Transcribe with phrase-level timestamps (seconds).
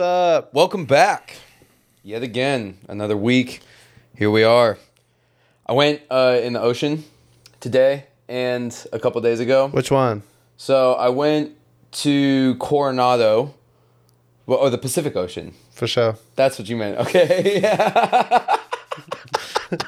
[0.00, 0.54] up?
[0.54, 1.36] Welcome back.
[2.02, 3.60] Yet again, another week.
[4.16, 4.78] Here we are.
[5.66, 7.04] I went uh, in the ocean
[7.60, 9.68] today and a couple days ago.
[9.68, 10.22] Which one?
[10.56, 11.52] So I went
[11.92, 13.54] to Coronado,
[14.46, 15.54] well, or the Pacific Ocean.
[15.72, 16.16] For sure.
[16.36, 16.98] That's what you meant.
[16.98, 17.60] Okay.
[17.60, 18.56] Yeah.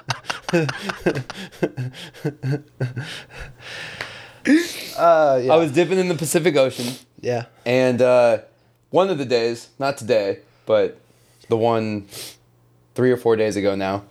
[4.97, 5.53] Uh, yeah.
[5.53, 6.93] I was dipping in the Pacific Ocean.
[7.21, 7.47] yeah.
[7.65, 8.39] And uh,
[8.93, 11.01] one of the days, not today, but
[11.49, 12.07] the one
[12.95, 14.05] three or four days ago now,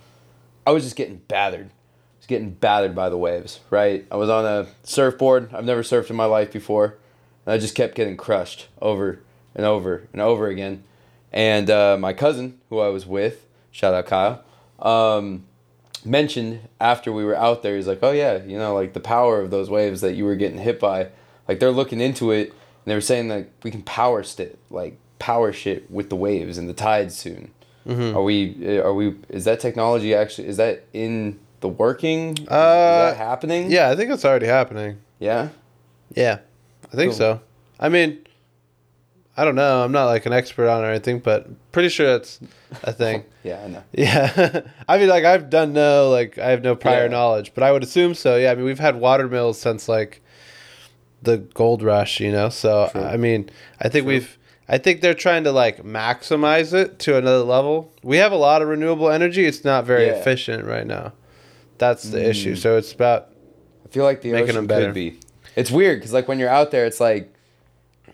[0.67, 1.67] I was just getting battered.
[1.67, 4.05] I was getting battered by the waves, right?
[4.11, 5.53] I was on a surfboard.
[5.53, 6.97] I've never surfed in my life before.
[7.45, 9.19] And I just kept getting crushed over
[9.55, 10.83] and over and over again.
[11.31, 14.43] And uh, my cousin, who I was with, shout out Kyle,
[14.79, 15.45] um,
[16.03, 19.39] mentioned after we were out there, he's like, oh yeah, you know, like the power
[19.39, 21.09] of those waves that you were getting hit by,
[21.47, 22.53] like they're looking into it
[22.85, 26.67] they were saying that we can power shit, like power shit with the waves and
[26.69, 27.51] the tides soon.
[27.87, 28.77] Are we?
[28.77, 29.15] Are we?
[29.29, 30.47] Is that technology actually?
[30.47, 32.37] Is that in the working?
[32.37, 33.71] is Uh, that happening?
[33.71, 34.97] Yeah, I think it's already happening.
[35.19, 35.49] Yeah.
[36.13, 36.39] Yeah.
[36.93, 37.17] I think Cool.
[37.17, 37.41] so.
[37.79, 38.19] I mean,
[39.35, 39.83] I don't know.
[39.83, 42.39] I'm not like an expert on it or anything, but pretty sure that's
[42.83, 43.23] a thing.
[43.43, 43.83] Yeah, I know.
[43.91, 44.61] Yeah.
[44.87, 47.11] I mean, like, I've done no, like, I have no prior Yeah.
[47.13, 48.35] knowledge, but I would assume so.
[48.37, 48.51] Yeah.
[48.51, 50.20] I mean, we've had water mills since, like,
[51.21, 52.49] the gold rush, you know?
[52.49, 53.01] So, True.
[53.03, 57.43] I mean, I think we've, I think they're trying to, like, maximize it to another
[57.43, 57.91] level.
[58.03, 59.45] We have a lot of renewable energy.
[59.45, 60.13] It's not very Yeah.
[60.13, 61.13] efficient right now.
[61.77, 62.53] That's the issue.
[62.53, 62.57] Mm.
[62.57, 63.29] So, it's about,
[63.85, 64.85] I feel like the Making ocean them better.
[64.85, 65.19] could be.
[65.55, 67.33] It's weird because like when you're out there, it's like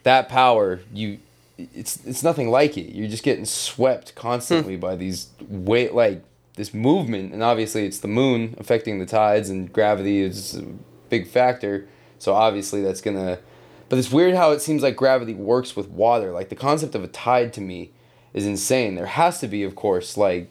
[0.04, 0.80] that power.
[0.92, 1.20] You,
[1.60, 2.96] it's it's nothing like it.
[2.96, 4.80] You're just getting swept constantly Hmm.
[4.82, 6.24] by these weight like
[6.56, 10.64] this movement, and obviously it's the moon affecting the tides, and gravity is a
[11.10, 11.88] big factor.
[12.20, 13.40] So obviously that's gonna.
[13.90, 16.32] But it's weird how it seems like gravity works with water.
[16.32, 17.92] Like the concept of a tide to me
[18.34, 18.96] is insane.
[18.96, 20.50] There has to be, of course, like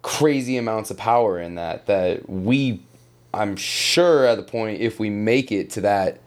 [0.00, 2.82] crazy amounts of power in that that we
[3.34, 6.18] I'm sure at the point if we make it to that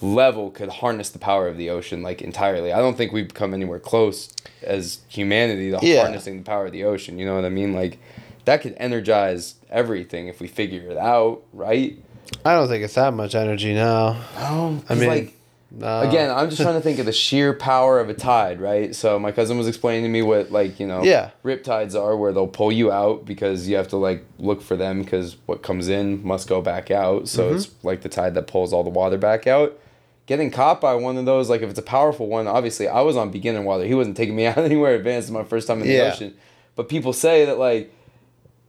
[0.00, 2.72] level could harness the power of the ocean like entirely.
[2.72, 6.02] I don't think we've come anywhere close as humanity to Yeah.
[6.02, 7.18] harnessing the power of the ocean.
[7.18, 7.72] You know what I mean?
[7.74, 7.98] Like
[8.44, 11.98] that could energize everything if we figure it out, right?
[12.44, 14.20] I don't think it's that much energy now.
[14.36, 15.34] No, I mean, like
[15.70, 16.00] no.
[16.00, 18.94] again, I'm just trying to think of the sheer power of a tide, right?
[18.94, 21.30] So my cousin was explaining to me what like you know Yeah.
[21.42, 24.76] rip tides are, where they'll pull you out because you have to like look for
[24.76, 27.28] them because what comes in must go back out.
[27.28, 27.56] So Mm-hmm.
[27.56, 29.78] it's like the tide that pulls all the water back out.
[30.26, 33.16] Getting caught by one of those, like if it's a powerful one, obviously I was
[33.16, 33.84] on beginner water.
[33.84, 35.28] He wasn't taking me out anywhere advanced.
[35.28, 36.10] It's my first time in the Yeah.
[36.12, 36.34] ocean.
[36.76, 37.92] But people say that like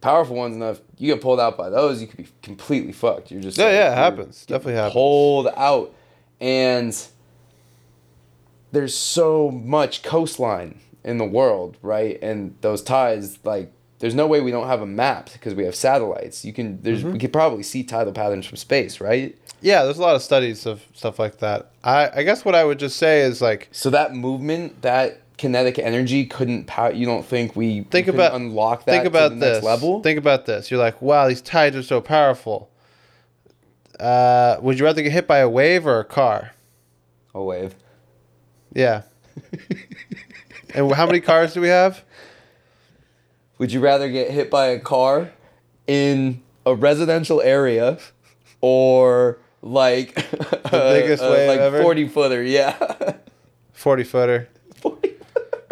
[0.00, 3.30] powerful ones enough, you get pulled out by those, you could be completely fucked.
[3.30, 4.46] You're just Yeah, like, yeah, it happens.
[4.46, 4.92] Definitely happens.
[4.94, 5.94] Pulled out,
[6.40, 6.96] and
[8.72, 12.18] there's so much coastline in the world, right?
[12.22, 15.74] And those tides, like, there's no way we don't have a map because we have
[15.74, 16.44] satellites.
[16.44, 17.12] You can, there's, Mm-hmm.
[17.12, 19.36] we could probably see tidal patterns from space, right?
[19.60, 21.72] Yeah, there's a lot of studies of stuff like that.
[21.84, 25.78] I, I guess what I would just say is like So that movement, that kinetic
[25.78, 26.92] energy, couldn't power.
[26.92, 30.02] You don't think we think we about unlock that think about this next level?
[30.02, 30.70] Think about this.
[30.70, 32.70] You're like, wow, these tides are so powerful.
[33.98, 36.52] Uh, would you rather get hit by a wave or a car?
[37.34, 37.74] a wave.
[38.74, 39.02] Yeah.
[40.74, 42.04] and how many cars do we have?
[43.58, 45.32] Would you rather get hit by a car
[45.86, 47.98] in a residential area
[48.60, 51.80] or like the biggest wave like ever?
[51.80, 52.42] 40 footer?
[52.42, 53.14] Yeah.
[53.72, 54.46] Forty footer.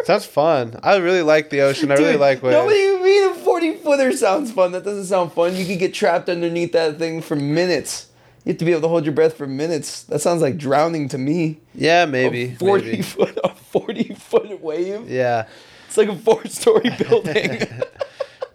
[0.05, 0.79] Sounds fun.
[0.81, 1.91] I really like the ocean.
[1.91, 2.53] I really like waves.
[2.53, 4.71] No, what do you mean a 40 footer sounds fun?
[4.71, 5.55] That doesn't sound fun.
[5.55, 8.07] You could get trapped underneath that thing for minutes.
[8.45, 10.03] You have to be able to hold your breath for minutes.
[10.03, 11.59] That sounds like drowning to me.
[11.75, 12.51] yeah, maybe.
[12.51, 13.01] A 40 maybe.
[13.01, 15.09] foot a 40 foot wave.
[15.09, 15.47] Yeah.
[15.87, 17.67] It's like a four story building.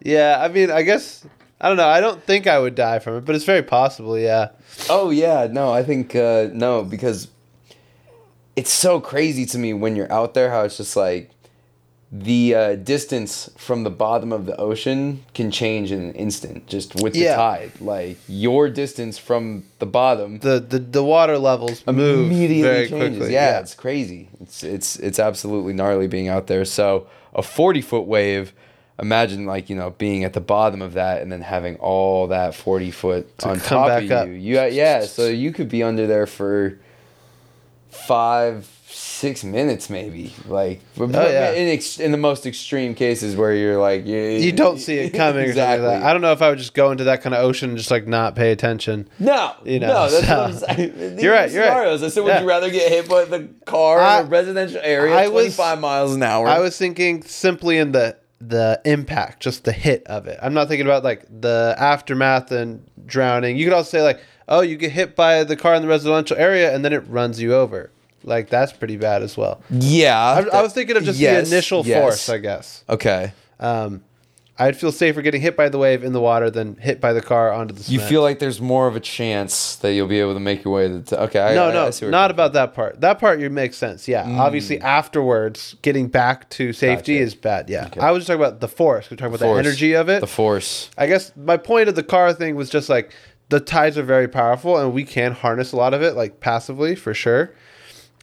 [0.00, 1.27] Yeah, I mean, I guess
[1.60, 1.89] I don't know.
[1.89, 4.19] I don't think I would die from it, but it's very possible.
[4.19, 4.51] Yeah.
[4.89, 7.28] Oh yeah, no, I think uh, no because
[8.57, 11.30] it's so crazy to me when you're out there how it's just like
[12.16, 16.95] the uh, distance from the bottom of the ocean can change in an instant just
[17.03, 17.34] with the Yeah.
[17.34, 17.72] tide.
[17.81, 23.19] Like your distance from the bottom The the, the water levels move immediately very changes.
[23.19, 23.34] quickly.
[23.34, 24.28] Yeah, it's crazy.
[24.41, 26.65] It's it's it's absolutely gnarly being out there.
[26.65, 28.53] So a forty foot wave.
[29.01, 32.55] Imagine like you know being at the bottom of that and then having all that
[32.55, 34.28] forty foot To on top of up.
[34.28, 34.34] you.
[34.34, 36.78] You yeah, so you could be under there for
[37.91, 38.69] five,
[39.24, 40.32] six minutes, maybe.
[40.47, 41.53] Like, Oh, yeah.
[41.53, 45.10] in ex- in the most extreme cases where you're like, you, You don't see it
[45.15, 45.44] coming.
[45.44, 45.86] exactly.
[45.88, 46.03] Like.
[46.03, 47.91] I don't know if I would just go into that kind of ocean and just
[47.91, 49.09] like not pay attention.
[49.18, 51.18] No, You know, no, that's so- what I'm saying.
[51.21, 51.88] You're right, you're right.
[51.88, 52.41] I said, would Yeah.
[52.42, 55.80] you rather get hit by the car I- in a residential area, I was- 25
[55.80, 56.47] miles an hour?
[56.47, 60.38] I was thinking simply in the the impact, just the hit of it.
[60.42, 63.56] I'm not thinking about like the aftermath and drowning.
[63.56, 66.36] You could also say like, oh, you get hit by the car in the residential
[66.36, 67.91] area and then it runs you over.
[68.24, 69.62] Like that's pretty bad as well.
[69.71, 72.00] yeah, I, I was thinking of just yes, the initial yes.
[72.00, 72.84] force, I guess.
[72.88, 73.32] Okay.
[73.60, 74.03] Um,
[74.56, 77.21] I'd feel safer getting hit by the wave in the water than hit by the
[77.21, 80.34] car onto the You feel like there's more of a chance that you'll be able
[80.34, 83.00] to make your way to okay, I, no, I, no, I not about that part.
[83.00, 84.06] That part you makes sense.
[84.06, 87.18] Yeah, obviously afterwards, getting back to safety Mm.
[87.18, 87.24] Gotcha.
[87.24, 87.68] is bad.
[87.71, 89.10] Yeah, I was just talking about the force.
[89.10, 89.62] We're talking about Force.
[89.62, 90.21] the energy of it.
[90.21, 90.88] the force.
[90.97, 93.12] I guess my point of the car thing was just like
[93.48, 96.94] the tides are very powerful and we can harness a lot of it like passively
[96.94, 97.53] for sure.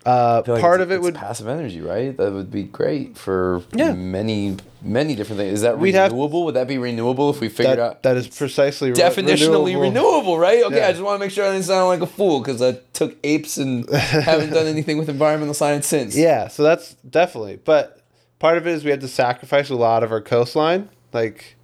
[0.06, 2.16] Uh, like part of it would passive energy, right?
[2.18, 3.94] That would be great for Yeah.
[3.94, 5.54] many, many different things.
[5.54, 6.46] Is that We'd have- renewable?
[6.46, 8.04] would that be renewable if we figured that, out?
[8.04, 10.40] that is precisely re- definitionally renewable.
[10.40, 10.64] right?
[10.64, 10.88] Okay, Yeah.
[10.88, 13.16] I just want to make sure I didn't sound like a fool because I took
[13.24, 16.16] apes and haven't done anything with environmental science since.
[16.18, 17.60] Yeah, so that's definitely.
[17.64, 18.02] But
[18.40, 20.90] part of it is we had to sacrifice a lot of our coastline.
[21.14, 21.58] Like,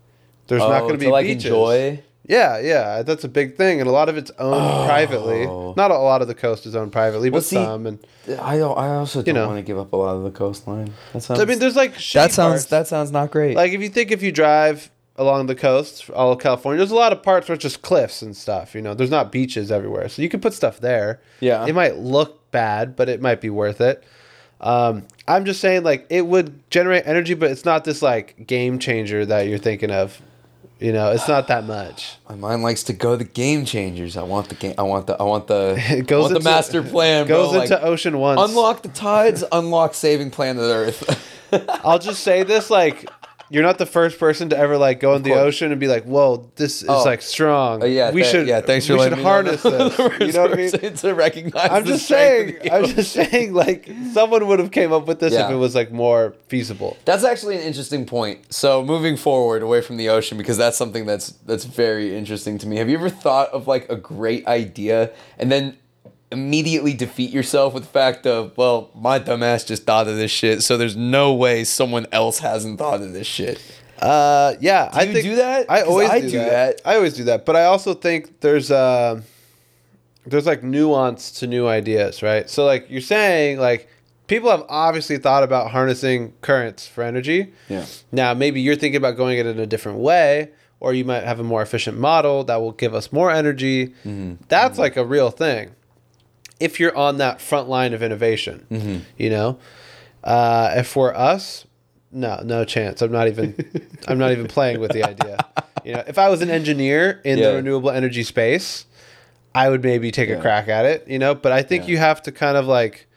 [0.46, 1.46] there's not Oh, going to be like beaches.
[1.46, 2.04] enjoy.
[2.28, 5.46] Yeah, yeah, that's a big thing, and a lot of it's owned privately.
[5.46, 5.74] Oh.
[5.78, 7.86] Not a lot of the coast is owned privately, Well, but see, some.
[7.88, 9.48] And I I also don't know.
[9.48, 10.94] want to give up a lot of the coastline.
[11.14, 11.40] That sounds.
[11.40, 12.66] I mean, there's like that sounds parts.
[12.66, 13.56] that sounds not great.
[13.56, 16.96] like if you think if you drive along the coast, all of California, there's a
[16.96, 18.76] lot of parts where it's just cliffs and stuff.
[18.76, 21.22] You know, there's not beaches everywhere, so you can put stuff there.
[21.40, 21.66] Yeah.
[21.66, 24.04] it might look bad, but it might be worth it.
[24.60, 28.80] Um, I'm just saying, like, it would generate energy, but it's not this like game
[28.80, 30.22] changer that you're thinking of.
[30.80, 32.18] You know, it's not that much.
[32.30, 34.16] My mind likes to go the game changers.
[34.16, 34.76] I want the game.
[34.78, 35.20] I want the.
[35.20, 35.76] I want the.
[35.90, 37.26] It goes want into- the master plan.
[37.26, 37.62] Goes bro.
[37.62, 38.40] into like, ocean once.
[38.42, 39.44] unlock the tides.
[39.52, 41.34] unlock saving planet Earth.
[41.84, 43.10] I'll just say this: like,
[43.50, 46.04] you're not the first person to ever like go in the ocean and be like,
[46.04, 47.04] "Whoa, this is Oh.
[47.04, 48.48] like strong." Uh, yeah, we should.
[48.48, 49.98] Yeah, thanks for we should me know harness this.
[50.20, 50.94] You know what I mean?
[50.96, 51.70] To recognize.
[51.72, 52.56] I'm the just strength saying.
[52.58, 52.96] of the I'm ocean.
[52.96, 53.54] just saying.
[53.54, 56.98] Like, someone would have came up with this if it was like more feasible.
[57.06, 58.54] That's actually an interesting point.
[58.54, 62.68] So moving forward away from the ocean because that's something that's that's very interesting to
[62.68, 62.78] me.
[62.78, 65.78] Have you ever thought of like a great idea and then
[66.32, 70.62] immediately defeat yourself with the fact of, well, my dumbass just thought of this shit,
[70.62, 73.62] so there's no way someone else hasn't thought of this shit.
[74.02, 74.90] Uh, yeah.
[74.94, 75.66] I you think do that?
[75.70, 76.78] I always I do, do that.
[76.78, 76.82] that.
[76.90, 79.22] I always do that, but I also think there's uh,
[80.26, 82.50] there's like nuance to new ideas, right?
[82.50, 83.90] So like you're saying, like
[84.28, 87.54] people have obviously thought about harnessing currents for energy.
[87.70, 87.86] Yeah.
[88.12, 91.40] Now maybe you're thinking about going it in a different way, or you might have
[91.40, 93.88] a more efficient model that will give us more energy.
[94.06, 94.36] Mm-hmm.
[94.48, 95.72] That's like a real thing.
[96.60, 98.98] If you're on that front line of innovation, Mm-hmm.
[99.18, 99.60] you know,
[100.24, 101.66] uh, if for us,
[102.12, 103.02] no, no chance.
[103.02, 103.54] I'm not even.
[104.08, 105.38] I'm not even playing with the idea.
[105.84, 107.50] You know, if I was an engineer in Yeah.
[107.50, 108.86] the renewable energy space,
[109.54, 111.08] I would maybe take a crack at it.
[111.08, 111.90] You know, but I think Yeah.
[111.92, 113.08] you have to kind of like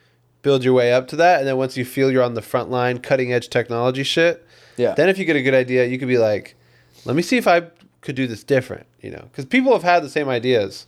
[0.41, 2.69] build your way up to that, and then once you feel you're on the front
[2.71, 4.45] line, cutting edge technology shit,
[4.77, 4.93] Yeah.
[4.95, 6.55] then if you get a good idea, you could be like,
[7.05, 7.63] let me see if I
[8.01, 8.85] could do this different.
[9.01, 10.85] You know, because people have had the same ideas,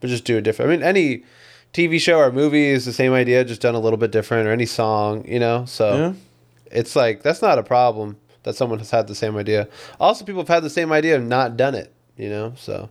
[0.00, 0.70] but just do it different.
[0.70, 1.24] I mean, any
[1.76, 4.52] TV show or movie is the same idea, just done a little bit different, or
[4.52, 5.24] any song.
[5.28, 6.12] You know, so Yeah.
[6.72, 9.68] it's like that's not a problem that someone has had the same idea.
[10.00, 11.92] Also, people have had the same idea and not done it.
[12.16, 12.88] You know, so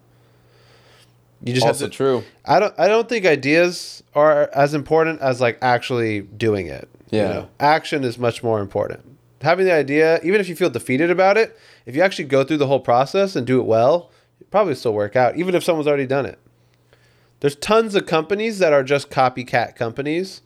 [1.43, 1.97] you just also have to.
[1.97, 2.23] true.
[2.45, 2.73] I don't.
[2.77, 6.87] I don't think ideas are as important as like actually doing it.
[7.11, 7.27] you Yeah.
[7.33, 7.47] know?
[7.59, 9.01] action is much more important.
[9.41, 11.55] Having the idea, even if you feel defeated about it,
[11.85, 14.09] if you actually go through the whole process and do it well,
[14.41, 15.35] it probably still work out.
[15.37, 16.39] Even if someone's already done it.
[17.41, 20.41] There's tons of companies that are just copycat companies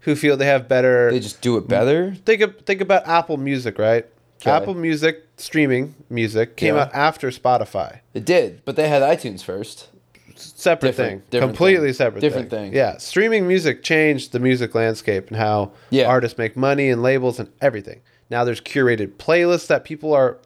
[0.00, 1.10] who feel they have better.
[1.10, 2.14] They just do it better.
[2.26, 4.06] think of, think about Apple Music, right?
[4.40, 4.50] Okay.
[4.50, 6.82] Apple Music streaming music came Yeah.
[6.82, 8.00] out after Spotify.
[8.12, 9.88] It did, but they had iTunes first.
[10.36, 11.94] separate Different- thing, different completely thing.
[11.94, 12.70] separate, Different thing.
[12.70, 12.74] thing.
[12.76, 16.06] Yeah, streaming music changed the music landscape and how Yeah.
[16.06, 18.00] artists make money and labels and everything.
[18.30, 20.38] Now there's curated playlists that people are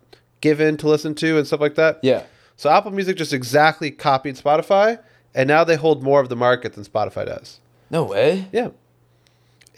[0.42, 2.00] given to listen to and stuff like that.
[2.02, 2.22] Yeah.
[2.56, 4.98] So Apple Music just exactly copied Spotify,
[5.38, 7.60] and now they hold more of the market than Spotify does.
[7.90, 8.48] No way.
[8.52, 8.70] Yeah.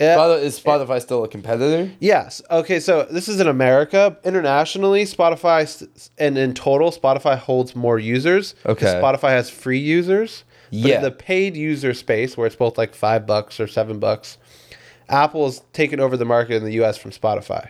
[0.00, 1.93] Spotify, uh, is Spotify still a competitor?
[2.00, 2.40] Yes.
[2.50, 2.81] Okay.
[2.81, 4.17] So this is in America.
[4.25, 5.87] Internationally, Spotify
[6.17, 8.55] and in total, Spotify holds more users.
[8.64, 8.87] Okay.
[8.87, 10.45] Spotify has free users.
[10.71, 10.97] But Yeah.
[10.97, 14.38] in the paid user space, where it's both like five bucks or seven bucks,
[15.11, 16.97] Apple has taken over the market in the U.S.
[16.97, 17.69] from Spotify.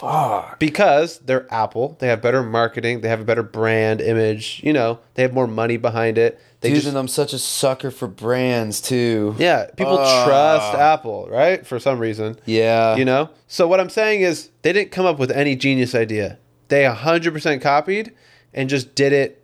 [0.00, 0.58] Fuck.
[0.58, 1.96] because they're Apple.
[2.00, 3.02] They have better marketing.
[3.02, 4.60] They have a better brand image.
[4.64, 6.40] You know, they have more money behind it.
[6.60, 9.34] They Dude, just and I'm such a sucker for brands too.
[9.38, 10.24] yeah, people Ah.
[10.26, 11.66] trust Apple, right?
[11.66, 12.38] For some reason.
[12.46, 12.96] Yeah.
[12.96, 13.30] You know?
[13.46, 16.38] So what I'm saying is they didn't come up with any genius idea.
[16.68, 18.12] They 100% copied
[18.54, 19.42] and just did it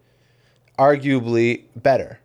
[0.78, 2.18] arguably better.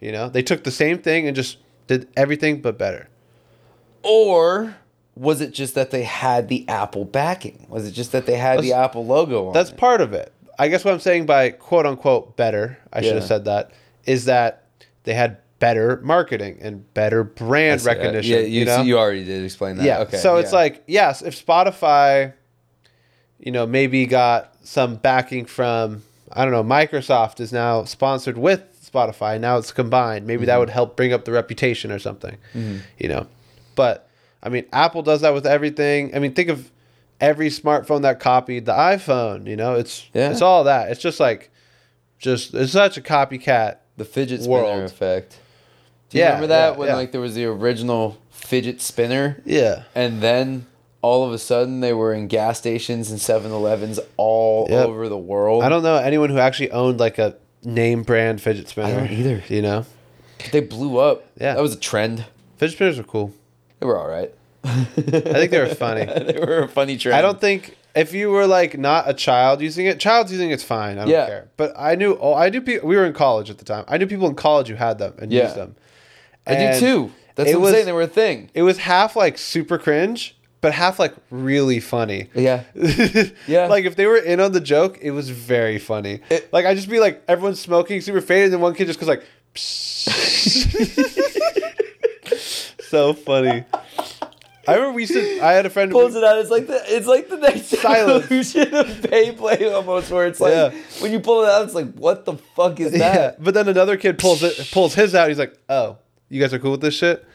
[0.00, 0.28] You know?
[0.28, 3.08] They took the same thing and just did everything but better.
[4.02, 4.76] Or
[5.16, 7.66] was it just that they had the Apple backing?
[7.68, 9.76] Was it just that they had the Apple logo on That's it?
[9.76, 10.32] part of it.
[10.58, 13.70] I guess what I'm saying by quote unquote better, I should have said that,
[14.04, 14.64] is that
[15.04, 18.32] they had better marketing and better brand That's- recognition.
[18.32, 18.82] Yeah, you, you, know?
[18.82, 19.84] you already did explain that.
[19.84, 19.98] yeah.
[20.00, 20.16] Okay.
[20.18, 22.32] so it's like, yes, if Spotify,
[23.38, 26.02] you know, maybe got some backing from,
[26.32, 29.40] I don't know, Microsoft is now sponsored with Spotify.
[29.40, 30.26] Now it's combined.
[30.26, 30.46] Maybe Mm-hmm.
[30.46, 33.26] that would help bring up the reputation or something, you know.
[33.74, 34.08] But,
[34.44, 36.14] I mean, Apple does that with everything.
[36.14, 36.70] I mean, think of
[37.20, 40.30] every smartphone that copied the iPhone, you know, it's, Yeah.
[40.30, 40.90] it's all that.
[40.90, 41.50] It's just like,
[42.18, 43.78] just, it's such a copycat.
[43.96, 45.38] the fidget spinner effect.
[46.10, 49.84] Do you Yeah, remember that yeah, when like there was the original fidget spinner Yeah.
[49.94, 50.66] and then
[51.00, 54.86] all of a sudden they were in gas stations and 7-Elevens all Yep.
[54.86, 55.62] over the world.
[55.62, 58.96] I don't know anyone who actually owned like a name brand fidget spinner.
[59.06, 59.42] don't either.
[59.48, 59.86] You know?
[60.50, 61.24] They blew up.
[61.40, 61.54] Yeah.
[61.54, 62.24] That was a trend.
[62.56, 63.32] Fidget spinners are cool.
[63.80, 64.32] They were all right.
[64.64, 66.04] I think they were funny.
[66.06, 67.16] they were a funny trend.
[67.16, 70.64] I don't think if you were like not a child using it, child's using it's
[70.64, 70.96] fine.
[70.98, 71.26] I don't Yeah.
[71.26, 71.48] care.
[71.56, 73.84] But I knew oh I knew people we were in college at the time.
[73.88, 75.44] I knew people in college who had them and Yeah.
[75.44, 75.76] used them.
[76.46, 77.12] I do too.
[77.34, 77.86] That's what I'm was- saying.
[77.86, 78.50] They were a thing.
[78.54, 82.30] It was half like super cringe, but half like really funny.
[82.34, 82.62] Yeah.
[83.46, 83.66] Yeah.
[83.66, 86.20] Like if they were in on the joke, it was very funny.
[86.30, 88.98] It- like I just be like everyone's smoking super faded, and then one kid just
[88.98, 89.24] goes like,
[92.94, 93.64] so funny.
[94.66, 95.40] I remember we used to.
[95.44, 95.90] I had a friend.
[95.92, 96.38] Pulls it out.
[96.38, 98.24] It's like the it's like the next Silence.
[98.24, 100.70] evolution of Beyblade almost, where it's like Yeah.
[101.00, 103.42] when you pull it out, it's like what the fuck is Yeah, that?
[103.44, 105.28] but then another kid pulls it, pulls his out.
[105.28, 105.98] He's like, "Oh,
[106.30, 107.26] you guys are cool with this shit."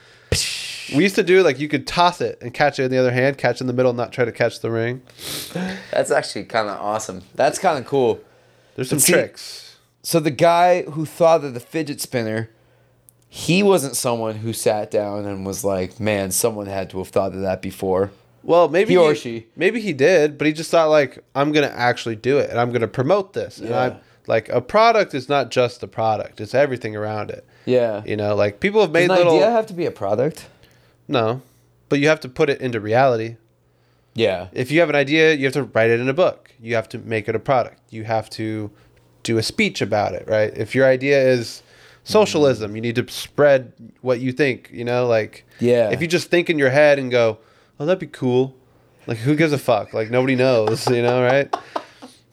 [0.96, 3.12] We used to do like you could toss it and catch it in the other
[3.12, 5.04] hand, catch in the middle, not try to catch the ring.
[5.92, 7.22] That's actually kind of awesome.
[7.36, 8.22] That's kind of cool.
[8.76, 9.78] There's some see- tricks.
[10.02, 12.50] So the guy who thought of the fidget spinner,
[13.32, 17.34] he wasn't someone who sat down and was like, "Man, someone had to have thought
[17.34, 18.12] of that before."
[18.44, 19.46] Well, maybe He or she.
[19.56, 22.72] maybe he did, but he just thought like, "I'm gonna actually do it, and I'm
[22.72, 23.80] gonna promote this." And Yeah.
[23.82, 23.96] I'm
[24.28, 27.46] like, a product is not just the product; it's everything around it.
[27.66, 28.02] Yeah.
[28.06, 30.48] You know, like people have made Does an little idea have to be a product?
[31.08, 31.42] no,
[31.90, 33.36] but you have to put it into reality.
[34.16, 34.48] Yeah.
[34.54, 36.52] if you have an idea, you have to write it in a book.
[36.60, 37.80] You have to make it a product.
[37.90, 38.70] You have to
[39.24, 40.52] do a speech about it, right?
[40.58, 41.62] If your idea is
[42.04, 45.90] socialism, you need to spread what you think, you know, like Yeah.
[45.92, 47.38] If you just think in your head and go,
[47.80, 48.56] "Oh, that'd be cool."
[49.08, 49.94] Like who gives a fuck?
[49.94, 51.54] Like nobody knows, you know, right?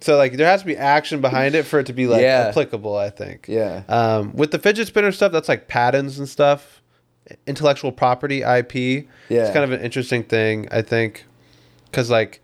[0.00, 2.46] So like there has to be action behind it for it to be like Yeah.
[2.48, 3.46] applicable, I think.
[3.48, 3.82] Yeah.
[3.88, 6.82] Um, with the fidget spinner stuff, that's like patents and stuff,
[7.46, 8.74] intellectual property, IP.
[9.28, 9.42] Yeah.
[9.42, 11.24] It's kind of an interesting thing, I think,
[11.86, 12.40] because like,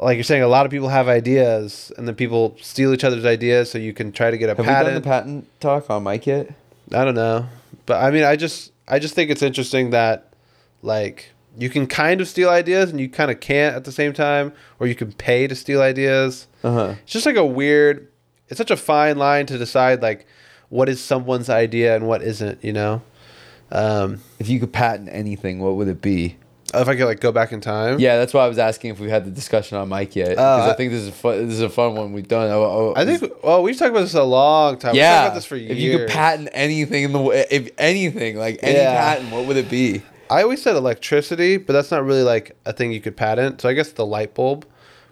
[0.00, 3.24] like you're saying, a lot of people have ideas, and then people steal each other's
[3.24, 5.04] ideas, so you can try to get a Have we done the patent.
[5.04, 6.48] patent talk on mic yet?
[6.92, 7.46] I don't know,
[7.86, 10.32] but I mean, I just, I just think it's interesting that,
[10.82, 14.12] like, you can kind of steal ideas, and you kind of can't at the same
[14.12, 16.94] time, or you can pay to steal ideas Uh huh.
[17.02, 18.06] it's just like a weird
[18.48, 20.24] it's such a fine line to decide like
[20.70, 23.02] what is someone's idea and what isn't you know
[23.72, 26.36] um If you could patent anything, what would it be?
[26.74, 29.00] If i could like go back in time Yeah, that's why I was asking if
[29.00, 30.30] we had the discussion on mic yet.
[30.30, 31.46] Because Uh, I think this is fun.
[31.46, 32.50] This is a fun one we've done.
[32.50, 35.14] Oh, oh, i think well we've talked about this a long time we've yeah.
[35.16, 38.36] talked about this for years If you could patent anything in the way, if anything
[38.36, 38.96] like any Yeah.
[39.14, 40.02] patent, what would it be?
[40.30, 43.68] i always said electricity but that's not really like a thing you could patent so
[43.68, 44.66] i guess the light bulb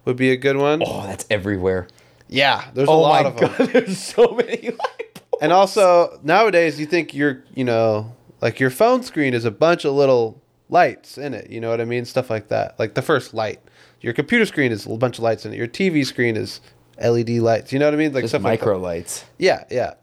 [0.05, 1.89] would be a good one Oh, that's everywhere.
[2.29, 4.61] yeah there's a oh lot my of them god, there's so many.
[4.85, 5.39] light bulbs.
[5.41, 9.87] and also nowadays you think you're you know like your phone screen is a bunch
[9.87, 12.05] of little lights in it you know what i mean?
[12.05, 12.79] Stuff like that.
[12.79, 13.61] Like the first light.
[14.01, 15.57] Your computer screen is a bunch of lights in it.
[15.57, 16.61] Your tv screen is
[17.01, 18.13] led lights you know what i mean?
[18.13, 19.25] Like just stuff like micro lights.
[19.39, 19.95] yeah yeah.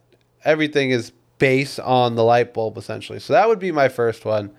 [0.46, 3.20] Everything is based on the light bulb essentially.
[3.20, 4.51] So that would be my first one.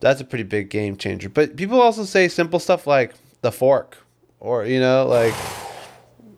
[0.00, 1.28] That's a pretty big game changer.
[1.28, 3.98] But people also say simple stuff like the fork
[4.40, 5.34] or you know like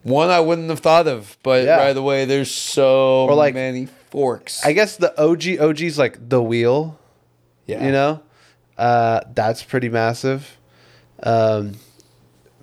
[0.03, 1.77] One I wouldn't have thought of, but Yeah.
[1.77, 4.63] right away there's so Or like- many forks.
[4.63, 6.99] i guess the og og's like the wheel
[7.65, 7.83] yeah.
[7.83, 8.21] you know
[8.77, 10.57] uh, that's pretty massive
[11.23, 11.73] um,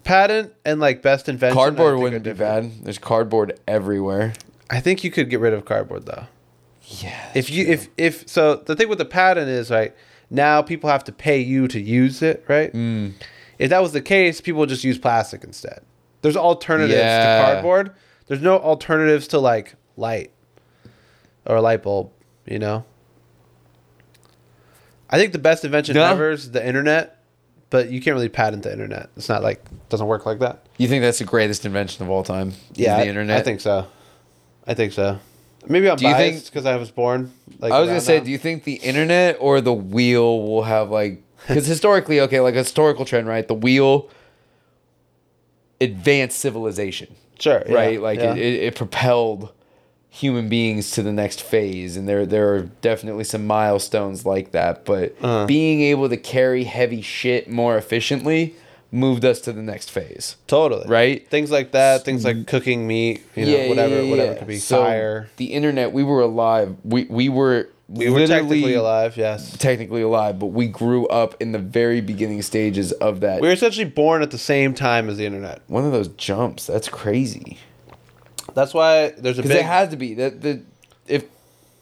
[0.04, 2.84] patent and like best invention cardboard wouldn't be bad.
[2.84, 4.32] There's cardboard everywhere.
[4.70, 6.24] i think you could get rid of cardboard though
[6.84, 7.30] Yeah.
[7.34, 9.94] if you if if so the thing with the patent is right
[10.30, 13.12] now people have to pay you to use it right Mm.
[13.58, 15.82] If that was the case, people would just use plastic instead.
[16.22, 17.36] There's alternatives Yeah.
[17.36, 17.90] to cardboard.
[18.26, 20.30] There's no alternatives to like light
[21.44, 22.10] or a light bulb,
[22.46, 22.86] you know?
[25.10, 26.04] I think the best invention No.
[26.04, 27.18] ever is the internet,
[27.68, 29.10] but you can't really patent the internet.
[29.16, 30.66] It's not like doesn't work like that.
[30.78, 32.52] You think that's the greatest invention of all time?
[32.74, 33.38] Yeah, the I- internet.
[33.38, 33.86] I think so.
[34.66, 35.18] I think so.
[35.66, 37.32] Maybe I'm Do biased because I was born.
[37.58, 38.24] Like I was gonna say, now.
[38.24, 42.54] do you think the internet or the wheel will have like because historically, okay, like
[42.54, 43.46] a historical trend, right?
[43.46, 44.08] The wheel
[45.80, 48.00] advanced civilization, sure, yeah, right?
[48.00, 48.32] Like yeah.
[48.34, 49.52] it, it, it propelled
[50.10, 54.84] human beings to the next phase, and there there are definitely some milestones like that.
[54.84, 55.46] But Uh-huh.
[55.46, 58.54] being able to carry heavy shit more efficiently
[58.92, 60.34] moved us to the next phase.
[60.48, 61.28] totally right?
[61.30, 62.04] Things like that.
[62.04, 63.22] Things like cooking meat.
[63.36, 64.56] You know, whatever, whatever it could be.
[64.58, 65.28] So, Fire.
[65.36, 66.74] The internet, we were alive.
[66.84, 69.16] We we were We were technically alive.
[69.16, 69.56] Yes.
[69.58, 73.40] technically alive, but we grew up in the very beginning stages of that.
[73.40, 75.60] We were essentially born at the same time as the internet.
[75.68, 76.66] One of those jumps.
[76.66, 77.58] That's crazy.
[78.54, 79.64] That's why there's a Because big.
[79.64, 80.62] it has to be that the
[81.06, 81.24] if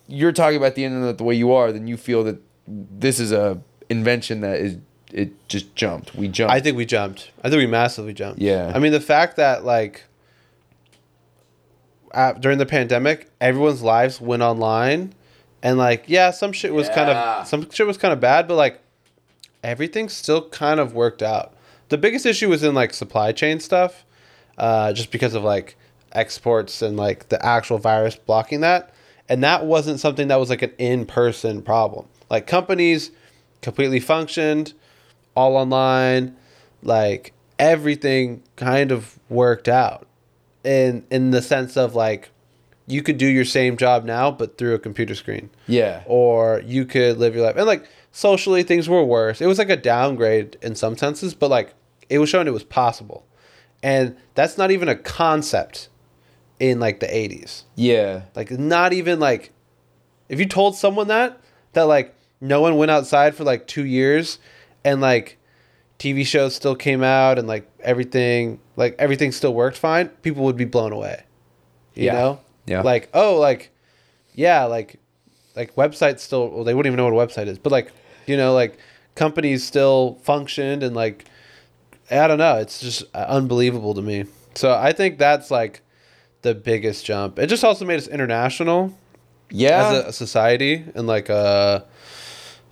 [0.07, 3.33] you're talking about the internet the way you are, then you feel that this is
[3.33, 4.77] a invention that is
[5.13, 6.15] it just jumped.
[6.15, 6.53] We jumped.
[6.53, 7.31] I think we jumped.
[7.43, 8.41] I think we massively jumped.
[8.41, 8.73] Yeah.
[8.75, 10.05] I mean, the fact that like
[12.13, 15.15] at, during the pandemic, everyone's lives went online,
[15.63, 18.55] and like yeah, some shit was kind of some shit was kind of bad, but
[18.57, 18.81] like
[19.63, 21.55] everything still kind of worked out.
[21.89, 24.05] The biggest issue was in like supply chain stuff,
[24.57, 25.77] uh, just because of like
[26.13, 28.93] exports and like the actual virus blocking that,
[29.29, 32.07] and that wasn't something that was like an in person problem.
[32.31, 33.11] Like companies
[33.63, 34.75] completely functioned,
[35.35, 36.37] all online,
[36.83, 40.07] like everything kind of worked out,
[40.65, 42.31] in in the sense of like
[42.89, 46.03] you could do your same job now but through a computer screen yeah.
[46.07, 47.57] or you could live your life.
[47.57, 49.41] And like socially, things were worse.
[49.41, 51.75] It was like a downgrade in some senses, but like
[52.09, 53.27] it was showing it was possible.
[53.83, 55.89] And that's not even a concept
[56.61, 57.63] in like the 80s.
[57.77, 58.23] Yeah.
[58.35, 59.53] Like, not even like
[60.29, 61.39] if you told someone that,
[61.73, 64.39] that like no one went outside for like two years
[64.85, 65.39] and like
[65.99, 70.57] TV shows still came out and like everything, like everything still worked fine, people would
[70.57, 71.23] be blown away.
[71.95, 72.13] You Yeah.
[72.13, 72.41] know?
[72.67, 72.83] Yeah.
[72.83, 73.71] Like, oh, like,
[74.35, 75.01] yeah, like,
[75.57, 77.91] like websites still, well, they wouldn't even know what a website is, but like,
[78.27, 78.79] you know, like
[79.15, 81.25] companies still functioned and like,
[82.11, 84.25] I don't know, it's just uh, unbelievable to me.
[84.55, 85.83] So I think that's like
[86.43, 87.39] the biggest jump.
[87.39, 88.97] It just also made us international
[89.51, 89.89] Yeah.
[89.89, 91.85] as a, a society and like a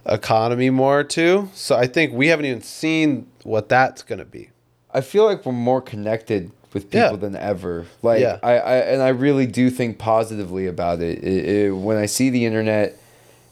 [0.05, 1.51] economy more too.
[1.55, 4.51] So I think we haven't even seen what that's gonna be.
[4.93, 7.17] I feel like we're more connected with people Yeah.
[7.17, 7.87] than ever.
[8.03, 8.39] Like Yeah.
[8.43, 11.23] I, I and I really do think positively about it.
[11.25, 11.71] It, it.
[11.73, 12.97] When I see the internet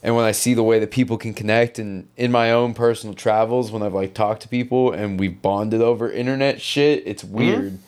[0.02, 3.14] and when I see the way that people can connect and in my own personal
[3.14, 7.78] travels when I've like talked to people and we've bonded over internet shit, it's weird.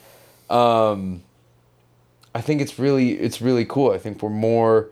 [0.51, 1.23] Um
[2.37, 3.91] I think it's really it's really cool.
[3.93, 4.91] I think we're more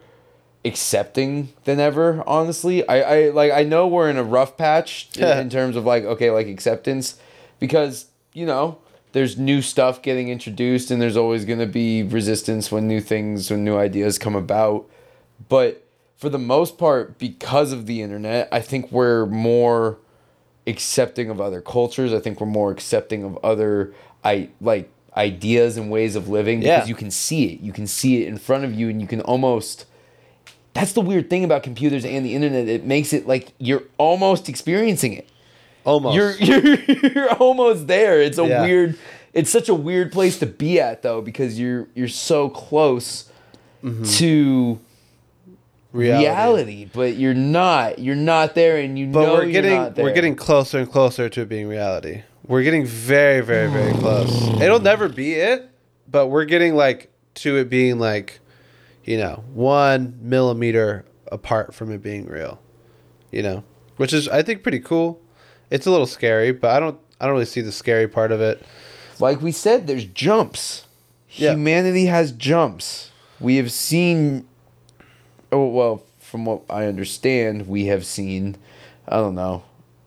[0.64, 2.86] accepting than ever honestly.
[2.88, 6.04] I i like i know we're in a rough patch in- in terms of like
[6.04, 7.06] okay like acceptance
[7.60, 8.78] because you know
[9.12, 13.50] there's new stuff getting introduced and there's always going to be resistance when new things
[13.50, 14.86] when new ideas come about.
[15.48, 15.84] But
[16.16, 19.98] for the most part because of the internet i think we're more
[20.66, 22.10] accepting of other cultures.
[22.14, 23.92] I think we're more accepting of other
[24.24, 26.86] i like ideas and ways of living because Yeah.
[26.86, 29.20] you can see it you can see it in front of you and you can
[29.20, 29.84] almost
[30.72, 34.48] that's the weird thing about computers and the internet it makes it like you're almost
[34.48, 35.28] experiencing it
[35.84, 36.16] Almost.
[36.16, 36.80] you're you're
[37.12, 38.22] you're almost there.
[38.22, 38.62] It's a Yeah.
[38.62, 38.96] weird.
[39.34, 43.28] It's such a weird place to be at though because you're you're so close
[43.84, 44.02] mm-hmm.
[44.04, 44.80] to
[45.92, 46.88] reality.
[46.92, 47.98] but you're not.
[47.98, 50.04] You're not there, and you But know we're you're getting not there.
[50.04, 52.22] we're getting closer and closer to it being reality.
[52.46, 54.48] We're getting very, very, very close.
[54.60, 55.68] It'll never be it,
[56.10, 58.40] but we're getting like to it being like,
[59.04, 62.60] you know, one millimeter apart from it being real.
[63.30, 63.64] You know,
[63.96, 65.20] which is I think pretty cool.
[65.70, 68.40] It's a little scary, but I don't I don't really see the scary part of
[68.40, 68.62] it.
[69.18, 69.86] like we said.
[69.86, 70.86] There's jumps.
[71.30, 71.52] Yeah.
[71.52, 73.10] Humanity has jumps.
[73.40, 74.46] We have seen.
[75.50, 78.56] Oh well, from what I understand, we have seen.
[79.08, 79.62] I don't know,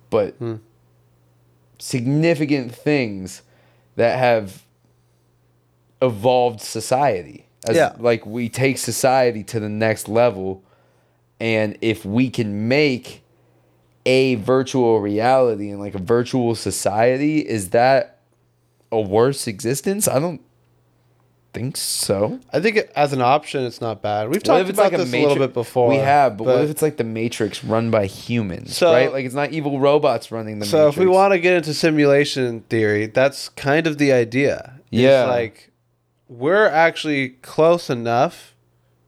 [0.10, 0.56] but Hmm.
[1.80, 3.42] Significant things
[3.96, 4.63] that have
[6.02, 7.46] evolved society.
[7.68, 7.94] As, Yeah.
[7.98, 10.63] Like we take society to the next level,
[11.40, 13.24] and if we can make
[14.06, 18.20] a virtual reality and like a virtual society, is that
[18.92, 20.08] a worse existence?
[20.08, 20.42] I don't
[21.58, 22.39] think so.
[22.54, 24.28] I think it, as an option, it's not bad.
[24.28, 25.30] We've What talked if it's about like a this a matrix?
[25.34, 25.89] little bit before.
[25.89, 29.12] We have, but, what if it's like the Matrix run by humans, So- right?
[29.12, 30.98] Like it's not evil robots running the so Matrix.
[30.98, 34.74] if we want to get into simulation theory, that's kind of the idea.
[34.91, 35.26] It's Yeah.
[35.26, 35.72] like
[36.30, 38.54] we're actually close enough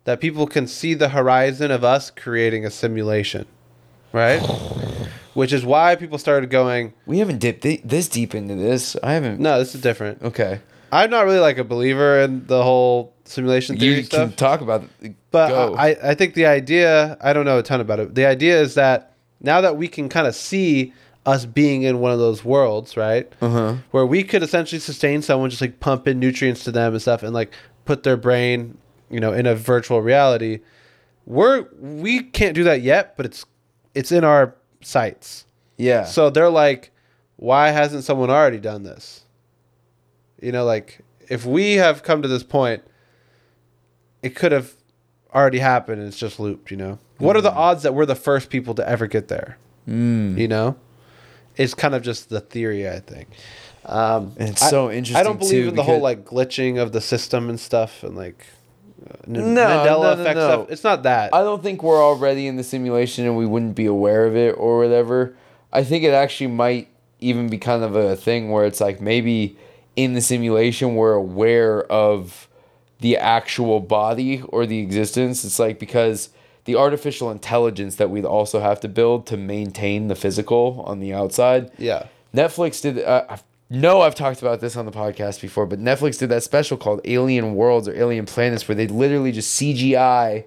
[0.05, 3.45] that people can see the horizon of us creating a simulation,
[4.13, 4.39] right?
[5.35, 8.95] Which is why people started going, we haven't dipped thi- this deep into this.
[9.03, 9.39] I haven't.
[9.39, 10.21] no, this is different.
[10.23, 10.59] Okay,
[10.91, 14.29] I'm not really like a believer in the whole simulation theory you stuff.
[14.29, 14.83] can talk about.
[15.01, 15.15] it.
[15.31, 15.75] But Go.
[15.75, 18.15] I, I think the idea, I don't know a ton about it.
[18.15, 20.93] The idea is that now that we can kind of see
[21.25, 23.31] us being in one of those worlds, right?
[23.41, 23.75] Uh-huh.
[23.91, 27.23] Where we could essentially sustain someone, just like pump in nutrients to them and stuff,
[27.23, 27.51] and like
[27.85, 28.77] put their brain,
[29.09, 30.59] you know, in a virtual reality.
[31.25, 33.45] We're we can't do that yet, but it's
[33.93, 35.45] it's in our sights.
[35.77, 36.05] yeah.
[36.05, 36.91] So they're like,
[37.35, 39.25] why hasn't someone already done this?
[40.41, 40.99] You know, like
[41.29, 42.83] if we have come to this point,
[44.21, 44.73] it could have
[45.33, 46.99] already happened and it's just looped, you know?
[47.17, 49.57] What are the odds that we're the first people to ever get there?
[49.87, 50.37] Mm.
[50.37, 50.75] You know?
[51.55, 53.27] It's kind of just the theory, I think.
[53.85, 55.17] Um, And it's I- so interesting.
[55.17, 58.15] I don't believe too, in the whole like glitching of the system and stuff and
[58.15, 58.45] like
[59.09, 60.47] uh, No, Mandela no, no, effect no.
[60.47, 60.71] stuff.
[60.71, 61.33] It's not that.
[61.33, 64.51] I don't think we're already in the simulation and we wouldn't be aware of it
[64.57, 65.35] or whatever.
[65.71, 66.87] I think it actually might
[67.19, 69.57] even be kind of a thing where it's like maybe
[69.99, 72.47] in the simulation we're aware of
[72.99, 75.43] the actual body or the existence.
[75.43, 76.29] It's like because
[76.63, 81.13] the artificial intelligence that we'd also have to build to maintain the physical on the
[81.13, 81.71] outside.
[81.77, 82.07] yeah.
[82.33, 83.03] Netflix did.
[83.03, 83.39] Uh, I
[83.71, 87.01] know I've talked about this on the podcast before, but Netflix did that special called
[87.03, 90.45] Alien Worlds or Alien Planets, where they literally just CGI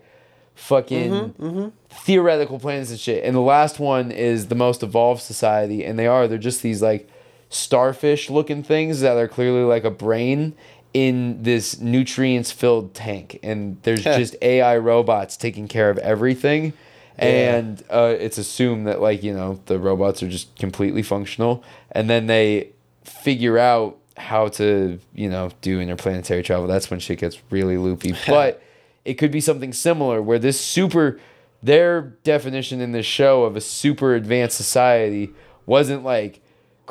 [0.55, 3.25] fucking theoretical planets and shit.
[3.25, 6.29] And the last one is the most evolved society, and they are.
[6.29, 7.09] They're just these like
[7.53, 10.55] starfish looking things that are clearly like a brain
[10.95, 16.73] in this nutrients filled tank, and there's just AI robots taking care of everything.
[17.19, 21.63] And uh, it's assumed that like you know the robots are just completely functional.
[21.93, 22.71] And then they
[23.05, 26.67] figure out how to you know do interplanetary travel.
[26.67, 28.15] That's when shit gets really loopy.
[28.27, 28.63] But
[29.05, 31.19] it could be something similar where this super
[31.63, 35.31] their definition in this show of a super advanced society
[35.65, 36.42] wasn't like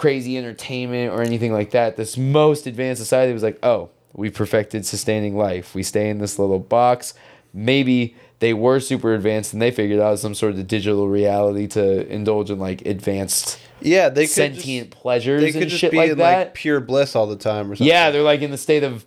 [0.02, 4.86] crazy entertainment or anything like that this most advanced society was like oh we perfected
[4.86, 7.14] sustaining life we stay in this little box
[7.54, 12.08] maybe they were super advanced and they figured out some sort of digital reality to
[12.12, 15.92] indulge in like advanced Yeah, they could sentient just, pleasures they could and just shit
[15.92, 16.38] be like in that.
[16.48, 17.88] like pure bliss all the time or something.
[17.88, 19.06] yeah, they're like in the state of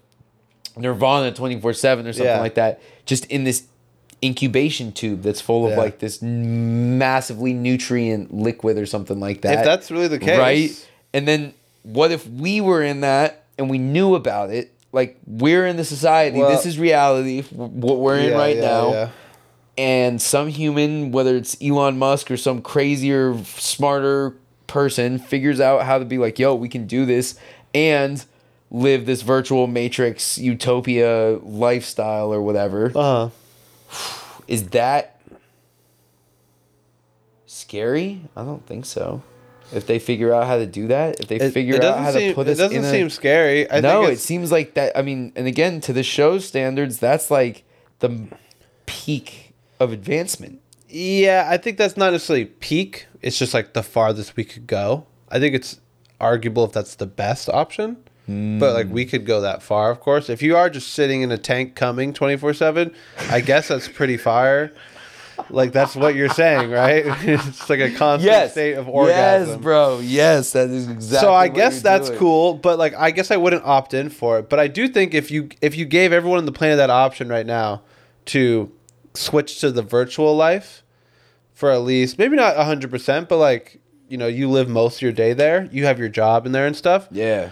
[0.77, 1.63] nirvana 24/7
[2.07, 2.39] or something Yeah.
[2.41, 2.81] like that.
[3.07, 3.65] Just in this
[4.25, 5.79] incubation tube that's full of Yeah.
[5.79, 9.59] like this massively nutrient liquid or something like that.
[9.59, 10.89] If that's really the case, right?
[11.13, 14.73] And then what if we were in that and we knew about it?
[14.93, 16.39] Like we're in the society.
[16.39, 17.43] Well- this is reality.
[17.53, 19.09] What we're in Yeah, right yeah, now yeah.
[19.77, 24.35] and some human, whether it's Elon Musk or some crazier, smarter
[24.67, 27.35] person, figures out how to be like, yo, we can do this
[27.75, 28.25] and
[28.71, 32.91] live this virtual matrix utopia lifestyle or whatever.
[32.95, 33.29] Uh,
[34.47, 35.21] Is that
[37.47, 38.23] scary?
[38.37, 39.23] I don't think so.
[39.73, 42.13] If they figure out how to do that, if they it, figure it out how
[42.13, 43.71] seem, to put it us it doesn't in a, seem scary.
[43.71, 44.97] I no, think it seems like that.
[44.97, 47.65] I mean, and again, to the show's standards, that's like
[48.01, 48.29] the
[48.87, 50.61] peak of advancement.
[50.89, 53.07] Yeah, I think that's not necessarily peak.
[53.23, 55.07] It's just like the farthest we could go.
[55.29, 55.81] I think it's
[56.21, 58.04] arguable if that's the best option.
[58.27, 60.31] But like we could go that far, of course.
[60.31, 62.95] If you are just sitting in a tank coming 24/7,
[63.29, 64.73] I guess that's pretty fire.
[65.51, 67.05] Like that's what you're saying, right?
[67.23, 69.57] it's like a constant state of orgasm.
[69.57, 69.99] Yes, bro.
[69.99, 71.27] Yes, that is exactly.
[71.27, 72.19] so I guess that's doing.
[72.19, 74.49] cool, but like I guess I wouldn't opt in for it.
[74.49, 77.29] But I do think if you if you gave everyone on the planet that option
[77.29, 77.83] right now
[78.27, 78.73] to
[79.13, 80.83] switch to the virtual life
[81.53, 85.03] for at least maybe not hundred percent, but like you know you live most of
[85.03, 87.07] your day there, you have your job in there and stuff.
[87.11, 87.51] Yeah.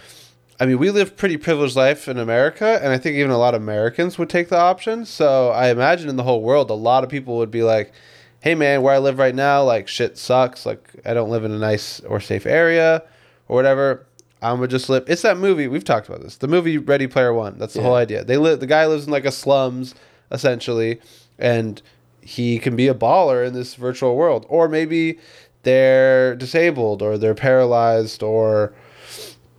[0.62, 3.56] I mean, we live pretty privileged life in America, and I think even a lot
[3.56, 5.04] of Americans would take the option.
[5.04, 7.90] So I imagine in the whole world, a lot of people would be like,
[8.38, 10.64] "Hey, man, where I live right now, like shit sucks.
[10.64, 13.02] Like I don't live in a nice or safe area,
[13.48, 14.06] or whatever.
[14.40, 16.36] I'm gonna just live." It's that movie we've talked about this.
[16.36, 17.56] The movie Ready Player One.
[17.58, 17.86] That's the Yeah.
[17.86, 18.22] whole idea.
[18.22, 18.60] They live.
[18.60, 19.96] The guy lives in like a slums
[20.30, 21.00] essentially,
[21.40, 21.82] and
[22.20, 25.18] he can be a baller in this virtual world, or maybe
[25.64, 28.72] they're disabled, or they're paralyzed, or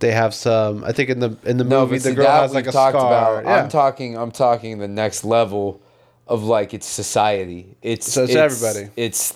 [0.04, 0.84] they have some.
[0.84, 3.38] I think in the in the No, movie the girl has like a talked scar.
[3.40, 3.44] about.
[3.44, 3.62] Yeah.
[3.62, 4.18] I'm talking.
[4.18, 5.80] I'm talking the next level
[6.26, 7.76] of like it's society.
[7.80, 8.90] It's So it's everybody.
[8.96, 9.34] It's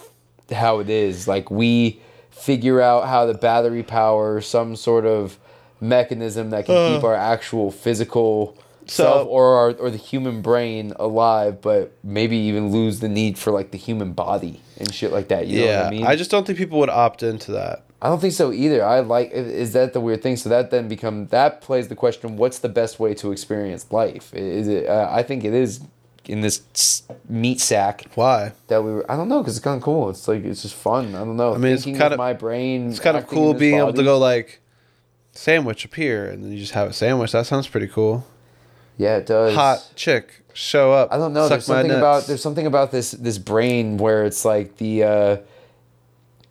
[0.52, 1.26] how it is.
[1.26, 2.00] Like we
[2.30, 5.38] figure out how to battery power some sort of
[5.80, 7.08] mechanism that can keep uh.
[7.08, 8.54] our actual physical
[8.86, 13.38] So- self or our, or the human brain alive, but maybe even lose the need
[13.38, 15.46] for like the human body and shit like that.
[15.46, 16.06] You know yeah, what I mean?
[16.06, 17.84] I just don't think people would opt into that.
[18.00, 18.84] I don't think so either.
[18.84, 20.36] I like is that the weird thing?
[20.36, 24.32] So that then become that plays the question: What's the best way to experience life?
[24.34, 24.86] Is it?
[24.86, 25.80] Uh, I think it is
[26.26, 28.52] in this meat sack Why?
[28.68, 28.92] that we.
[28.92, 30.10] Were, I don't know because it's kind of cool.
[30.10, 31.14] It's like it's just fun.
[31.14, 31.54] I don't know.
[31.54, 32.90] I mean, it's kinda- my brain.
[32.90, 34.60] It's kind of cool being able to go like
[35.32, 37.32] sandwich up here, and then you just have a sandwich.
[37.32, 38.24] That sounds pretty cool.
[38.96, 39.54] Yeah, it does.
[39.54, 41.12] Hot chick, show up.
[41.12, 41.48] I don't know.
[41.48, 45.36] There's something about there's something about this this brain where it's like the uh,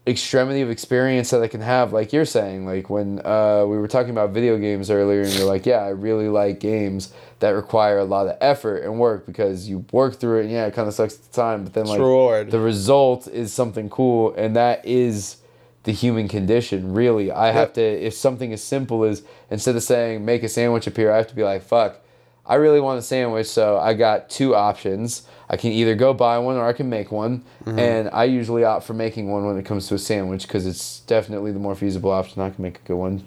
[0.08, 1.92] extremity of experience that I can have.
[1.92, 5.48] Like you're saying, like when uh, we were talking about video games earlier, and you're
[5.48, 9.68] like, yeah, I really like games that require a lot of effort and work because
[9.68, 10.44] you work through it.
[10.44, 12.52] And yeah, it kind of sucks at the time, but then like reward.
[12.52, 15.38] the result is something cool, and that is
[15.84, 16.94] the human condition.
[16.94, 17.82] Really, I have to.
[17.82, 21.36] If something as simple as instead of saying make a sandwich appear, I have to
[21.36, 22.02] be like, fuck.
[22.48, 25.28] I really want a sandwich, so I got two options.
[25.50, 27.44] I can either go buy one or I can make one.
[27.66, 27.80] Mm-hmm.
[27.80, 31.02] And I usually opt for making one when it comes to a sandwich because it's
[31.02, 32.42] definitely the more feasible option.
[32.42, 33.24] I can make a good one,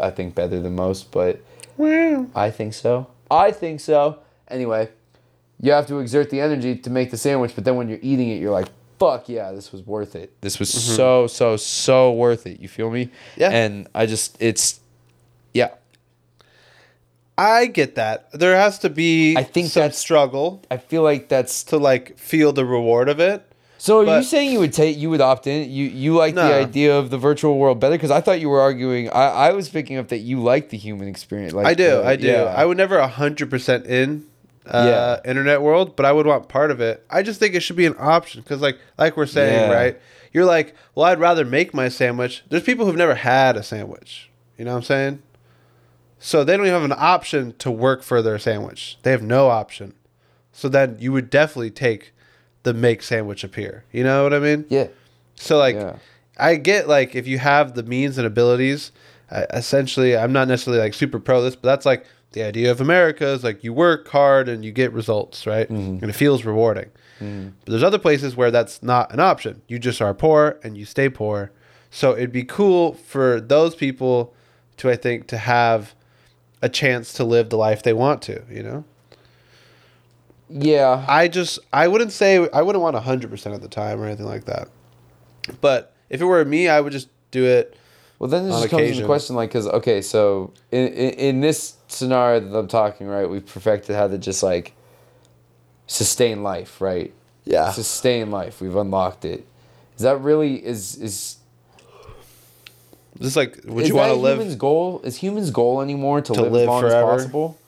[0.00, 1.40] I think, better than most, but
[1.76, 2.26] Wow.
[2.34, 3.08] I think so.
[3.30, 4.18] I think so.
[4.48, 4.90] Anyway,
[5.60, 8.28] you have to exert the energy to make the sandwich, but then when you're eating
[8.30, 10.32] it, you're like, fuck yeah, this was worth it.
[10.40, 12.60] This was so, so, so worth it.
[12.60, 13.10] You feel me?
[13.36, 13.50] Yeah.
[13.50, 14.80] And I just, it's,
[15.52, 15.70] yeah.
[17.36, 18.30] I get that.
[18.32, 22.16] There has to be I think some that's- struggle I feel like that's to like
[22.18, 23.44] feel the reward of it.
[23.78, 25.70] So are you saying you would take you would opt in?
[25.70, 27.94] You you like the idea of the virtual world better?
[27.96, 29.10] Because I thought you were arguing.
[29.10, 31.52] I, I was picking up that you like the human experience.
[31.52, 31.88] Like I do.
[31.90, 32.26] the- I do.
[32.28, 32.44] yeah.
[32.44, 34.24] I would never hundred percent in
[34.64, 37.04] uh, internet world, but I would want part of it.
[37.10, 39.74] I just think it should be an option because, like, like we're saying, Yeah.
[39.76, 40.00] right?
[40.32, 42.42] You're like, well, I'd rather make my sandwich.
[42.48, 44.30] There's people who've never had a sandwich.
[44.56, 45.22] You know what I'm saying?
[46.26, 48.96] So they don't even have an option to work for their sandwich.
[49.02, 49.92] They have no option.
[50.52, 52.12] So then you would definitely take
[52.62, 53.84] the make sandwich appear.
[53.92, 54.64] You know what I mean?
[54.70, 54.86] yeah.
[55.34, 55.96] So like, Yeah.
[56.38, 58.90] I get like if you have the means and abilities,
[59.30, 62.80] uh, essentially, I'm not necessarily like super pro this, but that's like the idea of
[62.80, 65.68] America is like you work hard and you get results, right?
[65.68, 66.90] And it feels rewarding.
[67.20, 69.60] But there's other places where that's not an option.
[69.68, 71.50] You just are poor and you stay poor.
[71.90, 74.34] So it'd be cool for those people
[74.78, 75.94] to, I think, to have
[76.64, 78.84] a chance to live the life they want to, you know?
[80.48, 81.04] Yeah.
[81.06, 84.24] I just I wouldn't say I wouldn't want hundred percent of the time or anything
[84.24, 84.68] like that.
[85.60, 87.76] But if it were me, I would just do it.
[88.18, 89.06] Well, then this just comes into occasion.
[89.06, 93.44] question, like, because okay, so in, in in this scenario that I'm talking, right, we've
[93.44, 94.72] perfected how to just like
[95.86, 97.12] sustain life, right?
[97.44, 97.72] Yeah.
[97.72, 98.62] Sustain life.
[98.62, 99.46] We've unlocked it.
[99.96, 101.36] Is that really is is
[103.20, 104.38] Just like, would is you want to live?
[104.38, 107.12] Humans' goal is humans' goal anymore to, To live, live as long forever?
[107.12, 107.58] as possible?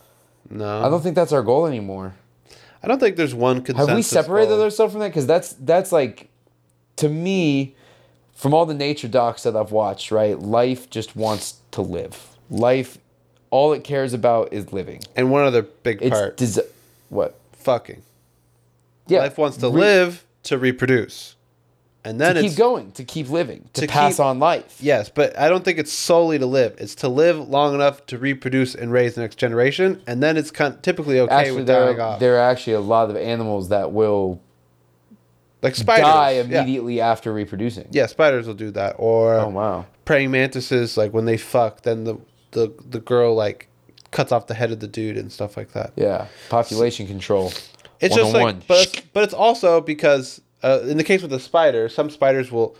[0.50, 2.14] No, I don't think that's our goal anymore.
[2.82, 3.88] I don't think there's one consensus.
[3.88, 4.62] Have we separated goal.
[4.62, 5.08] ourselves from that?
[5.08, 6.28] Because that's that's like,
[6.96, 7.74] to me,
[8.34, 10.38] from all the nature docs that I've watched, right?
[10.38, 12.28] Life just wants to live.
[12.50, 12.98] Life,
[13.50, 15.00] all it cares about is living.
[15.16, 16.62] And one other big It's part: des-
[17.08, 17.38] what?
[17.52, 18.02] fucking.
[19.08, 21.35] Yeah, Life wants to re- live to reproduce,
[22.06, 24.78] and then to keep going, to keep living, to, To pass keep- on life.
[24.80, 26.74] yes, but I don't think it's solely to live.
[26.78, 30.50] It's to live long enough to reproduce and raise the next generation, and then it's
[30.50, 32.20] kind typically okay Actually, with there dying are, off.
[32.20, 34.40] there are actually a lot of animals that will
[35.62, 36.42] Like spiders, die yeah.
[36.62, 37.88] immediately after reproducing.
[37.90, 39.86] Yeah, spiders will do that, or Oh wow.
[40.04, 42.18] praying mantises like when they fuck then the
[42.52, 43.68] the the girl like
[44.12, 46.26] cuts off the head of the dude and stuff like that Yeah.
[46.48, 47.52] Population control.
[48.00, 51.30] it's just like oh but it's, but it's also because uh, in the case with
[51.30, 52.70] the spider some spiders will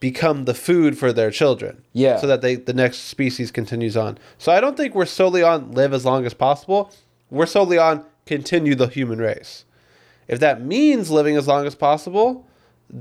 [0.00, 2.16] become the food for their children Yeah.
[2.20, 5.72] so that they the next species continues on so i don't think we're solely on
[5.72, 6.80] live as long as possible
[7.36, 9.64] we're solely on continue the human race
[10.28, 12.28] if that means living as long as possible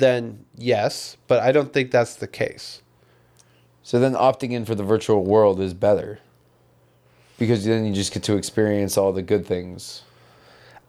[0.03, 2.81] then yes but i don't think that's the case
[3.89, 6.19] So then opting in for the virtual world is better.
[7.39, 10.03] Because then you just get to experience all the good things.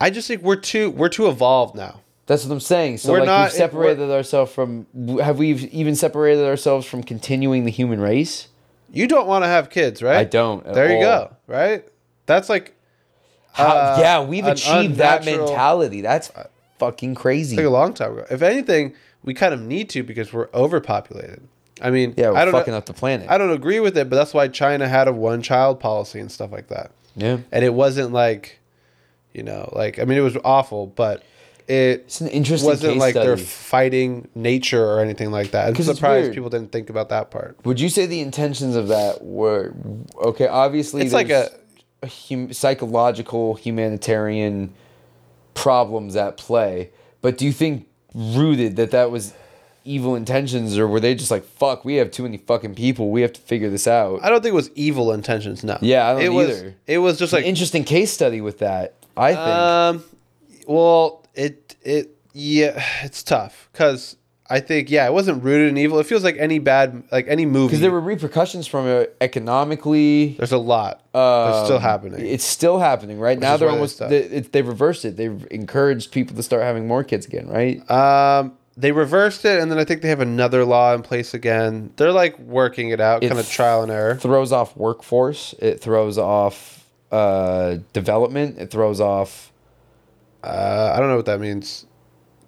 [0.05, 1.95] I just think we're too we're too evolved now.
[2.31, 2.99] That's what I'm saying.
[2.99, 4.87] So We're like not- we've separated ourselves from
[5.21, 8.47] have we even separated ourselves from continuing the human race?
[8.93, 10.19] You don't want to have kids, right?
[10.19, 11.25] I don't There you all.
[11.25, 11.37] go.
[11.49, 11.85] Right.
[12.27, 12.77] That's like
[13.55, 16.03] How, Uh, yeah, we've achieved that mentality.
[16.03, 16.31] That's
[16.79, 17.57] fucking crazy.
[17.57, 18.25] like a long time ago.
[18.31, 21.43] If anything, we kind of need to because we're overpopulated.
[21.83, 23.27] I mean, yeah, we're I don't fucking know, up the planet.
[23.29, 26.31] I don't agree with it, but that's why China had a one child policy and
[26.31, 26.93] stuff like that.
[27.17, 27.39] yeah.
[27.51, 28.61] And it wasn't like,
[29.35, 31.25] you know, like I mean, it was awful, but
[31.71, 35.69] it It's an interesting wasn't like they're fighting nature or anything like that.
[35.69, 36.35] I'm it's surprised weird.
[36.35, 37.57] people didn't think about that part.
[37.65, 39.73] Would you say the intentions of that were
[40.17, 40.49] okay?
[40.49, 41.51] Obviously, It's like a
[42.03, 44.73] there's- hum- psychological humanitarian
[45.55, 46.91] problems at play.
[47.23, 49.35] But do you think rooted that that was
[49.85, 53.11] evil intentions, or were they just like, "Fuck, we have too many fucking people.
[53.11, 55.63] We have to figure this out." I don't think it was evil intentions.
[55.65, 55.79] No.
[55.81, 56.75] Yeah, I don't it was, either.
[56.87, 58.95] It was just like Interesting case study with that.
[59.17, 59.47] I think.
[59.49, 60.05] Um,
[60.67, 64.17] well, it it yeah, it's tough because
[64.53, 65.99] I think yeah, it wasn't rooted in evil.
[66.01, 67.69] It feels like any bad like any movie.
[67.69, 70.35] because there were repercussions from it economically.
[70.39, 71.03] there's a lot.
[71.15, 72.27] it's still Um, happening.
[72.27, 73.57] It's still happening right now.
[73.57, 75.17] They're almost they, it, they reversed it.
[75.17, 77.89] They've encouraged people to start having more kids again, right?
[77.91, 81.93] um, they reversed it, and then I think they have another law in place again.
[81.97, 84.15] They're like working it out, kind of trial and error.
[84.17, 85.55] throws off workforce.
[85.59, 88.59] It throws off uh, development.
[88.59, 89.53] It throws off
[90.43, 91.87] Uh, I don't know what that means.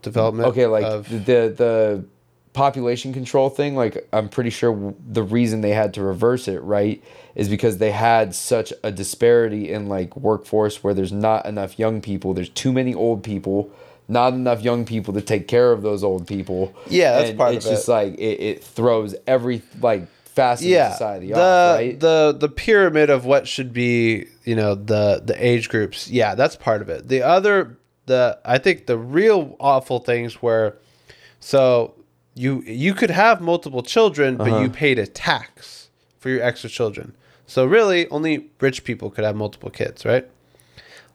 [0.02, 0.48] Development.
[0.48, 2.05] okay, like of, the the
[2.52, 3.76] population control thing.
[3.76, 7.02] Like I'm pretty sure the reason they had to reverse it, right,
[7.35, 12.00] is because they had such a disparity in like workforce where there's not enough young
[12.00, 12.35] people.
[12.35, 13.70] There's too many old people.
[14.09, 16.74] Not enough young people to take care of those old people.
[16.88, 17.57] Yeah, that's And part of it.
[17.59, 22.00] it's just like it, it throws every like facet yeah, of society the off, right?
[22.00, 26.11] the the pyramid of what should be, you know, the the age groups.
[26.11, 27.07] Yeah, that's part of it.
[27.09, 30.76] The other, the I think the real awful things were,
[31.40, 31.94] so
[32.34, 34.60] you you could have multiple children, but Uh-huh.
[34.60, 35.88] you paid a tax
[36.18, 37.14] for your extra children.
[37.46, 40.26] So really, only rich people could have multiple kids, right?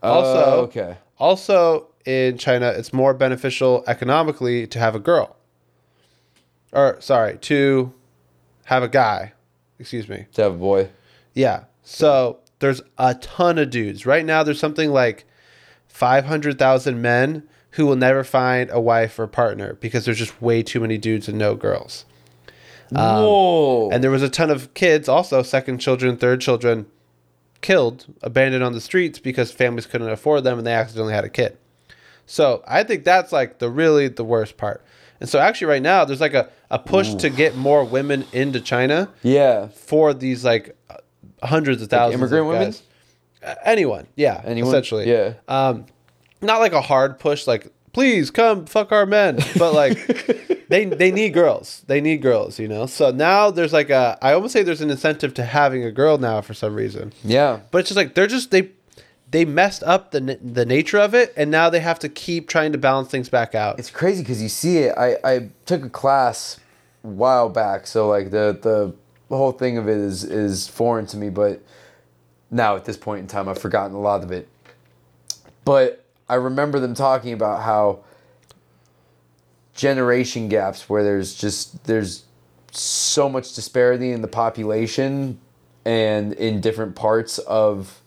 [0.04, 0.97] Also, Oh, okay.
[1.17, 5.36] Also, in China, it's more beneficial economically to have a girl.
[6.71, 7.93] Or, sorry, to
[8.65, 9.34] have a guy.
[9.80, 10.28] Excuse me.
[10.34, 10.89] To have a boy.
[11.34, 11.63] Yeah.
[11.84, 14.06] So there's a ton of dudes.
[14.06, 15.26] Right now, there's something like
[15.98, 20.80] 500,000 men who will never find a wife or partner because there's just way too
[20.80, 22.06] many dudes and no girls.
[22.96, 23.90] Um, Whoa.
[23.92, 26.86] And there was a ton of kids, also second children, third children,
[27.62, 31.30] killed, abandoned on the streets because families couldn't afford them and they accidentally had a
[31.30, 31.58] kid.
[32.28, 34.86] So I think that's like the really the worst part.
[35.20, 38.62] And so actually right now there's like a, a push to get more women into
[38.62, 39.70] China yeah.
[39.70, 40.78] for these like
[41.42, 42.68] hundreds of thousands immigrant of women?
[42.68, 42.84] guys.
[43.43, 44.69] Uh, anyone, yeah, Anyone?
[44.69, 45.34] essentially, Yeah.
[45.47, 45.86] Um,
[46.41, 49.97] not like a hard push, like please come fuck our men, but like
[50.69, 52.86] they they need girls, they need girls, you know.
[52.86, 56.17] So now there's like a I almost say there's an incentive to having a girl
[56.17, 57.60] now for some reason, Yeah.
[57.71, 58.69] but it's just like they're just they
[59.30, 62.71] they messed up the the nature of it, and now they have to keep trying
[62.71, 63.78] to balance things back out.
[63.80, 64.97] It's crazy because you see it.
[64.97, 66.60] I, I took a class
[67.04, 71.17] a while back, so like the the whole thing of it is is foreign to
[71.17, 71.30] me.
[71.30, 71.62] But
[72.52, 74.48] now at this point in time, I've forgotten a lot of it.
[75.66, 78.00] But I remember them talking about how
[79.76, 82.24] generation gaps where there's just there's
[82.72, 85.40] so much disparity in the population
[85.86, 88.02] and in different parts of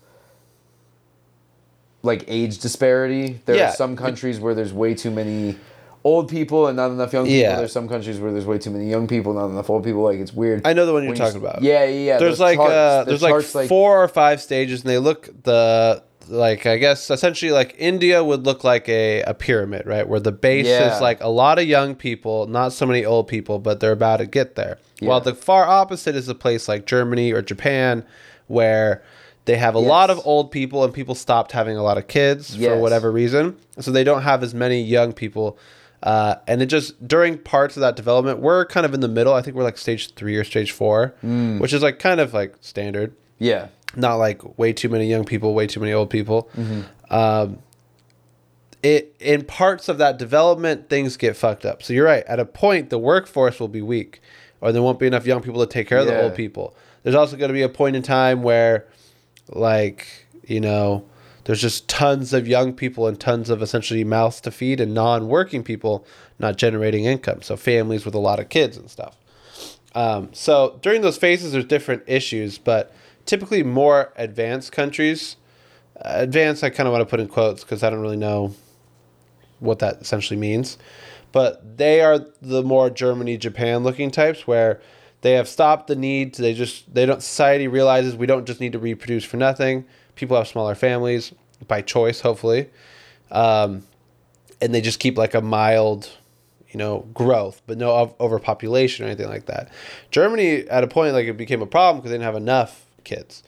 [2.02, 3.40] like age disparity.
[3.46, 3.70] There Yeah.
[3.70, 5.58] are some countries where there's way too many
[6.04, 7.38] old people and not enough young people.
[7.38, 7.56] Yeah.
[7.56, 10.02] There's some countries where there's way too many young people, not enough old people.
[10.02, 10.66] Like it's weird.
[10.66, 11.62] I know the one you're When you talking s- about.
[11.62, 12.18] Yeah, yeah, yeah.
[12.18, 15.28] there's like charts- uh, the there's like charts, four or five stages, and they look
[15.42, 20.08] the like I guess essentially like India would look like a, a pyramid, right?
[20.08, 20.94] Where the base Yeah.
[20.94, 24.18] is like a lot of young people, not so many old people, but they're about
[24.18, 24.78] to get there.
[25.00, 28.04] While the far opposite is a place like Germany or Japan,
[28.46, 29.02] where
[29.46, 32.54] they have a lot of old people and people stopped having a lot of kids
[32.56, 35.58] for whatever reason, so they don't have as many young people.
[36.02, 39.34] Uh, and it just during parts of that development, we're kind of in the middle.
[39.34, 41.60] I think we're like stage three or stage four, Mm.
[41.60, 43.12] which is like kind of like standard.
[43.38, 43.68] Yeah.
[43.96, 46.48] Not like way too many young people, way too many old people.
[46.56, 47.14] Mm-hmm.
[47.14, 47.58] Um,
[48.82, 51.82] it in parts of that development, things get fucked up.
[51.82, 52.24] So you're right.
[52.26, 54.22] At a point, the workforce will be weak,
[54.60, 56.74] or there won't be enough young people to take care of the old people.
[57.02, 58.86] There's also going to be a point in time where,
[59.50, 60.06] like
[60.46, 61.04] you know,
[61.50, 65.64] there's just tons of young people and tons of essentially mouths to feed and non-working
[65.64, 66.06] people
[66.38, 67.42] not generating income.
[67.42, 69.16] So families with a lot of kids and stuff.
[69.92, 72.94] Um, so during those phases, there's different issues, but
[73.26, 75.34] typically more advanced countries,
[75.96, 78.54] uh, advanced, I kind of want to put in quotes because I don't really know
[79.58, 80.78] what that essentially means,
[81.32, 84.80] but they are the more Germany, Japan looking types where
[85.22, 86.34] they have stopped the need.
[86.34, 87.20] To, they just they don't.
[87.20, 89.84] Society realizes we don't just need to reproduce for nothing.
[90.14, 91.32] People have smaller families
[91.68, 92.68] by choice, hopefully,
[93.30, 93.84] um,
[94.60, 96.10] and they just keep like a mild
[96.72, 99.70] you know, growth, but no overpopulation or anything like that.
[100.12, 103.42] Germany, at a point, like it became a problem because they didn't have enough kids.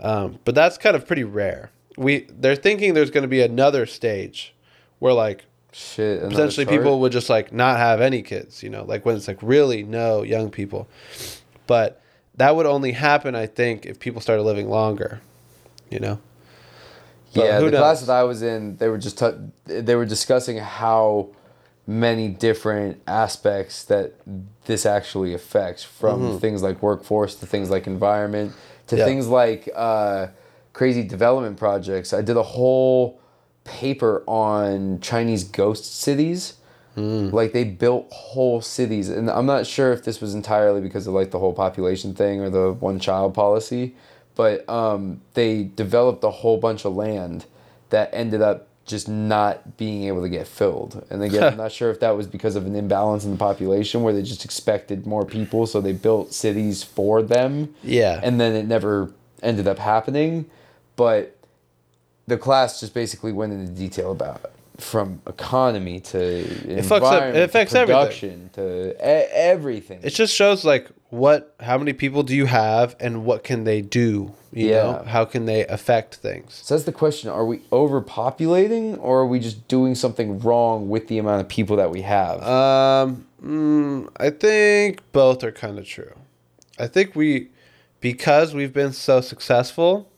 [0.00, 1.70] Um, but that's kind of pretty rare.
[1.96, 4.52] We they're thinking there's going to be another stage
[4.98, 6.20] where like Shit.
[6.28, 6.76] potentially chart?
[6.76, 8.62] people would just like not have any kids.
[8.62, 10.88] You know, like when it's like really no young people.
[11.68, 12.02] But
[12.34, 15.20] that would only happen, I think, if people started living longer.
[15.88, 16.18] you know.
[17.36, 19.30] But yeah, the class that I was in, they were just t-
[19.64, 21.28] they were discussing how
[21.86, 24.14] many different aspects that
[24.64, 28.52] this actually affects, from things like workforce to things like environment
[28.88, 28.98] to Mm-hmm.
[28.98, 29.04] Yeah.
[29.04, 30.28] things like uh,
[30.72, 32.12] crazy development projects.
[32.12, 33.20] I did a whole
[33.64, 36.54] paper on Chinese ghost cities.
[36.96, 37.30] Mm.
[37.32, 41.12] Like they built whole cities, and I'm not sure if this was entirely because of
[41.12, 43.94] like the whole population thing or the one child policy,
[44.36, 47.46] but um, they developed a whole bunch of land
[47.90, 51.04] that ended up just not being able to get filled.
[51.10, 54.02] And again, I'm not sure if that was because of an imbalance in the population
[54.02, 58.20] where they just expected more people, so they built cities for them Yeah.
[58.22, 59.10] and then it never
[59.42, 60.46] ended up happening.
[60.94, 61.36] But
[62.28, 64.52] the class just basically went into detail about it.
[64.80, 66.44] from economy to
[66.84, 68.02] fucks up- it affects everything.
[68.02, 70.00] production to e- everything.
[70.02, 73.80] It just shows like what how many people do you have and what can they
[73.80, 74.34] do?
[74.52, 75.02] You know?
[75.04, 75.08] Yeah.
[75.10, 76.54] How can they affect things?
[76.54, 81.08] so that's the question: Are we overpopulating, or are we just doing something wrong with
[81.08, 82.42] the amount of people that we have?
[82.42, 86.14] Um mm, I think both are kind of true.
[86.78, 87.48] I think we
[88.00, 90.08] because we've been so successful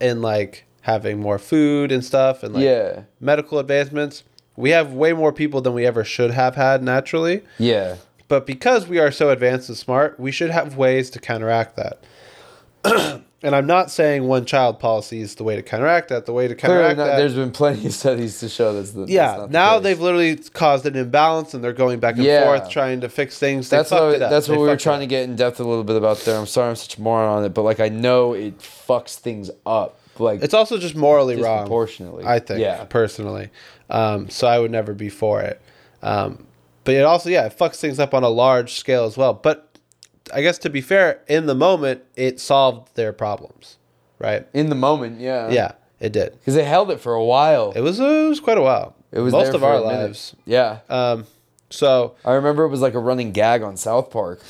[0.00, 4.24] in like having more food and stuff and like yeah, medical advancements,
[4.56, 7.42] we have way more people than we ever should have had naturally.
[7.58, 7.96] yeah,
[8.28, 12.02] But because we are so advanced and smart, we should have ways to counteract that.
[13.42, 16.26] and I'm not saying one child policy is the way to counteract that.
[16.26, 17.16] The way to counteract not, that.
[17.16, 19.82] there's been plenty of studies to show that's the that's yeah, the now case.
[19.84, 22.44] they've literally caused an imbalance and they're going back and Yeah.
[22.44, 23.68] forth trying to fix things.
[23.70, 25.96] They That's what that's what we were trying to get in depth a little bit
[25.96, 26.38] about there.
[26.38, 29.50] I'm sorry I'm such a moron on it, but like I know it fucks things
[29.66, 29.98] up.
[30.18, 31.58] Like It's also just morally wrong.
[31.58, 32.24] disproportionately.
[32.24, 32.84] I think, Yeah.
[32.84, 33.50] personally.
[33.90, 35.60] Um, so I would never be for it.
[36.02, 36.46] Um,
[36.84, 39.34] but it also, yeah, it fucks things up on a large scale as well.
[39.34, 39.78] But
[40.32, 43.78] I guess to be fair, in the moment, it solved their problems,
[44.18, 44.46] right?
[44.52, 45.50] in the moment, yeah.
[45.50, 46.32] Yeah, it did.
[46.38, 47.72] Because they held it for a while.
[47.74, 48.94] It was, it was quite a while.
[49.12, 50.02] It was most of our a minute.
[50.02, 50.34] lives.
[50.44, 50.78] Yeah.
[50.88, 51.26] Um,
[51.70, 54.40] so I remember it was like a running gag on South Park.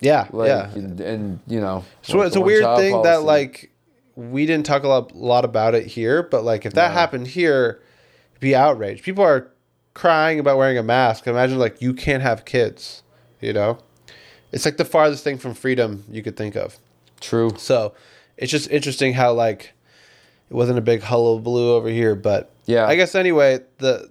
[0.00, 0.70] yeah, Like, yeah.
[0.72, 1.84] and, and, you know.
[2.02, 3.70] So it's a weird thing that like
[4.16, 7.80] we didn't talk a lot, lot about it here, but like if that happened here,
[8.40, 9.04] be outraged.
[9.04, 9.51] People are
[9.94, 11.26] crying about wearing a mask.
[11.26, 13.02] Imagine like you can't have kids,
[13.40, 13.78] you know?
[14.52, 16.78] It's like the farthest thing from freedom you could think of.
[17.20, 17.52] True.
[17.56, 17.94] So
[18.36, 19.72] it's just interesting how like
[20.50, 22.86] it wasn't a big hullabaloo over here, but Yeah.
[22.86, 24.10] I guess anyway, the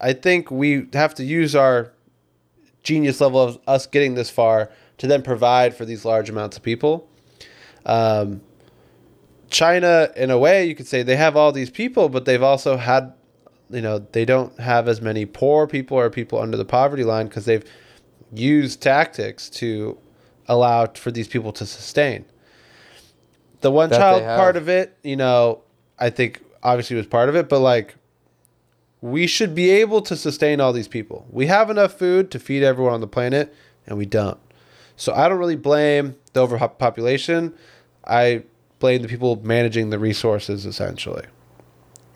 [0.00, 1.92] I think we have to use our
[2.82, 6.62] genius level of us getting this far to then provide for these large amounts of
[6.62, 7.08] people.
[7.86, 8.40] Um,
[9.50, 12.76] China, in a way, you could say they have all these people, but they've also
[12.76, 13.12] had,
[13.70, 17.26] you know, they don't have as many poor people or people under the poverty line
[17.26, 17.64] because they've
[18.32, 19.98] used tactics to
[20.46, 22.24] allow for these people to sustain.
[23.60, 25.62] The one That child part of it, you know,
[25.98, 27.96] I think obviously was part of it, but like
[29.00, 31.26] we should be able to sustain all these people.
[31.30, 33.54] We have enough food to feed everyone on the planet,
[33.86, 34.38] and we don't.
[34.96, 37.54] So I don't really blame the overpopulation.
[38.04, 38.42] I
[38.80, 41.24] blame the people managing the resources, essentially,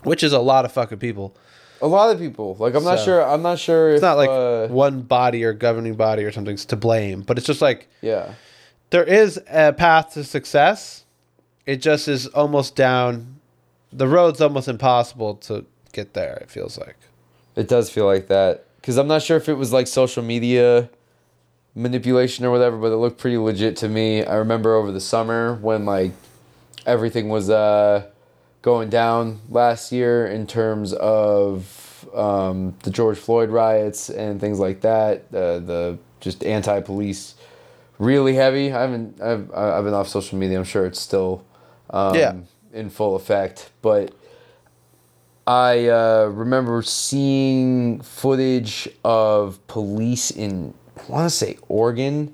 [0.05, 1.37] which is a lot of fucking people.
[1.81, 2.57] A lot of people.
[2.59, 5.43] Like I'm not So- sure I'm not sure if It's not like uh, one body
[5.45, 8.35] or governing body or something's to blame, but it's just like yeah.
[8.91, 11.05] there is a path to success.
[11.67, 13.41] It just is almost down.
[13.93, 16.39] The road's almost impossible to get there.
[16.41, 16.97] It feels like.
[17.57, 20.89] It does feel like that because I'm not sure if it was like social media
[21.75, 24.25] manipulation or whatever, but it looked pretty legit to me.
[24.25, 26.13] I remember over the summer when like
[26.87, 28.07] everything was uh,
[28.63, 34.81] going down last year in terms of um, the George Floyd riots and things like
[34.83, 35.25] that.
[35.33, 37.35] Uh, the just anti-police,
[37.99, 38.73] really heavy.
[38.73, 39.21] I haven't.
[39.21, 40.59] I've I've been off social media.
[40.59, 41.45] I'm sure it's still
[41.91, 42.35] um, Yeah.
[42.73, 44.15] in full effect, but.
[45.45, 52.33] I uh, remember seeing footage of police in, I want to say Oregon,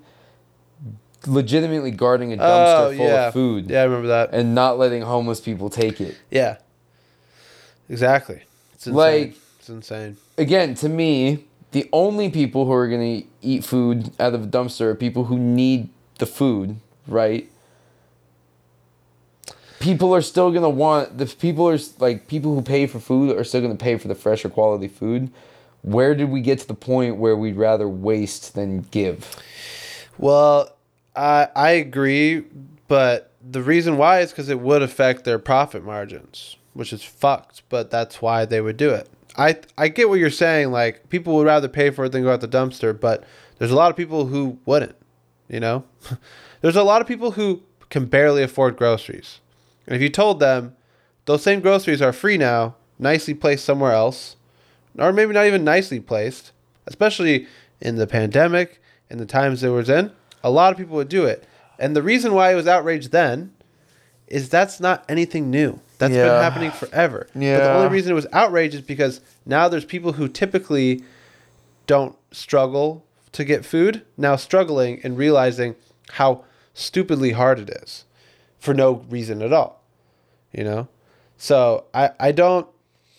[1.29, 4.31] legitimately guarding a dumpster oh, full of food Oh, Yeah, I remember that.
[4.33, 6.17] and not letting homeless people take it.
[6.31, 6.57] Yeah.
[7.89, 8.43] Exactly.
[8.75, 8.97] It's insane.
[8.97, 10.17] Like- it's insane.
[10.37, 14.47] Again, to me, the only people who are going to eat food out of a
[14.47, 16.77] dumpster are people who need the food,
[17.07, 17.49] right?
[19.81, 23.37] People are still going to want, the people are like, people who pay for food
[23.37, 25.31] are still going to pay for the fresher quality food.
[25.83, 29.37] Where did we get to the point where we'd rather waste than give?
[30.19, 30.75] Well,
[31.19, 32.45] I I agree,
[32.87, 37.63] but the reason why is because it would affect their profit margins, which is fucked.
[37.69, 39.09] But that's why they would do it.
[39.37, 40.71] I I get what you're saying.
[40.71, 43.25] Like people would rather pay for it than go out the dumpster, but
[43.59, 44.97] there's a lot of people who wouldn't.
[45.49, 45.85] You know,
[46.61, 49.41] there's a lot of people who can barely afford groceries,
[49.87, 50.77] And if you told them
[51.25, 54.37] those same groceries are free now, nicely placed somewhere else,
[54.99, 56.53] or maybe not even nicely placed,
[56.87, 57.47] especially
[57.81, 60.13] in the pandemic and the times it was in,
[60.49, 61.47] a lot of people would do it.
[61.79, 63.53] And the reason why it was outraged then
[64.27, 65.81] is that's not anything new.
[65.99, 67.29] That's been happening forever.
[67.35, 67.59] Yeah.
[67.59, 71.03] But the only reason it was outraged is because now there's people who typically
[71.87, 75.75] don't struggle to get food now struggling and realizing
[76.13, 78.05] how stupidly hard it is
[78.59, 79.83] for no reason at all.
[80.53, 80.89] You know?
[81.37, 82.67] So I I don't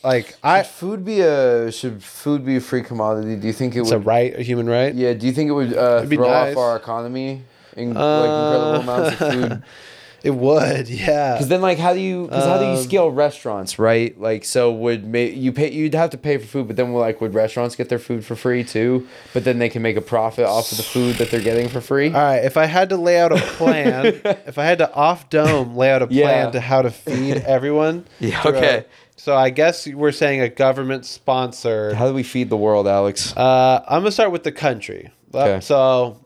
[0.04, 3.36] like I should food be a should food be a free commodity?
[3.36, 4.94] Do you think it it's a right, a human right.
[4.94, 5.14] Yeah.
[5.14, 6.56] Do you think it would uh, be throw nice.
[6.56, 7.44] off our economy
[7.76, 9.64] in Uh, like incredible amounts of food?
[10.22, 11.36] It would, yeah.
[11.36, 12.24] Because then, like, how do you?
[12.26, 14.20] Because how do you Um, scale restaurants, right?
[14.20, 15.72] Like, so would ma- you pay?
[15.72, 18.36] You'd have to pay for food, but then, like, would restaurants get their food for
[18.36, 19.08] free too?
[19.34, 21.80] But then they can make a profit off of the food that they're getting for
[21.80, 22.08] free.
[22.08, 24.08] All right, if I had to lay out a plan,
[24.46, 26.52] if I had to off dome lay out a plan Yeah.
[26.52, 28.04] to how to feed everyone.
[28.20, 28.86] Yeah, through a- okay.
[29.20, 31.94] So I guess we're saying a government sponsored.
[31.94, 33.36] How do we feed the world, Alex?
[33.36, 35.12] Uh, I'm gonna start with the country.
[35.34, 35.60] Okay.
[35.60, 36.24] So,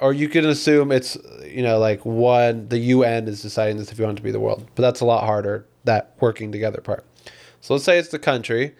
[0.00, 1.16] or you can assume it's
[1.46, 4.40] you know like one the UN is deciding this if you want to be the
[4.40, 7.04] world, but that's a lot harder that working together part.
[7.60, 8.74] So let's say it's the country.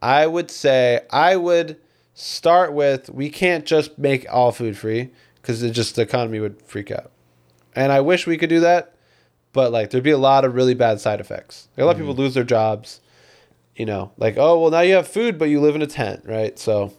[0.00, 1.76] I would say I would
[2.14, 5.10] start with we can't just make all food free
[5.42, 7.10] because it just the economy would freak out,
[7.74, 8.94] and I wish we could do that,
[9.52, 11.66] but like there'd be a lot of really bad side effects.
[11.76, 13.00] A lot of people lose their jobs.
[13.78, 16.22] You know, like oh well now you have food but you live in a tent,
[16.26, 16.58] right?
[16.58, 16.92] So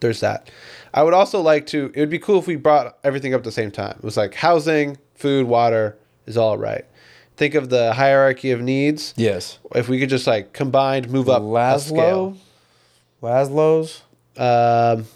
[0.00, 0.50] there's that.
[0.94, 1.90] I would also like to.
[1.94, 3.96] It would be cool if we brought everything up at the same time.
[3.98, 6.84] It was like housing, food, water is all right.
[7.36, 9.14] Think of the hierarchy of needs.
[9.16, 9.58] yes.
[9.74, 11.80] If we could just like combined move up Laszlo.
[11.88, 12.36] scale.
[13.22, 14.02] Laszlo's.
[14.36, 15.06] Um,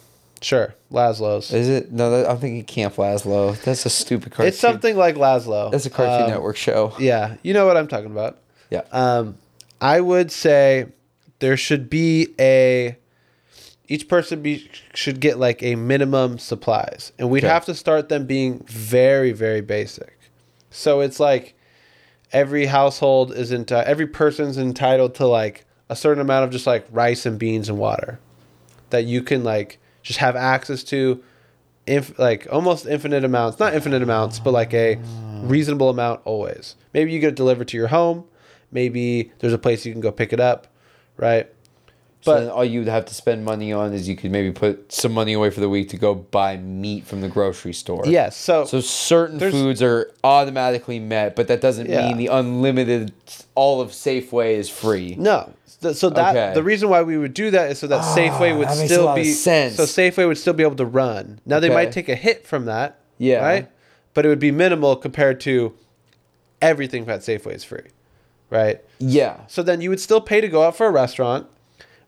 [0.42, 1.52] sure, Laszlo's.
[1.52, 1.92] Is it?
[1.92, 3.60] No, that, I'm thinking Camp Lazlo.
[3.62, 4.48] That's a stupid cartoon.
[4.48, 5.70] It's something like Laszlo.
[5.70, 6.94] That's a Cartoon Um, Network show.
[6.98, 8.38] Yeah, you know what I'm talking about.
[8.70, 8.82] Yeah.
[8.92, 9.36] Um,
[9.84, 10.86] I would say
[11.40, 12.96] there should be a
[13.86, 17.52] each person be should get like a minimum supplies, and we'd Okay.
[17.52, 20.18] have to start them being very very basic.
[20.70, 21.54] So it's like
[22.32, 26.86] every household is enti- every person's entitled to like a certain amount of just like
[26.90, 28.18] rice and beans and water
[28.90, 31.22] that you can like just have access to
[31.86, 34.98] inf- like almost infinite amounts not infinite amounts but like a
[35.42, 38.24] reasonable amount always maybe you get it delivered to your home
[38.74, 40.66] maybe there's a place you can go pick it up
[41.16, 41.50] right
[42.24, 45.12] but then all you'd have to spend money on is you could maybe put some
[45.12, 48.02] money away for the week to go buy meat from the grocery store.
[48.06, 52.06] yes so, So certain foods are automatically met, but that doesn't Yeah.
[52.08, 53.12] mean the unlimited
[53.54, 55.16] all of Safeway is free.
[55.18, 55.52] no
[55.92, 56.54] so that Okay.
[56.54, 59.14] the reason why we would do that is so that ah, Safeway would that still
[59.14, 59.74] be sense.
[59.76, 61.40] so Safeway would still be able to run.
[61.44, 61.74] Now they Okay.
[61.74, 63.44] might take a hit from that, Yeah.
[63.44, 63.68] right?
[64.14, 65.74] But it would be minimal compared to
[66.62, 67.82] everything at Safeway is free,
[68.54, 68.80] right?
[68.98, 69.40] Yeah.
[69.48, 71.46] So then you would still pay to go out for a restaurant.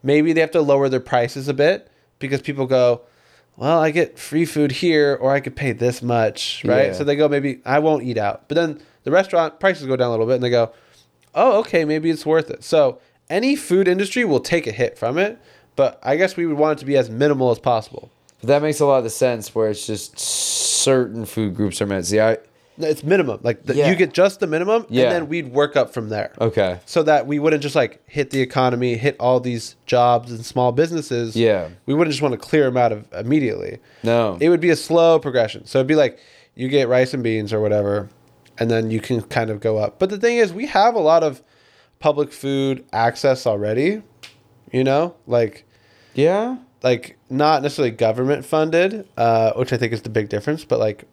[0.03, 3.03] Maybe they have to lower their prices a bit because people go,
[3.57, 6.89] well, I get free food here or I could pay this much, right?
[6.89, 6.93] Yeah.
[6.93, 8.49] So they go, maybe I won't eat out.
[8.49, 10.73] But then the restaurant prices go down a little bit and they go,
[11.35, 12.63] oh, okay, maybe it's worth it.
[12.63, 15.39] So any food industry will take a hit from it,
[15.75, 18.11] but I guess we would want it to be as minimal as possible.
[18.41, 22.07] But that makes a lot of sense where it's just certain food groups are met.
[22.07, 22.39] See, I
[22.79, 23.41] It's minimum.
[23.43, 23.89] Like the, Yeah.
[23.91, 25.05] you get just the minimum Yeah.
[25.05, 26.33] and then we'd work up from there.
[26.41, 26.81] okay.
[26.85, 30.73] so that we wouldn't just like hit the economy, hit all these jobs and small
[30.73, 31.35] businesses.
[31.37, 31.69] Yeah.
[31.87, 33.79] We wouldn't just want to clear them out of immediately.
[34.03, 34.37] No.
[34.41, 35.67] It would be a slow progression.
[35.67, 36.19] So it'd be like
[36.55, 38.09] you get rice and beans or whatever,
[38.59, 39.99] and then you can kind of go up.
[39.99, 41.43] But the thing is, we have a lot of
[41.99, 44.03] public food access already.
[44.73, 45.65] You know, like
[46.15, 46.57] yeah.
[46.83, 50.65] like not necessarily government funded, uh, which I think is the big difference.
[50.65, 51.05] But like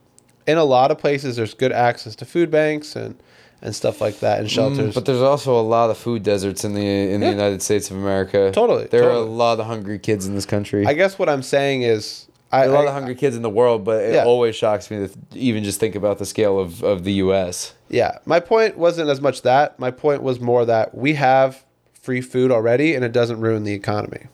[0.47, 3.15] in a lot of places, there's good access to food banks and
[3.61, 4.91] and stuff like that and shelters.
[4.91, 7.89] Mm, But there's also a lot of food deserts in the in the United States
[7.89, 8.51] of America.
[8.53, 10.85] Totally, There are a lot of hungry kids in this country.
[10.85, 13.37] I guess what I'm saying is, I, there are a lot I- of hungry kids
[13.37, 14.25] in the world, but it Yeah.
[14.25, 17.73] always shocks me to th- even just think about the scale of, of the U.S.
[17.87, 19.79] Yeah, my point wasn't as much that.
[19.79, 21.63] My point was more that we have
[21.93, 24.27] free food already, and it doesn't ruin the economy.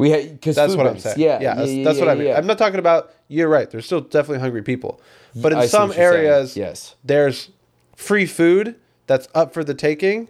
[0.00, 1.20] We ha- cause That's what I'm saying.
[1.20, 2.28] Yeah, yeah, that's, yeah, that's yeah, what I mean.
[2.28, 2.38] yeah.
[2.38, 3.12] I'm not talking about.
[3.28, 3.70] You're right.
[3.70, 4.98] There's still definitely hungry people,
[5.36, 6.26] but in I some you're saying.
[6.26, 6.94] areas, yes.
[7.04, 7.50] there's
[7.96, 8.76] free food
[9.06, 10.28] that's up for the taking,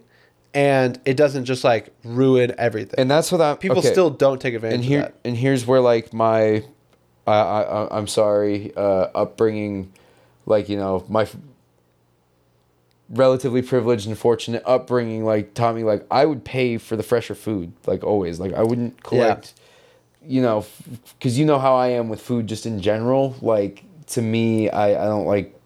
[0.53, 2.95] and it doesn't just like ruin everything.
[2.97, 3.55] And that's what I'm.
[3.55, 3.93] people okay.
[3.93, 5.15] still don't take advantage and of here that.
[5.23, 6.65] and here's where like my
[7.25, 9.93] I, I I'm sorry uh, upbringing,
[10.45, 11.29] like you know my
[13.09, 17.35] relatively privileged and fortunate upbringing like taught me like I would pay for the fresher
[17.35, 19.53] food like always like I wouldn't collect,
[20.25, 20.65] you know,
[21.17, 24.89] because you know how I am with food just in general like to me I
[24.91, 25.57] I don't like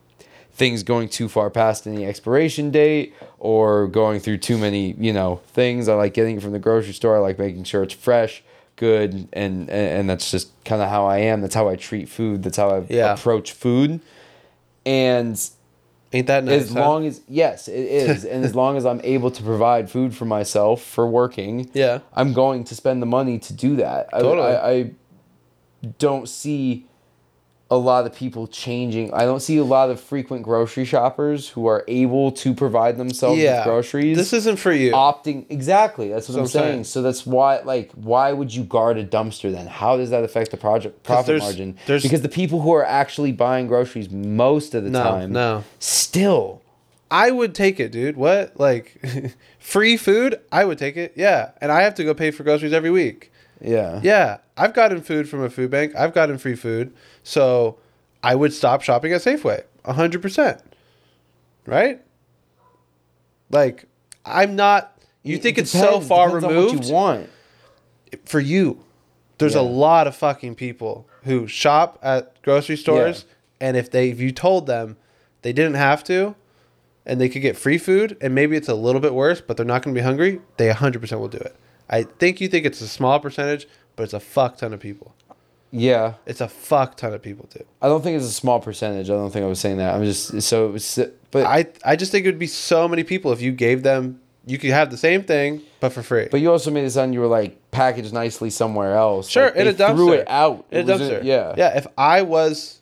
[0.54, 5.42] things going too far past any expiration date or going through too many, you know,
[5.48, 5.90] things.
[5.90, 7.18] I like getting it from the grocery store.
[7.18, 8.42] I like making sure it's fresh,
[8.78, 11.42] good, and and, and that's just kind of how I am.
[11.42, 12.44] That's how I treat food.
[12.44, 13.14] That's how I Yeah.
[13.14, 14.00] approach food.
[14.86, 15.38] And
[16.16, 16.64] Ain't that nice?
[16.64, 16.80] as huh?
[16.80, 20.24] long as yes, it is, and as long as I'm able to provide food for
[20.26, 22.00] myself for working, Yeah.
[22.14, 24.10] I'm going to spend the money to do that.
[24.14, 24.92] I- I, I
[26.00, 26.88] don't see
[27.76, 29.14] a lot of people changing.
[29.14, 33.40] I don't see a lot of frequent grocery shoppers who are able to provide themselves
[33.40, 34.18] yeah, with groceries.
[34.18, 34.92] This isn't for you.
[34.94, 36.10] opting exactly.
[36.10, 36.66] That's what So I'm saying.
[36.74, 36.84] saying.
[36.86, 39.68] So that's why, like, why would you guard a dumpster then?
[39.68, 41.78] How does that affect the project profit there's- margin?
[41.86, 45.64] there's- because the people who are actually buying groceries most of the No, time, no.
[45.80, 46.62] still,
[47.12, 48.18] I would take it, dude.
[48.18, 48.60] What?
[48.60, 49.00] Like
[49.60, 50.40] free food?
[50.52, 51.14] I would take it.
[51.16, 51.52] Yeah.
[51.62, 53.32] And I have to go pay for groceries every week.
[53.62, 54.38] Yeah, Yeah.
[54.58, 55.94] I've gotten food from a food bank.
[55.98, 56.94] I've gotten free food.
[57.24, 57.78] So
[58.24, 59.64] I would stop shopping at Safeway.
[59.86, 60.62] 100%.
[61.66, 62.02] Right?
[63.50, 63.86] Like
[64.26, 67.30] I'm not you It think it's so far Depends removed what you want.
[68.26, 68.80] for you.
[69.38, 73.26] There's a lot of fucking people who shop at grocery stores
[73.60, 74.98] and if they if you told them
[75.42, 76.36] they didn't have to
[77.06, 79.66] and they could get free food and maybe it's a little bit worse but they're
[79.66, 81.56] not going to be hungry, they 100% will do it.
[81.90, 85.14] I think you think it's a small percentage, but it's a fuck ton of people.
[85.72, 87.66] Yeah, It's a fuck ton of people too.
[87.82, 89.10] I don't think it's a small percentage.
[89.10, 89.94] I don't think I was saying that.
[89.94, 90.74] I'm just so.
[90.76, 90.98] It's,
[91.32, 94.22] but I I just think it would be so many people if you gave them
[94.48, 96.28] you could have the same thing but for free.
[96.30, 99.28] but you also made it sound you were like packaged nicely somewhere else.
[99.28, 99.96] Sure, Like, in they a dumpster.
[99.96, 100.66] Threw it out.
[100.72, 101.24] in a was dumpster.
[101.24, 101.56] yeah.
[101.58, 101.76] Yeah.
[101.78, 102.80] If I was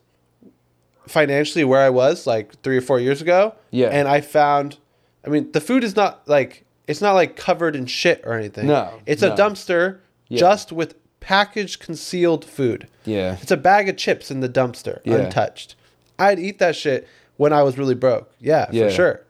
[1.08, 3.88] financially where I was like three or four years ago, Yeah.
[3.88, 4.78] and I found,
[5.26, 8.68] I mean, the food is not like it's not like covered in shit or anything.
[8.68, 9.34] No, it's no.
[9.34, 10.40] a dumpster Yeah.
[10.40, 12.88] just with packaged concealed food.
[13.06, 13.38] Yeah.
[13.42, 15.16] It's a bag of chips in the dumpster, Yeah.
[15.16, 15.76] untouched.
[16.20, 17.08] I'd eat that shit
[17.38, 18.32] when I was really broke.
[18.40, 18.88] Yeah, Yeah.
[18.88, 19.22] for sure.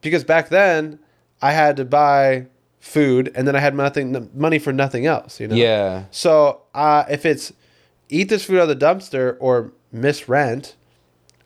[0.00, 0.98] Because back then,
[1.42, 2.46] I had to buy
[2.80, 5.40] food, and then I had nothing, money for nothing else.
[5.40, 5.54] You know.
[5.56, 6.04] Yeah.
[6.10, 7.52] So uh, if it's
[8.10, 10.74] eat this food out of the dumpster or miss rent,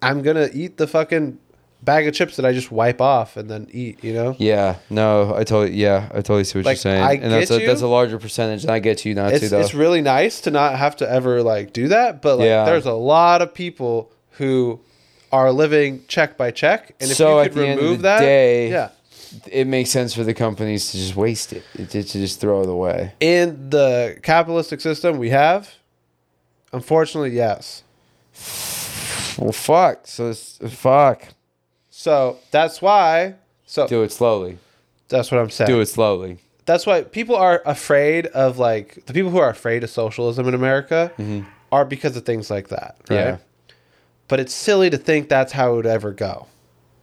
[0.03, 1.39] I'm gonna eat the fucking
[1.83, 4.03] bag of chips that I just wipe off and then eat.
[4.03, 4.37] You know.
[4.39, 7.51] Yeah, no, I totally, yeah, I totally see what Like, you're saying, I and that's
[7.51, 9.61] a, that's a larger percentage, and I get you not It's to though.
[9.61, 12.65] it's really nice to not have to ever like do that, but like Yeah.
[12.65, 14.81] there's a lot of people who
[15.31, 17.99] are living check by check, and if So you at could the end of remove
[17.99, 18.89] the that, day- yeah.
[19.53, 22.69] it makes sense for the companies to just waste it, to, to just throw it
[22.69, 23.13] away.
[23.21, 25.75] In the capitalistic system we have,
[26.73, 27.83] unfortunately, yes.
[29.39, 30.07] Well, fuck.
[30.07, 31.29] So it's, fuck.
[31.99, 33.35] So that's why.
[33.67, 34.59] So Do it slowly.
[35.09, 35.69] that's what I'm saying.
[35.69, 36.39] Do it slowly.
[36.65, 40.55] that's why people are afraid of like the people who are afraid of socialism in
[40.55, 41.11] America
[41.73, 43.19] are because of things like that, right?
[43.19, 43.29] Mm-hmm.
[43.31, 43.37] Yeah.
[44.29, 46.47] But it's silly to think that's how it would ever go.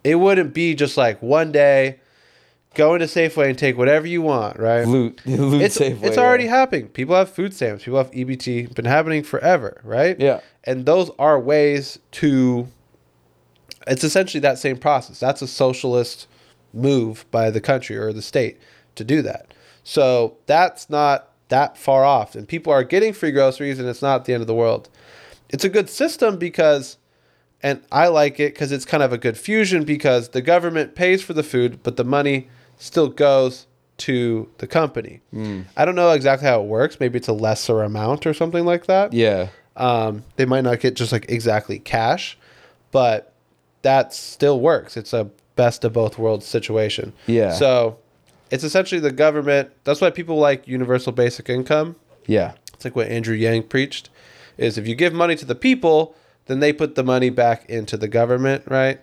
[0.05, 1.99] It wouldn't be just like one day
[2.73, 4.87] go into Safeway and take whatever you want, right?
[4.87, 6.23] Loot, loot it's Safeway, it's yeah.
[6.23, 6.87] already happening.
[6.87, 7.83] People have food stamps.
[7.83, 8.73] People have EBT.
[8.73, 10.17] Been happening forever, right?
[10.17, 10.39] Yeah.
[10.63, 12.69] And those are ways to.
[13.87, 15.19] It's essentially that same process.
[15.19, 16.27] That's a socialist
[16.73, 18.57] move by the country or the state
[18.95, 19.53] to do that.
[19.83, 24.25] So that's not that far off, and people are getting free groceries, and it's not
[24.25, 24.89] the end of the world.
[25.49, 26.97] It's a good system because,
[27.61, 31.21] and I like it because it's kind of a good fusion because the government pays
[31.21, 33.67] for the food, but the money still goes
[33.97, 35.21] to the company.
[35.77, 36.99] I don't know exactly how it works.
[36.99, 39.13] Maybe it's a lesser amount or something like that.
[39.13, 39.49] Yeah.
[39.75, 42.37] Um, they might not get just like exactly cash,
[42.91, 43.34] but
[43.85, 44.97] that still works.
[44.97, 47.13] It's a best of both worlds situation.
[47.27, 47.51] Yeah.
[47.51, 47.99] So
[48.49, 49.69] it's essentially the government.
[49.83, 51.95] That's why people like universal basic income.
[52.25, 52.53] Yeah.
[52.73, 54.09] It's like what Andrew Yang preached
[54.57, 56.15] is if you give money to the people,
[56.47, 58.99] then they put the money back into the government, right?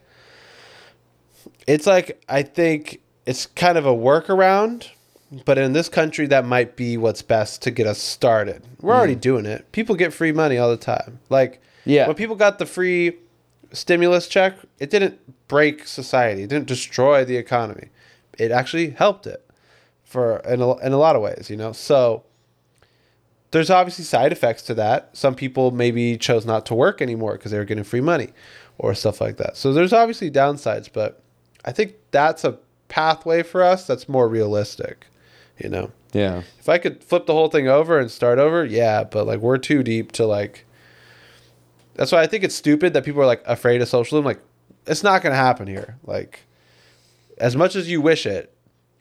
[1.69, 4.89] It's like I think it's kind of a workaround,
[5.45, 8.65] but in this country that might be what's best to get us started.
[8.81, 9.21] We're already mm.
[9.21, 9.71] doing it.
[9.71, 11.21] People get free money all the time.
[11.31, 12.09] Like Yeah.
[12.09, 13.13] when people got the free
[13.73, 15.19] stimulus check, it didn't
[15.49, 16.43] break society.
[16.43, 17.89] It didn't destroy the economy.
[18.39, 19.49] It actually helped it
[20.05, 21.73] for in a, in a lot of ways, you know.
[21.73, 22.25] So
[23.51, 25.11] there's obviously side effects to that.
[25.13, 28.31] Some people maybe chose not to work anymore because they were getting free money
[28.79, 29.57] or stuff like that.
[29.57, 31.23] So there's obviously downsides, but
[31.65, 32.59] I think that's a
[32.89, 35.07] pathway for us that's more realistic,
[35.59, 35.91] you know.
[36.13, 36.43] Yeah.
[36.59, 39.59] If I could flip the whole thing over and start over, yeah, but like we're
[39.59, 40.67] too deep to like
[41.95, 44.41] That's why I think it's stupid that people are like afraid of socialism like
[44.87, 45.97] it's not going to happen here.
[46.05, 46.41] Like
[47.39, 48.53] as much as you wish it,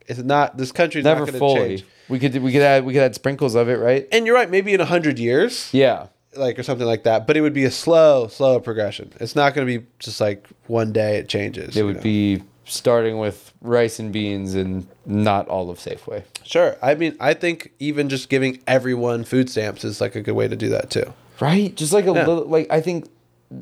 [0.07, 1.77] it's not this country's Never not fully.
[1.77, 1.85] change.
[2.09, 4.07] We could we could add we could add sprinkles of it, right?
[4.11, 6.07] And you're right, maybe in a 100 years, Yeah.
[6.35, 7.25] like or something like that.
[7.27, 9.13] But it would be a slow, slow progression.
[9.19, 11.75] It's not going to be just like one day it changes.
[11.77, 12.01] It would know?
[12.01, 16.23] be starting with rice and beans and not all of Safeway.
[16.43, 16.77] sure.
[16.81, 20.47] I mean, I think even just giving everyone food stamps is like a good way
[20.47, 21.13] to do that too.
[21.41, 21.75] Right?
[21.75, 22.25] Just like a Yeah.
[22.27, 23.09] little like I think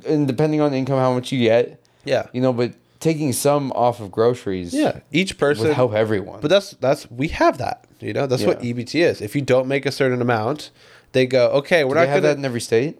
[0.05, 4.01] and depending on income how much you get, Yeah, you know, but taking some off
[4.01, 4.99] of groceries yeah.
[5.11, 6.41] Each person would help everyone.
[6.41, 7.85] But that's that's we have that.
[8.01, 9.21] You know, that's what EBT is.
[9.21, 10.71] If you don't make a certain amount,
[11.13, 12.33] they go, okay, we're Do they not have gonna.
[12.33, 12.99] that in every state?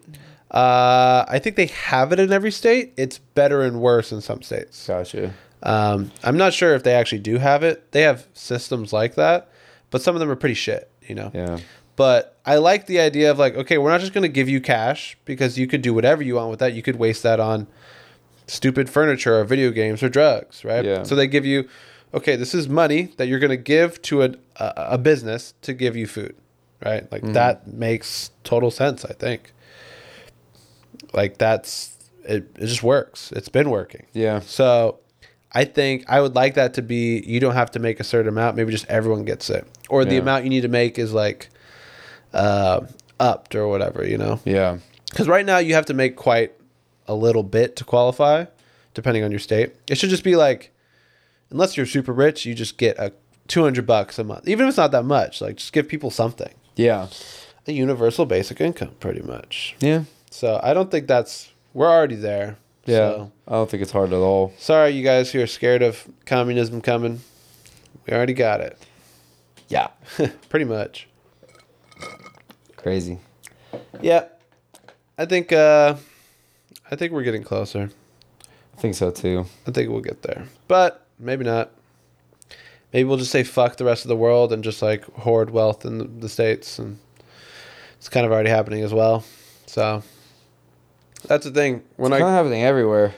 [0.50, 2.92] uh, I think they have it in every state.
[2.96, 4.86] It's better and worse in some states.
[4.86, 5.32] Gotcha.
[5.62, 7.92] Um, I'm not sure if they actually do have it.
[7.92, 9.48] They have systems like that,
[9.90, 10.90] but some of them are pretty shit.
[11.06, 11.30] You know.
[11.34, 11.58] Yeah.
[12.00, 14.58] But I like the idea of like, okay, we're not just going to give you
[14.58, 16.72] cash because you could do whatever you want with that.
[16.72, 17.66] You could waste that on
[18.46, 20.82] stupid furniture or video games or drugs, right?
[20.82, 21.02] Yeah.
[21.02, 21.68] So they give you,
[22.14, 25.74] okay, this is money that you're going to give to a, a, a business to
[25.74, 26.34] give you food,
[26.82, 27.02] right?
[27.12, 27.34] Like mm-hmm.
[27.34, 29.52] that makes total sense, I think.
[31.12, 33.30] Like that's, it, it just works.
[33.32, 34.06] It's been working.
[34.14, 34.40] Yeah.
[34.40, 35.00] So
[35.52, 38.30] I think I would like that to be you don't have to make a certain
[38.30, 39.66] amount, maybe just everyone gets it.
[39.90, 41.50] Or the amount you need to make is like
[42.32, 42.80] uh
[43.18, 44.40] upped or whatever, you know.
[44.44, 44.78] Yeah.
[45.14, 46.52] Cuz right now you have to make quite
[47.06, 48.46] a little bit to qualify
[48.94, 49.74] depending on your state.
[49.88, 50.72] It should just be like
[51.50, 53.12] unless you're super rich, you just get a
[53.48, 54.48] 200 bucks a month.
[54.48, 56.54] Even if it's not that much, like just give people something.
[56.76, 57.08] Yeah.
[57.66, 59.74] A universal basic income pretty much.
[59.80, 60.04] Yeah.
[60.30, 62.56] So I don't think that's we're already there.
[62.86, 62.96] Yeah.
[62.96, 63.32] So.
[63.48, 64.52] I don't think it's hard at all.
[64.58, 67.20] Sorry, you guys who are scared of communism coming.
[68.06, 68.78] We already got it.
[69.68, 69.88] Yeah.
[70.48, 71.08] Pretty much.
[72.76, 73.18] Crazy.
[74.00, 74.26] Yeah.
[75.18, 75.96] I think uh
[76.90, 77.90] I think we're getting closer.
[78.76, 79.46] I think so too.
[79.66, 80.44] I think we'll get there.
[80.68, 81.70] But maybe not.
[82.92, 85.84] Maybe we'll just say fuck the rest of the world and just like hoard wealth
[85.84, 86.98] in the, the states and
[87.98, 89.24] it's kind of already happening as well.
[89.66, 90.02] So
[91.26, 91.82] that's the thing.
[91.96, 93.14] When It's I kind of happening everywhere.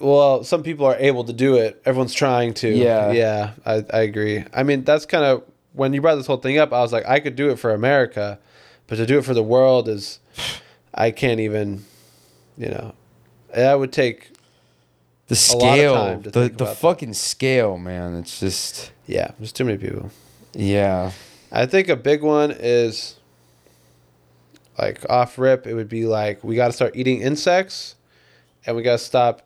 [0.00, 1.80] well, some people are able to do it.
[1.86, 2.68] Everyone's trying to.
[2.68, 3.10] Yeah.
[3.12, 4.44] Yeah, I, I agree.
[4.52, 5.42] I mean, that's kind of
[5.72, 7.72] when you brought this whole thing up, I was like, I could do it for
[7.72, 8.38] America,
[8.86, 10.18] but to do it for the world is,
[10.94, 11.84] I can't even,
[12.58, 12.94] you know,
[13.54, 14.32] that would take,
[15.28, 16.76] The A lot of scale, time to the the about that.
[16.78, 18.16] fucking scale, man.
[18.16, 20.10] It's just yeah, there's too many people.
[20.54, 21.12] yeah.
[21.52, 23.16] I think a big one is,
[24.78, 27.96] like off rip, it would be like we got to start eating insects,
[28.66, 29.42] and we got to stop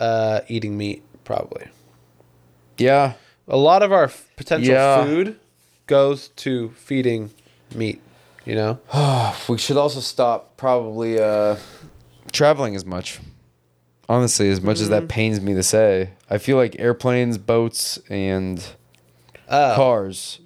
[0.00, 1.66] uh, eating meat probably.
[2.78, 3.14] Yeah.
[3.48, 5.04] a lot of our potential Yeah.
[5.04, 5.38] food
[5.86, 7.30] goes to feeding
[7.74, 8.00] meat
[8.44, 8.78] you know
[9.48, 11.56] We should also stop probably uh
[12.32, 13.20] traveling as much.
[14.08, 18.64] Honestly, as much as that pains me to say, I feel like airplanes, boats, and
[19.48, 20.38] uh, cars.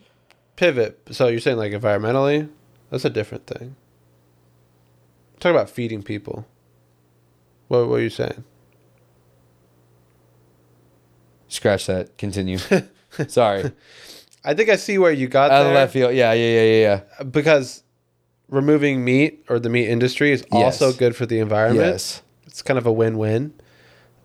[0.57, 2.49] pivot so you're saying like environmentally
[2.91, 3.77] that's a different thing
[5.41, 6.47] talk about feeding people
[7.69, 8.45] what, what are you saying
[11.51, 12.17] Scratch that.
[12.17, 12.59] Continue.
[13.29, 13.73] Sorry.
[14.45, 16.15] i think i see where you got Out of there left field.
[16.15, 17.23] Yeah, yeah, yeah, yeah, yeah.
[17.25, 17.83] because
[18.49, 20.81] removing meat or the meat industry is Yes.
[20.83, 22.23] also good for the environment Yes.
[22.47, 23.55] it's kind of a win-win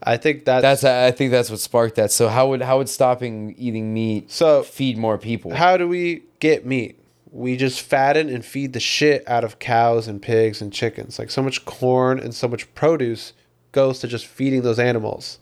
[0.03, 2.11] i think that's, That's I think that's what sparked that.
[2.11, 5.53] So how would how would stopping eating meat So- feed more people?
[5.55, 6.99] How do we get meat?
[7.31, 11.17] We just fatten and feed the shit out of cows and pigs and chickens.
[11.17, 13.33] Like so much corn and so much produce
[13.71, 15.39] goes to just feeding those animals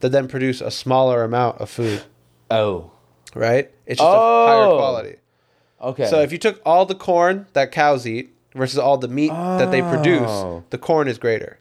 [0.00, 2.02] that then produce a smaller amount of food,
[2.50, 2.92] oh.
[3.36, 3.70] Right?
[3.86, 4.76] It's just a higher Oh.
[4.78, 5.16] quality.
[5.80, 6.06] Okay.
[6.06, 9.70] So if you took all the corn that cows eat versus all the meat that
[9.70, 10.64] they produce, Oh.
[10.70, 11.58] the corn is greater,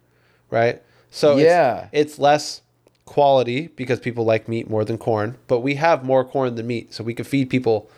[0.50, 0.82] right?
[1.12, 1.88] So Yeah.
[1.92, 2.62] it's, it's less
[3.06, 6.94] quality because people like meat more than corn, but we have more corn than meat,
[6.94, 7.90] so we could feed people.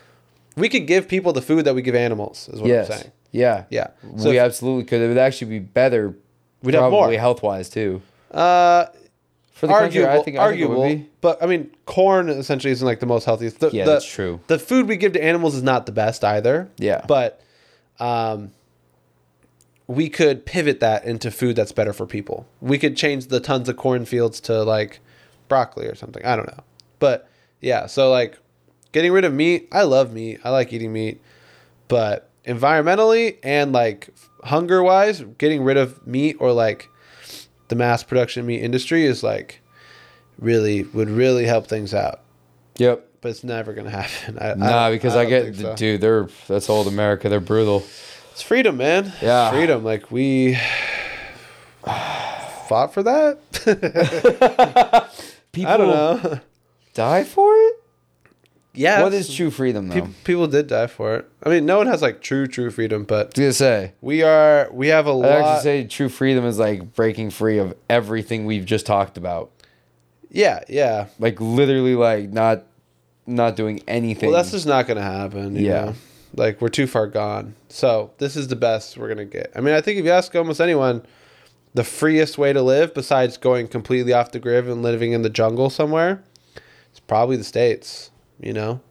[0.55, 2.49] We could give people the food that we give animals.
[2.51, 2.89] Is what yes.
[2.89, 3.11] I'm saying.
[3.31, 3.63] Yeah.
[3.69, 3.87] Yeah.
[4.17, 5.01] So we if- absolutely could.
[5.01, 6.15] It would actually be better.
[6.63, 7.19] We'd have probably more.
[7.19, 8.01] health wise too.
[8.31, 8.87] Uh,
[9.57, 11.09] For the country, arguable, I think, I think it would be.
[11.21, 13.59] but I mean, corn essentially isn't like the most healthiest.
[13.59, 14.39] The, Yeah, the- that's true.
[14.47, 16.69] The food we give to animals is not the best either.
[16.77, 17.03] Yeah.
[17.07, 17.41] but
[17.99, 18.51] um,
[19.87, 22.45] we could pivot that into food that's better for people.
[22.61, 24.99] We could change the tons of corn fields to like
[25.47, 26.23] broccoli or something.
[26.25, 26.63] I don't know,
[26.99, 27.27] but
[27.61, 27.85] yeah.
[27.87, 28.37] So like,
[28.91, 29.67] getting rid of meat.
[29.71, 30.39] I love meat.
[30.43, 31.21] I like eating meat,
[31.87, 34.09] but environmentally and like
[34.43, 36.89] hunger wise, getting rid of meat or like
[37.67, 39.61] the mass production meat industry is like
[40.39, 42.21] really would really help things out.
[42.77, 43.05] Yep.
[43.21, 44.37] But it's never gonna happen.
[44.41, 45.75] I, Nah, because I, don't get, so.
[45.75, 47.29] dude, they're that's old America.
[47.29, 47.83] They're brutal.
[48.31, 49.11] It's freedom, man.
[49.21, 49.47] Yeah.
[49.49, 49.83] It's freedom.
[49.83, 50.55] Like we
[52.67, 53.39] fought for that.
[55.51, 56.39] People I don't know.
[56.93, 57.83] die for it.
[58.77, 59.01] Yeah.
[59.03, 59.95] What is true freedom though?
[59.95, 61.29] People, people did die for it.
[61.43, 63.93] I mean, no one has like true, true freedom, but I was gonna say.
[64.01, 64.69] we are.
[64.71, 65.25] We have a I'd lot.
[65.31, 69.51] actually say true freedom is like breaking free of everything we've just talked about.
[70.29, 71.07] yeah, yeah.
[71.19, 72.63] Like literally, like not
[73.25, 74.29] not doing anything.
[74.29, 75.55] Well, that's just not gonna happen.
[75.55, 75.85] you Yeah.
[75.85, 75.93] know?
[76.35, 77.55] Like we're too far gone.
[77.69, 79.51] So this is the best we're gonna get.
[79.55, 81.01] I mean, I think if you ask almost anyone,
[81.73, 85.29] the freest way to live, besides going completely off the grid and living in the
[85.29, 86.21] jungle somewhere,
[86.91, 88.11] it's probably the states.
[88.39, 88.81] You know,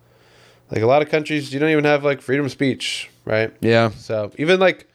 [0.70, 3.54] like a lot of countries, you don't even have like freedom of speech, right?
[3.60, 3.90] yeah.
[3.90, 4.88] So even like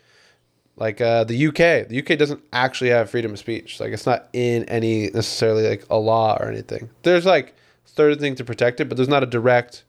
[0.78, 3.80] like uh, the UK, the UK doesn't actually have freedom of speech.
[3.80, 6.90] Like it's not in any necessarily like a law or anything.
[7.04, 9.84] There's like certain things to protect it, but there's not a direct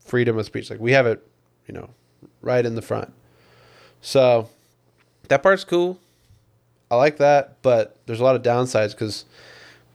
[0.00, 0.70] freedom of speech.
[0.70, 1.26] Like we have it,
[1.66, 1.90] you know,
[2.42, 3.12] right in the front.
[4.00, 4.48] So
[5.28, 5.98] that part's cool.
[6.90, 9.24] I like that, but there's a lot of downsides because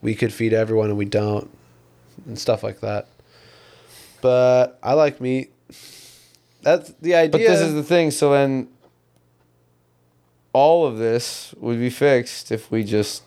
[0.02, 1.50] we could feed everyone and we don't,
[2.28, 3.08] and stuff like that.
[4.24, 5.52] But I like meat.
[6.62, 7.30] That's the idea.
[7.32, 8.10] But this is the thing.
[8.10, 8.70] So then,
[10.54, 13.24] all of this would be fixed if we just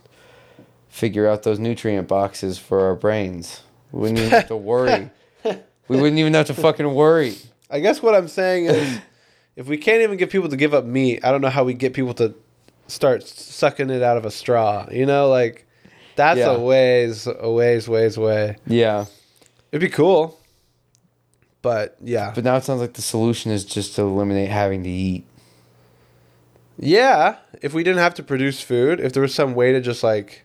[0.88, 3.60] figure out those nutrient boxes for our brains.
[3.92, 5.10] We wouldn't even have to worry.
[5.88, 7.36] We wouldn't even have to fucking worry.
[7.70, 8.98] I guess what I'm saying is,
[9.56, 11.74] if we can't even get people to give up meat, I don't know how we
[11.74, 12.34] get people to
[12.88, 14.88] start sucking it out of a straw.
[14.90, 15.64] You know, like
[16.16, 16.54] that's Yeah.
[16.54, 18.56] a ways, a ways, ways way.
[18.66, 19.04] Yeah.
[19.70, 20.36] It'd be cool,
[21.66, 24.88] but yeah, But now it sounds like the solution is just to eliminate having to
[24.88, 25.24] eat.
[26.78, 27.38] yeah.
[27.60, 30.44] If we didn't have to produce food, if there was some way to just like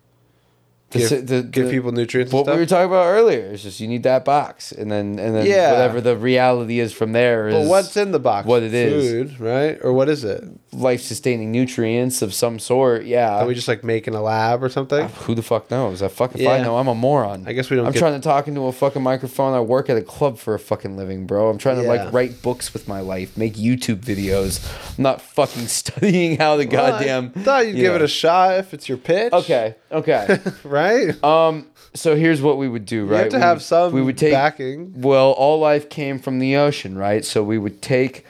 [0.99, 3.79] give, si- the- give the- people nutrients What we were talking about earlier is just
[3.79, 5.71] you need that box, and then and then Yeah.
[5.71, 8.45] whatever the reality is from there is but what's in the box?
[8.47, 9.11] what it is.
[9.11, 9.77] Food, right?
[9.83, 10.43] Or what is it?
[10.73, 13.03] life sustaining nutrients of some sort.
[13.03, 13.35] Yeah.
[13.39, 15.01] Are we just like making a lab or something?
[15.03, 16.01] Uh, who the fuck knows?
[16.01, 16.63] I fucking if I Yeah.
[16.63, 16.77] know.
[16.77, 17.43] I'm a moron.
[17.45, 19.53] I guess we don't I'm get- trying to talk into a fucking microphone.
[19.53, 21.49] I work at a club for a fucking living, bro.
[21.49, 21.89] I'm trying to Yeah.
[22.03, 24.61] like write books with my life, make YouTube videos.
[24.97, 27.31] I'm not fucking studying how the Well, I goddamn.
[27.31, 27.95] thought you'd you give know.
[27.97, 29.33] it a shot if it's your pitch.
[29.33, 29.75] Okay.
[29.91, 30.39] Okay.
[30.63, 30.80] right?
[31.23, 31.67] Um.
[31.93, 33.17] So here's what we would do, right?
[33.17, 34.31] you have to We have would- some We would take.
[34.31, 34.93] backing.
[35.01, 37.25] Well, all life came from the ocean, right?
[37.25, 38.25] So we would take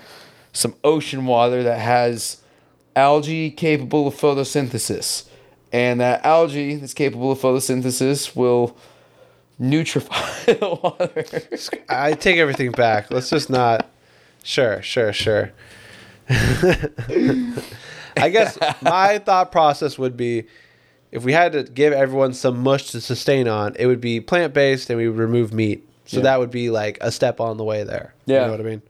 [0.52, 2.38] some ocean water that has
[2.96, 5.26] algae capable of photosynthesis.
[5.72, 8.76] And that algae that's capable of photosynthesis will
[9.62, 11.84] nutrify the water.
[11.88, 13.12] I take everything back.
[13.12, 13.88] Let's just not.
[14.44, 15.52] Sure, sure, sure.
[18.18, 20.46] I guess my thought process would be
[21.12, 24.54] if we had to give everyone some mush to sustain on, it would be plant
[24.54, 25.88] based and we would remove meat.
[26.06, 26.24] So Yeah.
[26.24, 28.14] that would be like a step on the way there.
[28.26, 28.42] Yeah.
[28.42, 28.82] You know what I mean?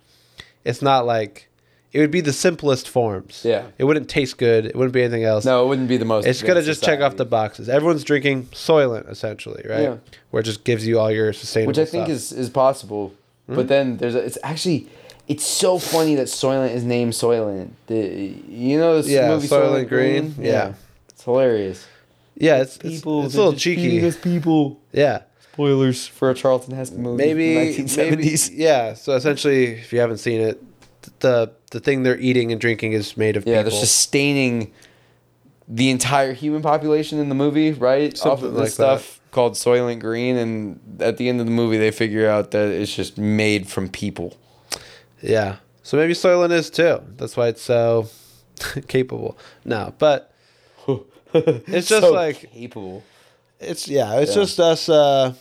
[0.63, 1.47] It's not like
[1.93, 3.41] it would be the simplest forms.
[3.43, 3.63] Yeah.
[3.77, 4.65] It wouldn't taste good.
[4.65, 5.43] It wouldn't be anything else.
[5.43, 6.25] no, it wouldn't be the most.
[6.25, 7.67] It's gonna just check off the boxes.
[7.69, 9.81] Everyone's drinking Soylent essentially, right?
[9.81, 9.95] Yeah.
[10.29, 12.15] Where it just gives you all your sustainable which I think stuff.
[12.15, 13.13] is is possible.
[13.47, 13.55] Hmm?
[13.55, 14.87] But then there's a, it's actually
[15.27, 17.69] it's so funny that Soylent is named Soylent.
[17.87, 20.31] The you know this Yeah, movie Soylent Soylent, Green?
[20.33, 20.45] Green?
[20.45, 20.73] Yeah.
[21.09, 21.85] It's hilarious.
[22.41, 24.11] Yeah, it's it's, it's a little cheeky.
[24.21, 24.81] people.
[24.91, 25.21] Yeah,
[25.53, 27.17] Spoilers for a Charlton Heston movie.
[27.23, 28.49] maybe from the maybe 1970s.
[28.53, 28.93] yeah.
[28.93, 30.61] So essentially, if you haven't seen it,
[31.19, 33.71] the the thing they're eating and drinking is made of Yeah, people.
[33.71, 34.71] they're sustaining
[35.67, 38.11] the entire human population in the movie, right?
[38.13, 41.51] Off Something of this like stuff called Soylent Green, and at the end of the
[41.51, 44.37] movie, they figure out that it's just made from people.
[45.21, 45.57] yeah.
[45.83, 47.01] So maybe Soylent is too.
[47.17, 48.07] That's why it's so
[48.87, 49.37] capable.
[49.65, 50.30] No, but
[51.67, 53.03] it's just like- capable.
[53.59, 54.41] it's yeah, it's Yeah.
[54.43, 55.33] just us uh,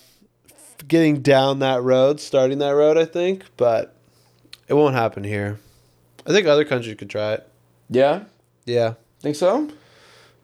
[0.86, 2.96] getting down that road, starting that road.
[2.98, 3.94] I think, but
[4.68, 5.58] it won't happen here.
[6.26, 7.48] I think other countries could try it.
[7.88, 8.24] Yeah,
[8.66, 8.94] Yeah.
[9.20, 9.68] think so.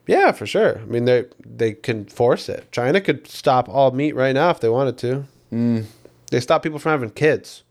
[0.06, 0.78] Yeah, for sure.
[0.78, 2.70] I mean, they they can force it.
[2.72, 5.24] China could stop all meat right now if they wanted to.
[5.52, 5.84] Mm.
[6.30, 7.62] They stop people from having kids.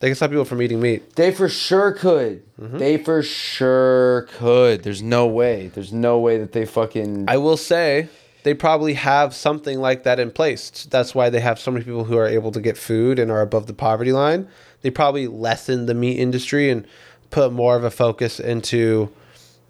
[0.00, 1.16] They can stop people from eating meat.
[1.16, 2.42] They for sure could.
[2.60, 2.78] Mm-hmm.
[2.78, 4.82] They for sure could.
[4.82, 5.68] There's no way.
[5.68, 7.24] There's no way that they fucking.
[7.28, 8.08] I will say
[8.42, 10.86] they probably have something like that in place.
[10.90, 13.40] That's why they have so many people who are able to get food and are
[13.40, 14.48] above the poverty line.
[14.82, 16.86] They probably lessen the meat industry and
[17.30, 19.10] put more of a focus into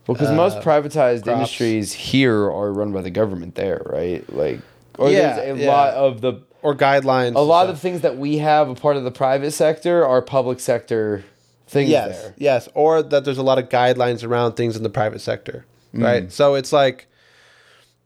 [0.07, 1.29] Well, Because most uh, privatized crops.
[1.29, 4.29] industries here are run by the government there, right?
[4.33, 4.61] Like,
[4.99, 5.69] or Yeah, there's a yeah.
[5.69, 6.35] lot of the
[6.67, 7.37] or guidelines.
[7.37, 10.59] a lot of things that we have a part of the private sector are public
[10.59, 11.25] sector
[11.69, 12.35] things yes, there.
[12.37, 15.65] yes, or that there's a lot of guidelines around things in the private sector,
[15.95, 16.03] Mm.
[16.03, 16.33] right?
[16.33, 17.07] So it's like,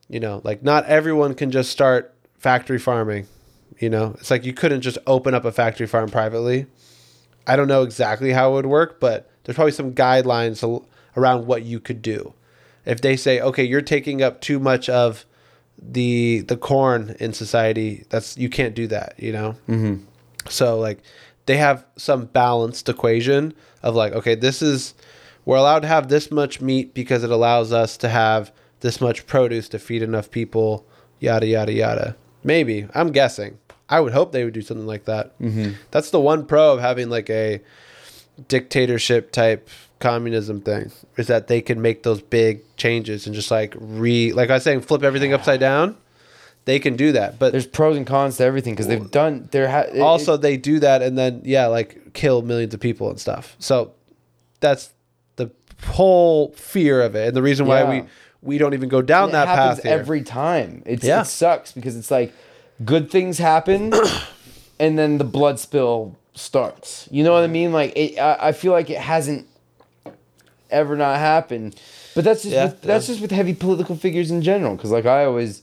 [0.09, 3.27] you know, like not everyone can just start factory farming.
[3.79, 6.67] You know, it's like you couldn't just open up a factory farm privately.
[7.47, 10.85] I don't know exactly how it would work, but there's probably some guidelines
[11.17, 12.35] around what you could do.
[12.85, 15.25] If they say, okay, you're taking up too much of
[15.83, 19.15] the the corn in society, that's you can't do that.
[19.19, 19.57] You know.
[19.69, 20.05] Mm-hmm.
[20.49, 21.01] So like
[21.47, 24.95] they have some balanced equation of like, okay, this is
[25.45, 29.27] we're allowed to have this much meat because it allows us to have this much
[29.27, 30.87] produce to feed enough people,
[31.19, 32.17] yada yada yada.
[32.45, 33.59] Maybe I'm guessing.
[33.89, 35.39] I would hope they would do something like that.
[35.41, 35.73] Mm-hmm.
[35.91, 37.61] That's the one pro of having like a
[38.49, 39.69] dictatorship type
[40.01, 44.51] communism thing is that they can make those big changes and just like re like
[44.51, 45.97] I was saying flip everything upside down.
[46.67, 49.49] They can do that, but There's pros and cons to everything because they've done.
[49.51, 53.09] There ha- it- also they do that and then yeah like kill millions of people
[53.09, 53.93] and stuff so
[54.61, 54.91] that's
[55.37, 55.51] the
[55.87, 57.91] whole fear of it and the reason why Yeah.
[57.91, 58.03] we
[58.43, 59.93] we don't even go down it that path here.
[59.93, 60.83] every time.
[60.87, 61.21] It's, Yeah.
[61.23, 62.33] It sucks because it's like
[62.85, 63.93] good things happen,
[64.81, 67.07] and then the blood spill starts.
[67.11, 67.71] You know what I mean?
[67.73, 69.47] Like it, I, I feel like it hasn't
[70.71, 71.73] ever not happen.
[72.15, 73.13] But that's just Yeah, with, that's yeah.
[73.15, 74.77] just with heavy political figures in general.
[74.77, 75.63] Because like I always,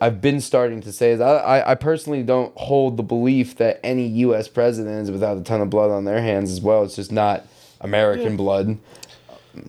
[0.00, 4.06] I've been starting to say is I, I personally don't hold the belief that any
[4.06, 4.48] U.S.
[4.48, 6.84] president is without a ton of blood on their hands as well.
[6.84, 7.44] It's just not
[7.80, 8.78] American blood.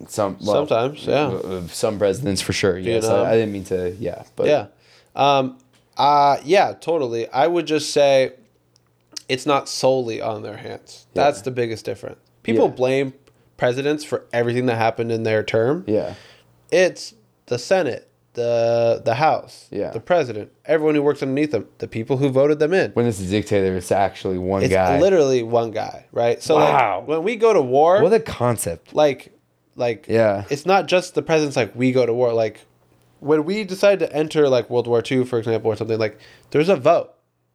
[0.08, 1.26] Some well, Sometimes, yeah.
[1.26, 2.78] uh, some presidents for sure.
[2.78, 3.26] Yes, Vietnam.
[3.26, 3.90] I, I didn't mean to.
[3.98, 4.66] Yeah, but yeah
[5.14, 5.58] um
[5.98, 8.32] uh yeah totally i would just say
[9.28, 11.44] it's not solely on their hands that's Yeah.
[11.44, 12.70] the biggest difference people Yeah.
[12.74, 13.12] blame
[13.62, 16.14] presidents for everything that happened in their term yeah,
[16.72, 17.14] it's
[17.46, 19.90] the senate the the house Yeah.
[19.90, 23.20] the president everyone who works underneath them the people who voted them in when it's
[23.20, 24.98] a dictator, it's actually one It's guy.
[24.98, 26.42] literally one guy, right?
[26.42, 26.98] So Wow.
[27.00, 28.94] like, when we go to war, what a concept.
[28.94, 29.20] like,
[29.76, 30.44] like, Yeah.
[30.50, 32.32] it's not just the president's like we go to war.
[32.32, 32.56] Like,
[33.20, 36.18] when we decide to enter like World War II, for example, or something like,
[36.50, 37.10] there's a vote.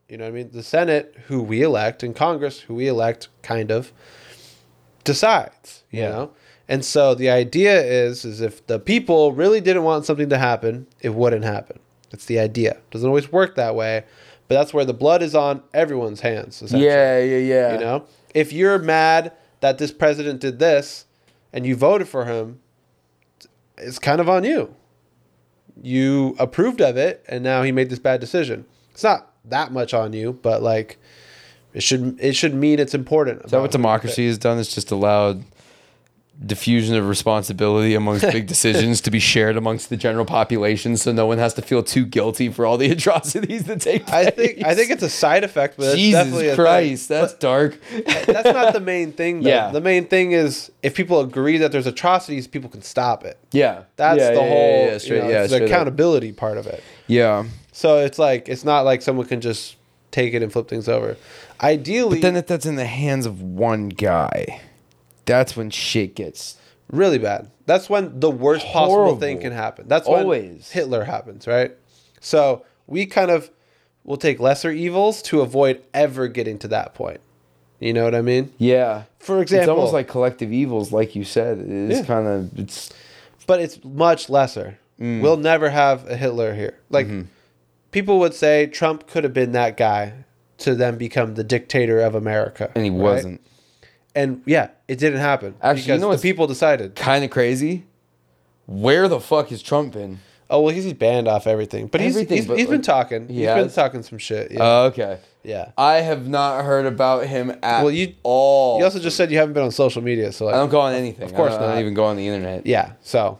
[0.07, 0.49] You know what I mean?
[0.53, 3.91] The Senate, who we elect, and Congress, who we elect, kind of
[5.07, 5.83] decides.
[5.91, 6.09] You Yeah.
[6.09, 6.31] know.
[6.69, 10.85] And so the idea is, is if the people really didn't want something to happen,
[11.01, 11.79] it wouldn't happen.
[12.11, 12.77] It's the idea.
[12.91, 14.03] Doesn't always work that way,
[14.47, 16.61] but that's where the blood is on everyone's hands.
[16.61, 16.85] essentially.
[16.85, 17.73] Yeah, yeah, yeah.
[17.73, 19.31] You know, if you're mad
[19.61, 21.05] that this president did this
[21.53, 22.59] and you voted for him,
[23.77, 24.73] it's kind of on you.
[25.81, 28.65] You approved of it and now he made this bad decision.
[28.91, 30.97] It's not that much on you, but like
[31.77, 33.45] it should it should mean it's important.
[33.45, 34.57] Is that what democracy has done?
[34.59, 35.43] It's just allowed
[36.45, 41.25] diffusion of responsibility amongst big decisions to be shared amongst the general population, so no
[41.25, 44.27] one has to feel too guilty for all the atrocities that take place.
[44.27, 46.55] I think I think it's a side effect, but it's definitely a Jesus.
[46.55, 47.79] Christ, that's dark.
[48.27, 49.41] That's not the main thing.
[49.41, 49.49] Though.
[49.49, 49.71] Yeah.
[49.71, 53.39] The main thing is if people agree that there's atrocities, people can stop it.
[53.51, 55.61] Yeah, That's Yeah, the yeah, whole yeah, you straight- know, yeah, the up.
[55.63, 56.83] accountability part of it.
[57.07, 59.75] Yeah, So it's like it's not like someone can just
[60.11, 61.17] take it and flip things over.
[61.61, 64.61] Ideally, but then if that's in the hands of one guy,
[65.25, 66.57] that's when shit gets
[66.91, 67.49] really bad.
[67.65, 69.87] That's when the worst possible thing can happen.
[69.87, 70.69] That's when Always.
[70.71, 71.71] Hitler happens, right?
[72.21, 73.49] So we kind of
[74.03, 77.19] will take lesser evils to avoid ever getting to that point.
[77.79, 78.51] You know what I mean?
[78.57, 79.03] yeah.
[79.19, 81.59] For example, It's almost like collective evils, like you said.
[81.59, 82.05] It's Yeah.
[82.05, 82.91] kind of it's
[83.45, 84.79] but it's much lesser.
[84.99, 85.21] Mm.
[85.21, 86.77] We'll never have a Hitler here.
[86.89, 87.23] Like Mm-hmm.
[87.91, 90.13] people would say Trump could have been that guy
[90.59, 92.71] to then become the dictator of America.
[92.75, 92.99] and he right?
[92.99, 93.41] wasn't.
[94.15, 95.55] And yeah, it didn't happen.
[95.61, 96.95] Actually, you know the people decided.
[96.95, 97.85] Kind of crazy.
[98.65, 100.19] Where the fuck has Trump been?
[100.49, 101.87] Oh well, he's banned off everything.
[101.87, 103.27] But Everything, he's he's, but, he's been talking.
[103.27, 104.51] he He's been talking some shit.
[104.51, 104.59] Yeah.
[104.61, 105.19] Oh, okay.
[105.43, 105.71] yeah.
[105.77, 108.79] I have not heard about him at Well, you- all.
[108.79, 110.79] You also just said you haven't been on social media, so like, I don't go
[110.79, 111.23] on anything.
[111.25, 112.65] Of course I don't, I don't even go on the internet.
[112.65, 112.93] yeah.
[113.01, 113.39] So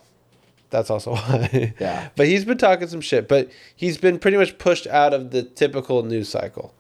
[0.70, 1.74] that's also why.
[1.80, 2.10] Yeah.
[2.18, 3.28] But he's been talking some shit.
[3.30, 6.74] But he's been pretty much pushed out of the typical news cycle.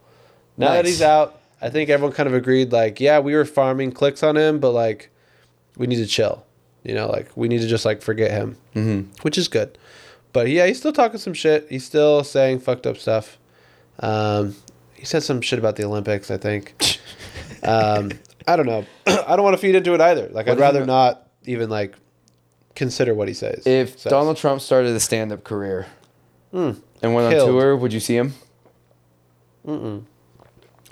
[0.57, 2.71] Now that he's out, I think everyone kind of agreed.
[2.71, 5.11] Like, yeah, we were farming clicks on him, but like,
[5.77, 6.43] we need to chill.
[6.83, 9.11] You know, like we need to just like forget him, mm-hmm.
[9.21, 9.77] which is good.
[10.31, 11.67] But yeah, he's still talking some shit.
[11.69, 13.37] He's still saying fucked up stuff.
[13.99, 14.55] Um,
[14.93, 16.31] he said some shit about the Olympics.
[16.31, 16.99] I think.
[17.63, 18.11] um,
[18.47, 18.85] I don't know.
[19.07, 20.29] I don't want to feed into it either.
[20.29, 21.95] Like, What I'd rather not even like
[22.75, 23.67] consider what he says.
[23.67, 24.11] If says.
[24.11, 25.87] Donald Trump started a stand-up career
[27.01, 27.49] and went Killed.
[27.49, 28.33] on tour, would you see him?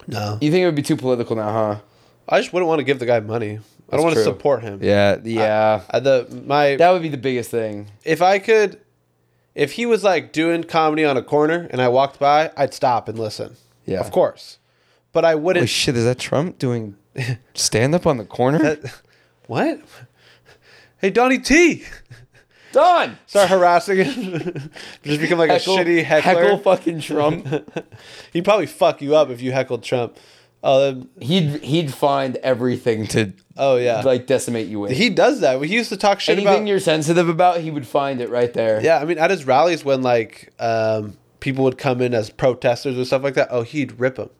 [0.08, 1.80] No, You think it would be too political now, huh?
[2.28, 3.60] I just wouldn't want to give the guy money.
[3.92, 4.80] I don't want to support him.
[4.82, 5.82] Yeah, yeah.
[5.90, 7.88] I, the my that would be the biggest thing.
[8.04, 8.80] if I could,
[9.54, 13.08] if he was like doing comedy on a corner and I walked by, I'd stop
[13.08, 13.56] and listen.
[13.86, 14.00] Yeah.
[14.00, 14.58] of course.
[15.14, 15.70] But I wouldn't.
[15.70, 15.96] shit!
[15.96, 16.96] Is that Trump doing
[17.54, 18.58] stand-up on the corner?
[18.58, 19.02] that-
[19.48, 19.80] what?
[20.98, 21.84] Hey, Donnie T.
[22.76, 23.18] Done.
[23.26, 24.70] Start harassing him.
[25.04, 26.44] Just become like a shitty heckler.
[26.44, 27.48] Heckle fucking Trump.
[28.34, 30.18] He'd probably fuck you up if you heckled Trump.
[30.62, 34.02] Then- he'd he'd find everything to oh yeah.
[34.02, 34.92] like decimate you with.
[34.92, 35.62] he does that.
[35.62, 36.68] He used to talk shit Anything about.
[36.68, 38.82] you're sensitive about, he would find it right there.
[38.82, 42.98] Yeah, I mean, at his rallies when like um, people would come in as protesters
[42.98, 44.32] or stuff like that, oh, he'd rip them.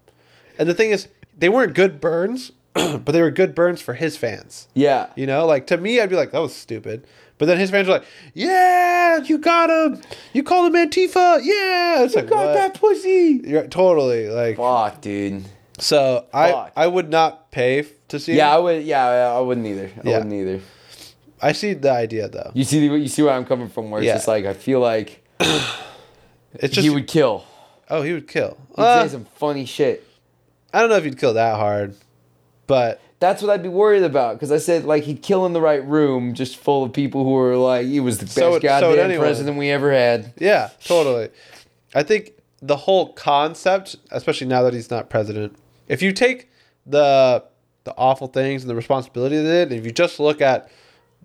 [0.58, 1.08] And the thing is,
[1.38, 4.68] they weren't good burns, but they were good burns for his fans.
[4.74, 5.12] Yeah.
[5.16, 7.06] You know, like to me, I'd be like, that was stupid.
[7.38, 10.02] But then his fans were like, yeah, you got him.
[10.34, 11.40] You called him Antifa.
[11.44, 12.04] Yeah.
[12.04, 12.54] It's like, Got what?
[12.54, 13.42] that pussy.
[13.44, 14.30] You're, totally.
[14.30, 15.44] Like, Fuck, dude.
[15.78, 16.72] so I, Fuck.
[16.78, 18.84] I would not pay to see Yeah, I would.
[18.84, 19.92] Yeah, I wouldn't either.
[20.04, 20.18] I Yeah.
[20.20, 20.62] wouldn't either.
[21.42, 22.52] I see the idea though.
[22.54, 23.92] You see, you see where I'm coming from.
[23.92, 24.14] Where it's Yeah.
[24.16, 27.44] just like I feel like It's just, he would kill.
[27.90, 28.58] oh, he would kill.
[28.78, 30.08] He'd Uh, say some funny shit.
[30.74, 31.96] I don't know if he'd kill that hard,
[32.68, 35.62] but That's what I'd be worried about because I said like he'd kill in the
[35.62, 38.62] right room, just full of people who were like he was the best So would-
[38.62, 40.34] so goddamn president we ever had.
[40.38, 41.30] Yeah, totally.
[41.94, 45.56] I think the whole concept, especially now that he's not president,
[45.88, 46.50] if you take
[46.86, 47.44] the
[47.86, 50.70] the awful things and the responsibility of it, and if you just look at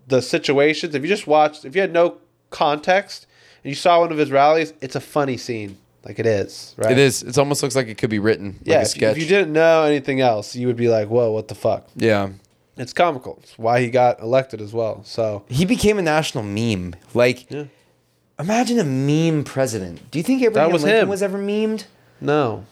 [0.07, 2.19] the situations, if you just watched, if you had no
[2.51, 3.27] context
[3.65, 6.93] and you saw one of his rallies, it's a funny scene, like it is, right?
[6.93, 7.23] It is.
[7.23, 8.59] It almost looks like it could be written.
[8.63, 9.17] Yeah, like a if, you- sketch.
[9.17, 12.31] if you didn't know anything else, you would be like, "Whoa, what the fuck?" yeah.
[12.77, 13.39] It's comical.
[13.43, 15.03] It's why he got elected as well.
[15.05, 16.95] So He became a national meme.
[17.13, 17.65] Like, Yeah.
[18.39, 20.11] imagine a meme president.
[20.11, 21.09] Do you think Abraham was Lincoln him.
[21.11, 21.85] was ever memed?
[22.23, 22.65] no,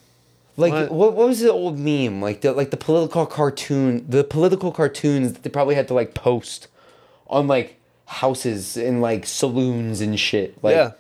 [0.57, 0.91] Like What?
[0.93, 1.13] what?
[1.15, 1.29] what?
[1.29, 2.23] was the old meme?
[2.23, 6.15] Like the like the political cartoon, the political cartoons that they probably had to like
[6.15, 6.69] post
[7.29, 10.57] on like houses and like saloons and shit.
[10.65, 10.93] Like Yeah.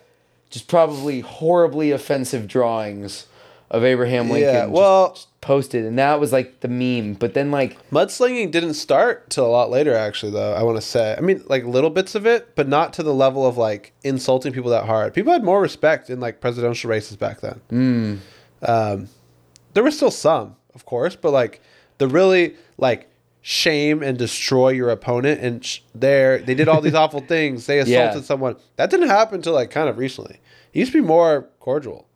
[0.51, 3.27] Just probably horribly offensive drawings
[3.71, 4.55] of Abraham Lincoln.
[4.55, 7.15] Yeah, just- well- just posted, and that was like the meme.
[7.15, 10.33] But then like Mudslinging didn't start till a lot later, actually.
[10.33, 13.03] Though I want to say, I mean, like little bits of it, but not to
[13.05, 15.15] the level of like insulting people that hard.
[15.15, 17.61] People had more respect in like presidential races back then.
[17.71, 18.19] Mm.
[18.69, 19.09] Um,
[19.75, 21.61] there was still some, of course, but like
[21.99, 23.09] the really like
[23.51, 27.65] shame and destroy your opponent, and sh- there they did all these awful things.
[27.65, 28.27] They assaulted Yeah.
[28.27, 28.57] someone.
[28.77, 30.39] That didn't happen until like kind of recently.
[30.75, 32.07] It used to be more cordial.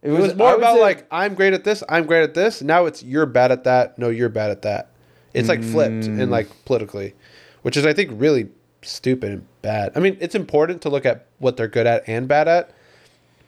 [0.00, 2.62] it It was, more about say- like I'm great at this, I'm great at this.
[2.62, 3.98] Now it's you're bad at that.
[3.98, 4.90] No, you're bad at that.
[5.34, 6.20] It's like flipped Mm.
[6.22, 7.14] and like politically,
[7.62, 8.48] which is I think really
[8.82, 9.90] stupid and bad.
[9.96, 12.70] I mean, it's important to look at what they're good at and bad at,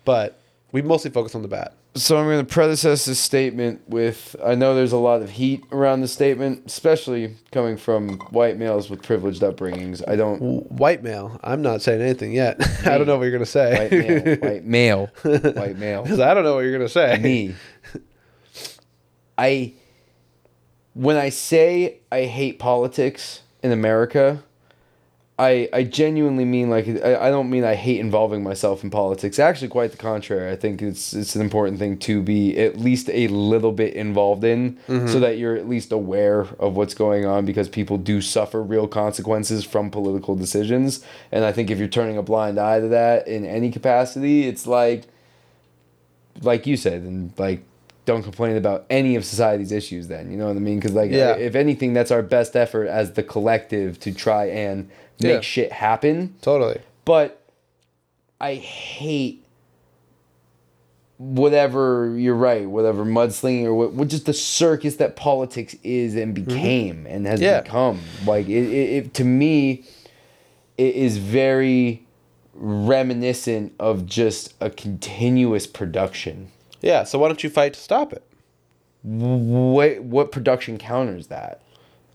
[0.05, 0.41] but
[0.73, 1.71] we mostly focus on the bad.
[1.99, 5.65] So I'm going to predecess this statement with I know there's a lot of heat
[5.73, 10.03] around the statement, especially coming from white males with privileged upbringings.
[10.07, 11.39] I don't White male.
[11.43, 12.61] I'm not saying anything yet.
[12.87, 14.37] I don't know what you're gonna white male, say.
[14.37, 15.07] white male,
[15.55, 16.03] white male.
[16.05, 17.19] Because I don't know what you're gonna say.
[17.19, 17.55] Me.
[19.37, 19.75] I
[20.95, 24.43] when I say I hate politics in America,
[25.39, 29.39] I I genuinely mean like I, I don't mean I hate involving myself in politics.
[29.39, 30.51] Actually, quite the contrary.
[30.51, 34.43] I think it's it's an important thing to be at least a little bit involved
[34.43, 35.21] in, so mm-hmm.
[35.21, 39.65] that you're at least aware of what's going on because people do suffer real consequences
[39.65, 41.05] from political decisions.
[41.31, 44.67] And I think if you're turning a blind eye to that in any capacity, it's
[44.67, 45.05] like
[46.43, 47.63] like you said, and like
[48.09, 50.09] don't complain about any of society's issues.
[50.09, 50.79] Then you know what I mean?
[50.81, 51.37] Because like, Yeah.
[51.37, 54.89] if anything, that's our best effort as the collective to try and
[55.21, 55.41] make Yeah.
[55.43, 56.35] shit happen.
[56.41, 56.81] Totally.
[57.05, 57.41] But
[58.41, 59.45] I hate
[61.19, 66.33] whatever you're right, whatever mudslinging or what, what just the circus that politics is and
[66.35, 67.45] became and has Mm-hmm.
[67.45, 67.61] Yeah.
[67.63, 68.01] become.
[68.27, 69.85] Like it, it, it to me,
[70.77, 72.07] it is very
[72.55, 76.51] reminiscent of just a continuous production.
[76.81, 77.05] Yeah.
[77.05, 78.23] So why don't you fight to stop it?
[79.03, 81.63] What what production counters that?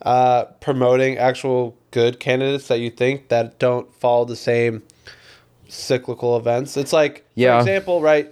[0.04, 4.84] uh, promoting actual good candidates that you think that don't follow the same
[5.70, 6.78] cyclical events.
[6.78, 7.56] It's like, Yeah.
[7.58, 8.30] for example, right?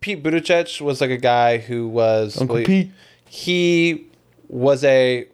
[0.00, 2.90] Pete Buttigieg was like a guy who was Uncle well, Pete.
[3.28, 4.06] He
[4.48, 5.26] was a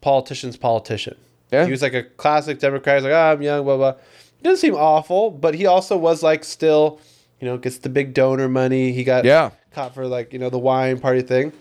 [0.00, 1.16] politician's politician.
[1.52, 1.64] Yeah.
[1.64, 2.96] He was like a classic Democrat.
[2.96, 3.94] He's like, oh, I'm young, blah blah.
[4.38, 6.98] He doesn't seem awful, but he also was like still,
[7.40, 8.90] you know, gets the big donor money.
[8.92, 9.50] He got Yeah.
[9.74, 11.52] Caught for like you know the wine party thing.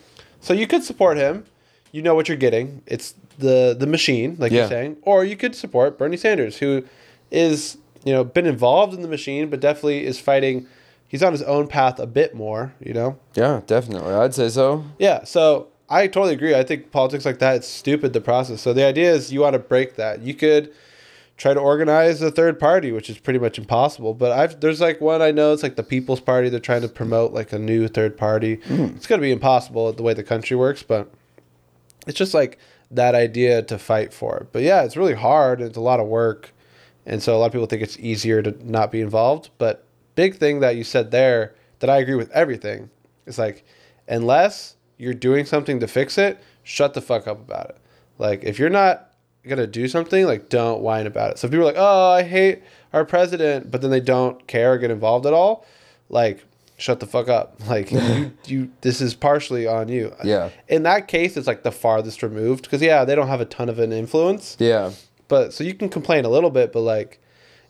[0.41, 1.45] So you could support him.
[1.91, 2.81] You know what you're getting.
[2.85, 4.59] It's the the machine, like Yeah.
[4.61, 6.83] you're saying, or you could support Bernie Sanders, who
[7.31, 10.67] is you know been involved in the machine, but definitely is fighting.
[11.07, 12.73] He's on his own path a bit more.
[12.79, 13.17] You know.
[13.35, 14.13] Yeah, definitely.
[14.13, 14.83] I'd say so.
[14.97, 15.23] Yeah.
[15.23, 16.55] So I totally agree.
[16.55, 18.61] I think politics like that it's stupid the process.
[18.61, 20.21] So the idea is you want to break that.
[20.21, 20.71] You could
[21.43, 24.13] try to organize a third party, which is pretty much impossible.
[24.13, 26.47] But I've there's like one I know it's like the People's Party.
[26.47, 28.61] They're trying to promote like a new third party.
[28.65, 28.85] Hmm.
[28.95, 31.11] It's gonna be impossible the way the country works, but
[32.07, 32.59] it's just like
[32.91, 34.53] that idea to fight for it.
[34.53, 35.59] But yeah, it's really hard.
[35.59, 36.53] It's a lot of work,
[37.05, 39.49] and so a lot of people think it's easier to not be involved.
[39.57, 42.89] But big thing that you said there that I agree with everything
[43.25, 43.65] is like
[44.07, 47.77] unless you're doing something to fix it, shut the fuck up about it.
[48.17, 49.12] Like if you're not
[49.47, 51.39] gonna do something, like don't whine about it.
[51.39, 52.61] So if people are like, "Oh, I hate
[52.93, 55.65] our president," but then they don't care or get involved at all,
[56.09, 56.45] like
[56.77, 57.59] shut the fuck up.
[57.67, 60.13] Like you, you, this is partially on you.
[60.23, 60.49] Yeah.
[60.67, 63.69] In that case, it's like the farthest removed because yeah, they don't have a ton
[63.69, 64.91] of an influence, Yeah.
[65.27, 67.19] but so you can complain a little bit, but like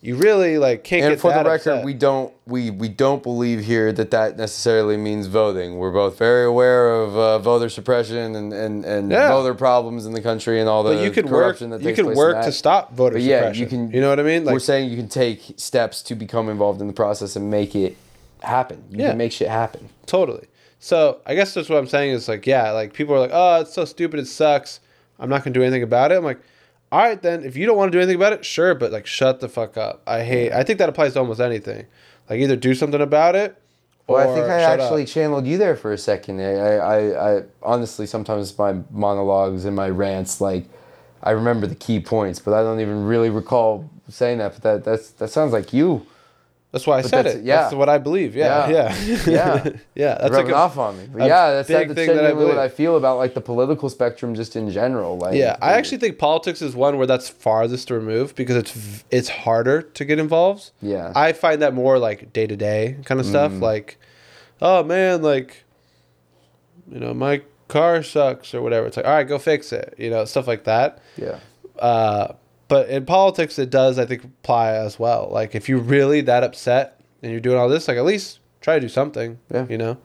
[0.04, 1.86] you really like can't And for the record, upset.
[1.86, 5.78] we don't we we don't believe here that that necessarily means voting.
[5.78, 9.30] We're both very aware of uh, voter suppression and and, and Yeah.
[9.30, 11.58] voter problems in the country and all the But you could work.
[11.60, 13.62] that You takes place work to stop voter But yeah, suppression.
[13.64, 13.92] you can.
[13.92, 14.44] You know what I mean?
[14.44, 17.96] we're saying you can take steps to become involved in the process and make it
[18.42, 18.84] happen.
[18.92, 19.10] You Yeah.
[19.12, 19.88] can make shit happen.
[20.06, 20.48] totally.
[20.80, 23.62] So I guess that's what I'm saying is like yeah, like people are like oh
[23.62, 24.82] it's so stupid it sucks.
[25.18, 26.16] I'm not gonna do anything about it.
[26.18, 26.42] I'm like.
[26.94, 27.44] All right, then.
[27.44, 29.78] If you don't want to do anything about it, sure, but like, shut the fuck
[29.78, 30.03] up.
[30.06, 30.52] I hate.
[30.52, 31.88] I think that applies to almost anything.
[32.30, 33.57] Like, either do something about it,
[34.06, 35.07] or Well, I think I actually Up.
[35.10, 36.40] channeled you there for a second.
[36.40, 40.65] I, I, I honestly sometimes my monologues and my rants like
[41.24, 44.53] I remember the key points, but I don't even really recall saying that.
[44.53, 46.06] But that that's that sounds like you.
[46.74, 47.44] That's why I said it.
[47.44, 47.62] yeah.
[47.62, 48.36] That's what I believe.
[48.36, 48.98] Yeah, Yeah.
[49.06, 49.64] yeah, Yeah.
[49.95, 50.18] yeah.
[50.20, 51.08] That's rubbing like a, off on me.
[51.08, 52.58] But yeah, that's, big that's thing that I what.
[52.58, 55.20] I feel about like the political spectrum just in general.
[55.20, 55.56] Like yeah.
[55.62, 60.04] I actually think politics is one where that's farthest removed because it's it's harder to
[60.04, 60.72] get involved.
[60.82, 61.14] Yeah.
[61.16, 63.54] I find that more like day to day kind of stuff.
[63.54, 64.00] Like,
[64.60, 65.64] oh man, like,
[66.91, 68.88] you know, my car sucks or whatever.
[68.88, 69.94] It's like, all right, go fix it.
[70.00, 71.04] You know, stuff like that.
[71.18, 71.38] yeah.
[71.78, 72.34] Uh,
[72.74, 75.30] but in politics, it does I think apply as well.
[75.32, 78.76] Like, if you're really that upset and you're doing all this, like at least try
[78.76, 79.38] to do something.
[79.54, 79.66] Yeah.
[79.70, 79.98] You know.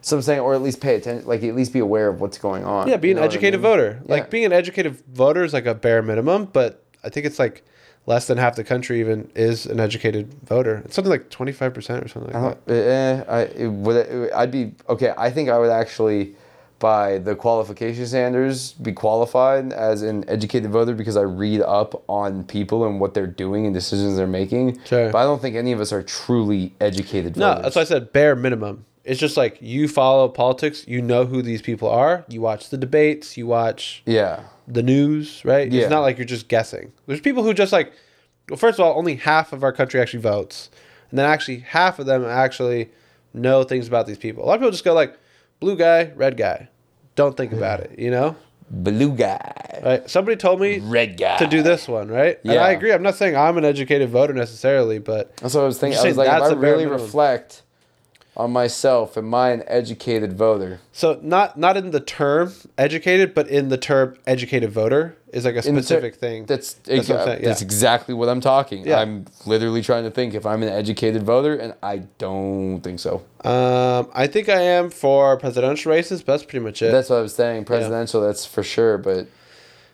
[0.00, 2.38] So I'm saying, or at least pay attention, like at least be aware of what's
[2.38, 2.88] going on.
[2.88, 3.70] Yeah, be You an know I educated mean?
[3.70, 4.00] voter.
[4.06, 4.28] Like Yeah.
[4.28, 7.64] being an educated voter is like a bare minimum, but I think it's like
[8.06, 10.82] less than half the country even is an educated voter.
[10.84, 14.72] It's something like twenty five percent or something like don't, eh, I would I'd be
[14.88, 15.12] okay.
[15.16, 16.34] I think I would actually,
[16.78, 22.44] by the qualification standards, be qualified as an educated voter because I read up on
[22.44, 24.78] people and what they're doing and decisions they're making.
[24.84, 25.10] Sure.
[25.10, 27.34] But I don't think any of us are truly educated.
[27.34, 27.40] that.
[27.40, 27.62] No, voters.
[27.64, 28.84] that's why I said bare minimum.
[29.04, 32.24] It's just like you follow politics, you know who these people are.
[32.28, 34.40] You watch the debates, you watch Yeah.
[34.68, 35.70] the news, right?
[35.72, 35.82] Yeah.
[35.82, 36.92] It's not like you're just guessing.
[37.06, 37.92] There's people who just like,
[38.50, 40.68] well, first of all, only half of our country actually votes,
[41.10, 42.90] and then actually half of them actually
[43.34, 44.44] know things about these people.
[44.44, 45.16] A lot of people just go like,
[45.60, 46.68] blue guy, red guy,
[47.14, 48.36] don't think about it, you know?
[48.70, 49.80] Blue guy.
[49.82, 50.10] Right?
[50.10, 51.38] Somebody told me Red guy.
[51.38, 52.38] to do this one, right?
[52.44, 52.92] And I agree.
[52.92, 55.98] I'm not saying I'm an educated voter necessarily, but That's what I was thinking.
[55.98, 57.62] I was like, if I really reflect
[58.38, 60.80] on myself, am I an educated voter?
[60.92, 65.56] so not not in the term educated, but in the term educated voter is like
[65.56, 66.46] a the ter- specific thing.
[66.46, 68.86] That's That's exa- saying, that's exactly what I'm talking.
[68.86, 69.00] Yeah.
[69.00, 73.24] I'm literally trying to think if I'm an educated voter, and I don't think so.
[73.44, 76.92] Um, I think I am for presidential races, but that's pretty much it.
[76.92, 77.64] That's what I was saying.
[77.64, 79.26] Presidential, that's for sure, but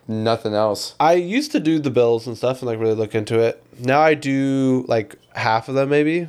[0.07, 0.95] nothing else.
[1.01, 3.62] I used to do the bills and stuff and like really look into it.
[3.81, 6.29] Now I do like half of them maybe,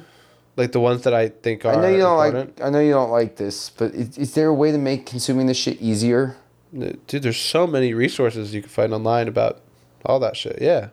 [0.57, 1.73] like the ones that I think are.
[1.73, 2.60] I know you don't important.
[2.60, 2.68] like.
[2.68, 5.48] I know you don't like this, but is, is there a way to make consuming
[5.48, 6.38] this shit easier?
[6.77, 9.61] Dude, there's so many resources you can find online about
[10.06, 10.61] all that shit.
[10.61, 10.90] Yeah,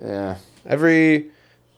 [0.00, 0.36] Yeah.
[0.66, 1.30] every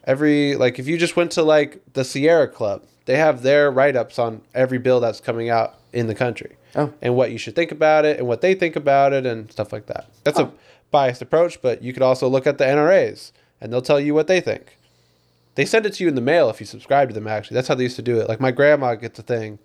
[0.04, 3.96] every like if you just went to like the Sierra Club, they have their write
[3.96, 6.56] ups on every bill that's coming out in the country.
[6.78, 6.92] Oh.
[7.00, 9.72] and what you should think about it and what they think about it and stuff
[9.72, 10.10] like that.
[10.24, 10.52] That's a Oh.
[10.90, 13.32] biased approach, but you could also look at the NRAs
[13.62, 14.75] and they'll tell you what they think.
[15.56, 17.26] They send it to you in the mail if you subscribe to them.
[17.26, 18.28] Actually, that's how they used to do it.
[18.28, 19.58] Like my grandma gets a thing,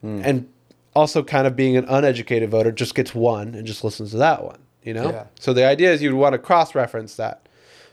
[0.00, 0.20] Hmm.
[0.24, 0.48] and
[0.96, 4.42] also kind of being an uneducated voter just gets one and just listens to that
[4.44, 4.58] one.
[4.82, 5.10] You know.
[5.10, 5.24] Yeah.
[5.38, 7.48] So the idea is you'd want to cross reference that,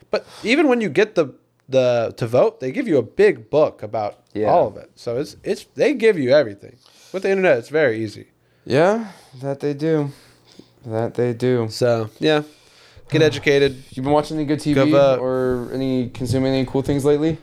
[0.10, 1.34] but even when you get the
[1.68, 4.48] the to vote, they give you a big book about Yeah.
[4.48, 4.90] all of it.
[4.96, 6.78] So it's it's they give you everything.
[7.14, 8.28] With the internet, it's very easy.
[8.66, 9.12] Yeah,
[9.42, 10.12] that they do.
[10.86, 11.68] That they do.
[11.70, 12.42] So yeah,
[13.10, 13.84] get educated.
[13.92, 15.20] You've been watching any good TV Go vote.
[15.20, 17.38] or any consuming any cool things lately?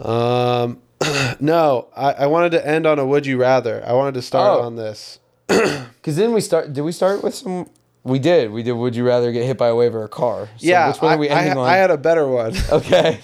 [0.00, 0.78] Um,
[1.40, 3.82] no, I, I wanted to end on a would you rather.
[3.86, 4.62] I wanted to start Oh.
[4.64, 5.18] on this.
[6.06, 6.72] Because then we start.
[6.72, 7.68] Did we start with some?
[8.04, 8.52] We did.
[8.52, 8.72] We did.
[8.74, 10.48] Would you rather get hit by a wave or a car?
[10.56, 11.68] So yeah, Which one I, are we I, ending on?
[11.68, 12.54] I had a better one.
[12.70, 13.18] okay.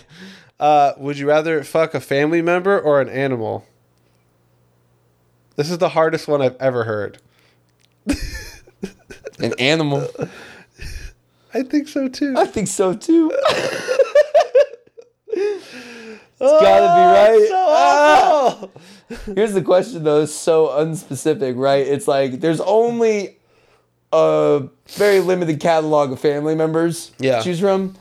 [0.59, 3.64] Uh, would you rather fuck a family member or an animal?
[5.55, 7.19] This is the hardest one I've ever heard.
[9.39, 10.09] An animal.
[11.55, 12.35] I think so too.
[12.37, 13.31] I think so too.
[16.45, 17.49] It's gotta be right.
[17.49, 18.69] So Ah!
[19.35, 21.87] Here's the question though, it's so unspecific, right?
[21.87, 23.39] It's like there's only
[24.12, 27.39] a very limited catalog of family members Yeah.
[27.39, 27.95] to choose from.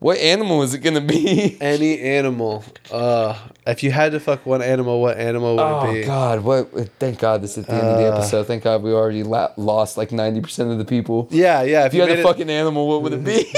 [0.00, 1.56] What animal is it gonna be?
[1.60, 2.64] Any animal.
[2.90, 6.04] Uh, if you had to fuck one animal, what animal would it be?
[6.04, 6.06] Oh?
[6.06, 6.40] God!
[6.44, 6.70] What?
[7.00, 8.16] Thank God this is at the end of the Uh.
[8.16, 8.46] episode.
[8.46, 11.26] Thank God we already la- lost like ninety percent of the people.
[11.32, 11.80] Yeah, yeah.
[11.80, 13.52] If, If you had made a it- fucking animal, what would it be?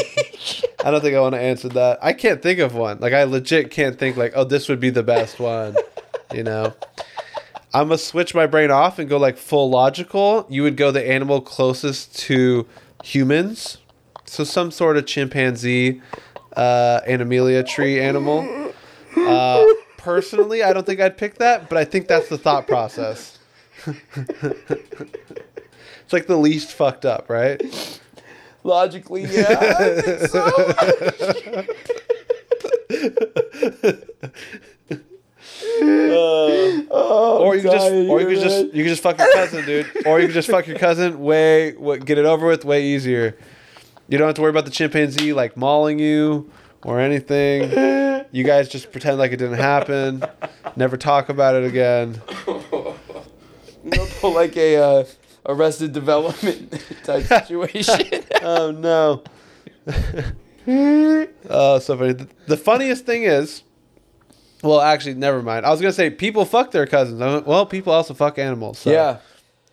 [0.85, 1.99] I don't think I want to answer that.
[2.01, 3.01] I can't think of one.
[3.01, 5.77] Like I legit can't think like, oh, this would be the best one.
[6.33, 6.73] You know,
[7.75, 10.47] I'm gonna switch my brain off and go like full logical.
[10.49, 12.67] You would go the animal closest to
[13.05, 13.77] humans,
[14.25, 16.01] so some sort of chimpanzee,
[16.57, 18.73] uh, animalia tree animal.
[19.17, 19.65] Uh,
[19.97, 23.39] personally, I don't think I'd pick that, but I think that's the thought process.
[23.87, 25.13] it's
[26.13, 28.01] like the least fucked up, right?
[28.63, 30.01] Logically, yeah.
[30.01, 31.71] Think.
[36.93, 39.65] Oh, or you could just, or you could just, you could just fuck your cousin,
[39.65, 40.07] dude.
[40.07, 41.21] Or you could just fuck your cousin.
[41.21, 42.65] Way, what, get it over with.
[42.65, 43.37] Way easier.
[44.11, 46.51] You don't have to worry about the chimpanzee like mauling you
[46.83, 48.01] or anything.
[48.33, 50.23] You guys just pretend like it didn't happen.
[50.77, 52.23] Never talk about it again.
[54.21, 55.05] Pull like a uh,
[55.47, 56.73] Arrested Development
[57.03, 58.23] type situation.
[58.41, 59.25] Oh no.
[61.49, 62.13] oh, so funny.
[62.13, 63.65] The, the funniest thing is,
[64.63, 65.67] well, actually, never mind.
[65.67, 67.19] I was gonna say people fuck their cousins.
[67.45, 68.79] Well, people also fuck animals.
[68.79, 69.19] So, yeah.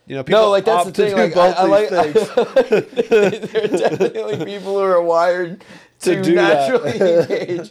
[0.08, 1.14] You know, people No, like that's the thing.
[1.14, 1.88] Like I, I like.
[1.90, 5.62] there are definitely people who are wired
[6.00, 6.70] to, To do that.
[6.70, 7.70] naturally engage,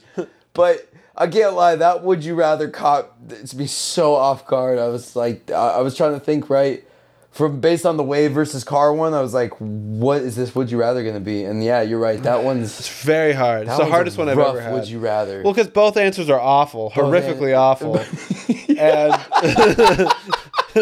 [0.53, 1.75] but I can't lie.
[1.75, 3.17] That would you rather cop?
[3.29, 4.77] It's me so off guard.
[4.77, 6.83] I was like, I I was trying to think right
[7.31, 9.13] from based on the wave versus car one.
[9.15, 10.53] I was like, what is this?
[10.53, 11.43] Would you rather going to be?
[11.43, 12.21] And yeah, you're right.
[12.21, 13.67] That one's It's very hard.
[13.67, 14.73] It's the hardest one I've rough ever had.
[14.73, 15.41] Would you rather?
[15.41, 17.97] Well, because both answers are awful, horrifically an- awful,
[18.77, 20.11] and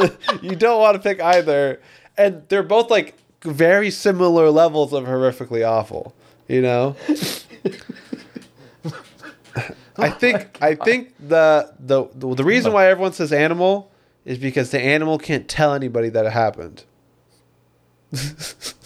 [0.41, 1.81] you don't want to pick either.
[2.17, 6.15] And they're both like very similar levels of horrifically awful.
[6.47, 6.95] You know.
[9.97, 13.91] I think I think the, the the the reason why everyone says animal
[14.25, 16.83] is because the animal can't tell anybody that it happened.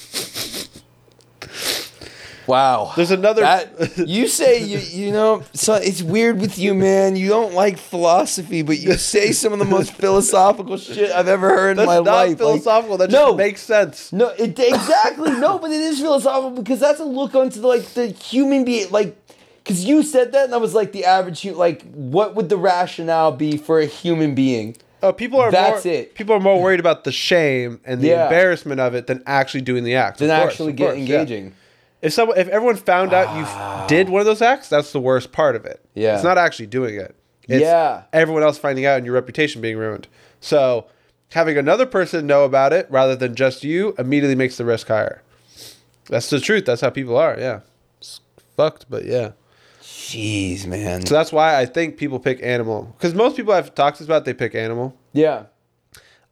[2.50, 2.94] Wow.
[2.96, 7.16] There's another- That, you say you you know so it's weird with you, man.
[7.16, 11.50] You don't like philosophy, but you say some of the most philosophical shit I've ever
[11.50, 12.30] heard in That's my not life.
[12.30, 12.98] Like, philosophical.
[12.98, 13.28] that no.
[13.28, 14.12] just makes sense.
[14.12, 17.84] no, it exactly no, but it is philosophical because that's a look onto the, like
[17.94, 19.16] the human being, like
[19.64, 21.60] because you said that, and I was like the average human.
[21.60, 24.76] Like, what would the rationale be for a human being?
[25.04, 26.16] Oh, people are That's more, it.
[26.16, 28.24] People are more worried about the shame and the Yeah.
[28.24, 30.18] embarrassment of it than actually doing the act.
[30.18, 31.50] Than course, actually get course, yeah.
[32.02, 35.32] If someone, if everyone found out you did one of those acts, that's the worst
[35.32, 35.84] part of it.
[35.94, 36.16] Yeah.
[36.16, 37.16] it's not actually doing it.
[37.48, 38.04] It's Yeah.
[38.14, 40.08] everyone else finding out and your reputation being ruined.
[40.40, 40.86] So
[41.34, 45.22] having another person know about it rather than just you immediately makes the risk higher.
[46.08, 46.66] That's the truth.
[46.66, 47.36] That's how people are.
[47.38, 47.60] Yeah,
[48.00, 48.22] it's
[48.56, 49.32] fucked, but yeah.
[49.82, 51.06] Jeez, man.
[51.06, 54.26] So that's why I think people pick animal because most people I've talked to about
[54.26, 54.96] they pick animal.
[55.14, 55.44] Yeah.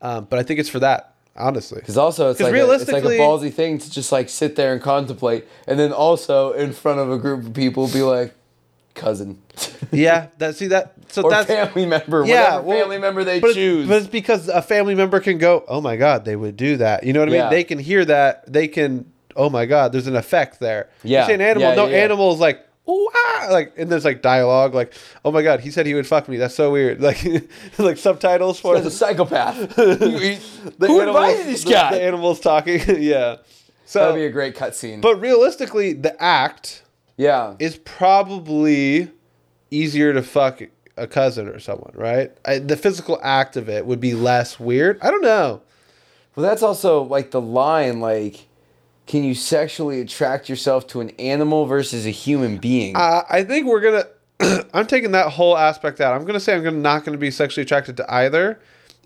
[0.01, 1.79] Um, but I think it's for that, honestly.
[1.79, 4.55] Because also it's 'Cause like, a, it's like a ballsy thing to just like sit
[4.55, 8.33] there and contemplate, and then also in front of a group of people be like,
[8.93, 9.39] cousin,
[9.91, 10.93] Yeah, that see that.
[11.09, 13.83] So or that's family member, yeah, whatever well, family member they but choose.
[13.83, 16.77] It's, but it's because a family member can go, oh my god, they would do
[16.77, 17.03] that.
[17.03, 17.41] You know what I mean?
[17.41, 17.49] Yeah.
[17.49, 18.51] They can hear that.
[18.51, 19.11] They can.
[19.35, 20.89] Oh my god, there's an effect there.
[21.03, 21.21] Yeah.
[21.21, 21.69] You say an animal.
[21.69, 22.03] Yeah, no yeah, yeah.
[22.03, 22.66] animal is like.
[22.89, 24.93] Ooh, ah, like and there's like dialogue like
[25.25, 27.21] oh my god he said he would fuck me that's so weird like
[27.77, 30.39] like subtitles for the psychopath, the
[30.79, 31.91] who animals- invited this the- guy?
[31.91, 33.37] the animals talking yeah
[33.85, 35.01] so That'd be a great cutscene.
[35.01, 36.83] but realistically the act
[37.17, 39.09] yeah, is probably
[39.71, 40.61] easier to fuck
[40.97, 42.31] a cousin or someone, right?
[42.45, 44.99] I, the physical act of it would be less weird.
[45.01, 45.61] I don't know.
[46.35, 47.99] well, that's also like the line.
[47.99, 48.46] Like,
[49.07, 52.95] can you sexually attract yourself to an animal versus a human being?
[52.95, 54.63] Uh, I think we're gonna.
[54.73, 56.13] I'm taking that whole aspect out.
[56.15, 58.59] I'm gonna say I'm gonna not gonna be sexually attracted to either.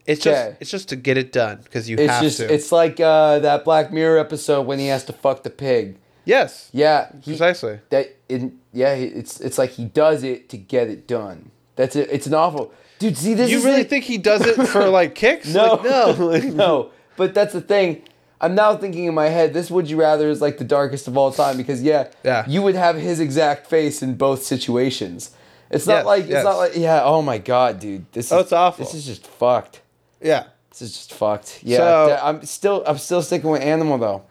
[0.06, 2.52] It's just it's just to get it done because you it's have just to.
[2.52, 5.98] it's like uh, that Black Mirror episode when he has to fuck the pig.
[6.26, 7.80] yes, Yeah, he, precisely.
[7.92, 12.10] that in yeah it's it's like he does it to get it done that's it
[12.12, 15.54] it's an awful dude see this You really think he does it for like kicks?
[15.54, 18.02] no Like, no, Like, no but that's the thing
[18.42, 21.16] i'm now thinking in my head this would you rather is like the darkest of
[21.18, 22.44] all time because yeah Yeah.
[22.48, 25.32] you would have his exact face in both situations
[25.70, 28.40] it's not Yes, like it's not like yeah oh my god dude this oh, is
[28.40, 28.84] Oh, it's awful.
[28.86, 29.82] this is just fucked
[30.22, 34.24] Yeah, this is just fucked yeah So- i'm still i'm still sticking with animal though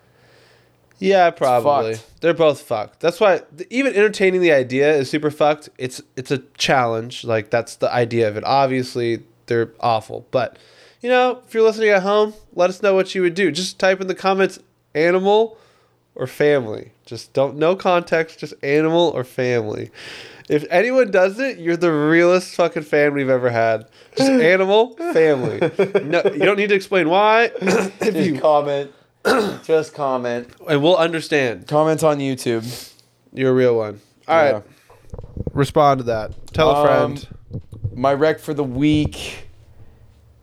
[0.99, 1.97] Yeah, probably.
[2.21, 3.01] They're both fucked.
[3.01, 5.71] That's why even entertaining the idea is super fucked.
[5.79, 7.25] It's it's a challenge.
[7.25, 8.45] Like that's the idea of it.
[8.45, 10.59] Obviously, they're awful, but
[11.01, 13.51] you know, if you're listening at home, let us know what you would do.
[13.51, 14.59] Just type in the comments
[14.95, 15.59] animal
[16.15, 16.93] or family.
[17.07, 19.91] Just don't no context, just animal or family.
[20.49, 23.87] If anyone does it, you're the realest fucking fan we've ever had.
[24.17, 25.61] Just animal, family.
[26.05, 27.51] No, you don't need to explain why.
[27.61, 28.91] if just you comment
[29.65, 31.67] just comment and we'll understand.
[31.69, 32.93] comment on youtube
[33.33, 34.01] You're a real one.
[34.27, 34.51] All right.
[34.55, 34.61] Yeah.
[35.53, 36.33] Respond to that.
[36.53, 36.75] Tell a
[37.05, 37.29] Um, friend.
[37.95, 39.47] my rec for the week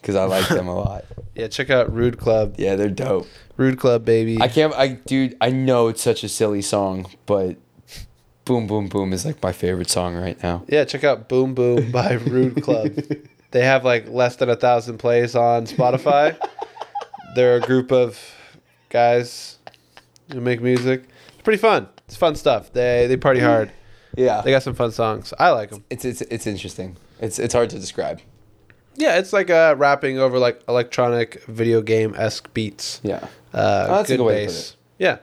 [0.00, 1.04] because I like them a lot.
[1.34, 2.54] Yeah, check out Rude Club.
[2.58, 3.26] Yeah, they're dope.
[3.56, 4.40] Rude Club, baby.
[4.40, 4.74] I can't.
[4.74, 5.36] I dude.
[5.40, 7.56] I know it's such a silly song, but
[8.44, 10.64] "Boom Boom Boom" is like my favorite song right now.
[10.68, 12.92] yeah, check out Boom Boom by Rude Club.
[13.52, 16.36] they have like less than a thousand plays on Spotify.
[17.36, 18.18] They're a group of
[18.88, 19.58] guys
[20.32, 21.04] who make music.
[21.34, 21.88] It's pretty fun.
[22.06, 22.72] It's fun stuff.
[22.72, 23.70] They they party hard.
[24.16, 25.32] Yeah, They got some fun songs.
[25.38, 25.84] I like them.
[25.90, 26.96] it's it's it's interesting.
[27.20, 28.20] It's it's hard to describe.
[28.96, 33.00] Yeah, it's like uh, rapping over like electronic video game esque beats.
[33.04, 34.76] Yeah, Uh, Oh, that's a good good way to put bass.
[34.98, 35.18] Yeah,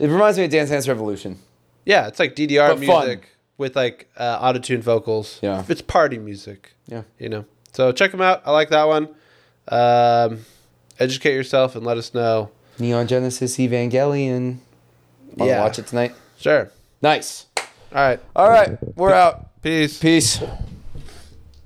[0.00, 1.38] it reminds me of Dance Dance Revolution.
[1.84, 2.08] yeah.
[2.08, 3.06] It's like DDR But fun.
[3.06, 3.28] music
[3.58, 5.38] with like uh, auto tune vocals.
[5.40, 5.64] Yeah.
[5.68, 6.74] it's party music.
[6.88, 7.02] Yeah.
[7.18, 7.44] you know.
[7.72, 8.42] So check them out.
[8.44, 9.08] I like that one.
[9.68, 10.40] Um,
[10.98, 12.50] educate yourself and let us know.
[12.82, 14.58] Neon Genesis Evangelion.
[15.36, 15.62] Want Yeah.
[15.62, 16.12] watch it tonight?
[16.38, 16.68] Sure.
[17.00, 17.46] Nice.
[17.56, 17.64] All
[17.94, 18.20] right.
[18.36, 19.62] All right, we're out.
[19.62, 19.98] Peace.
[19.98, 20.40] Peace.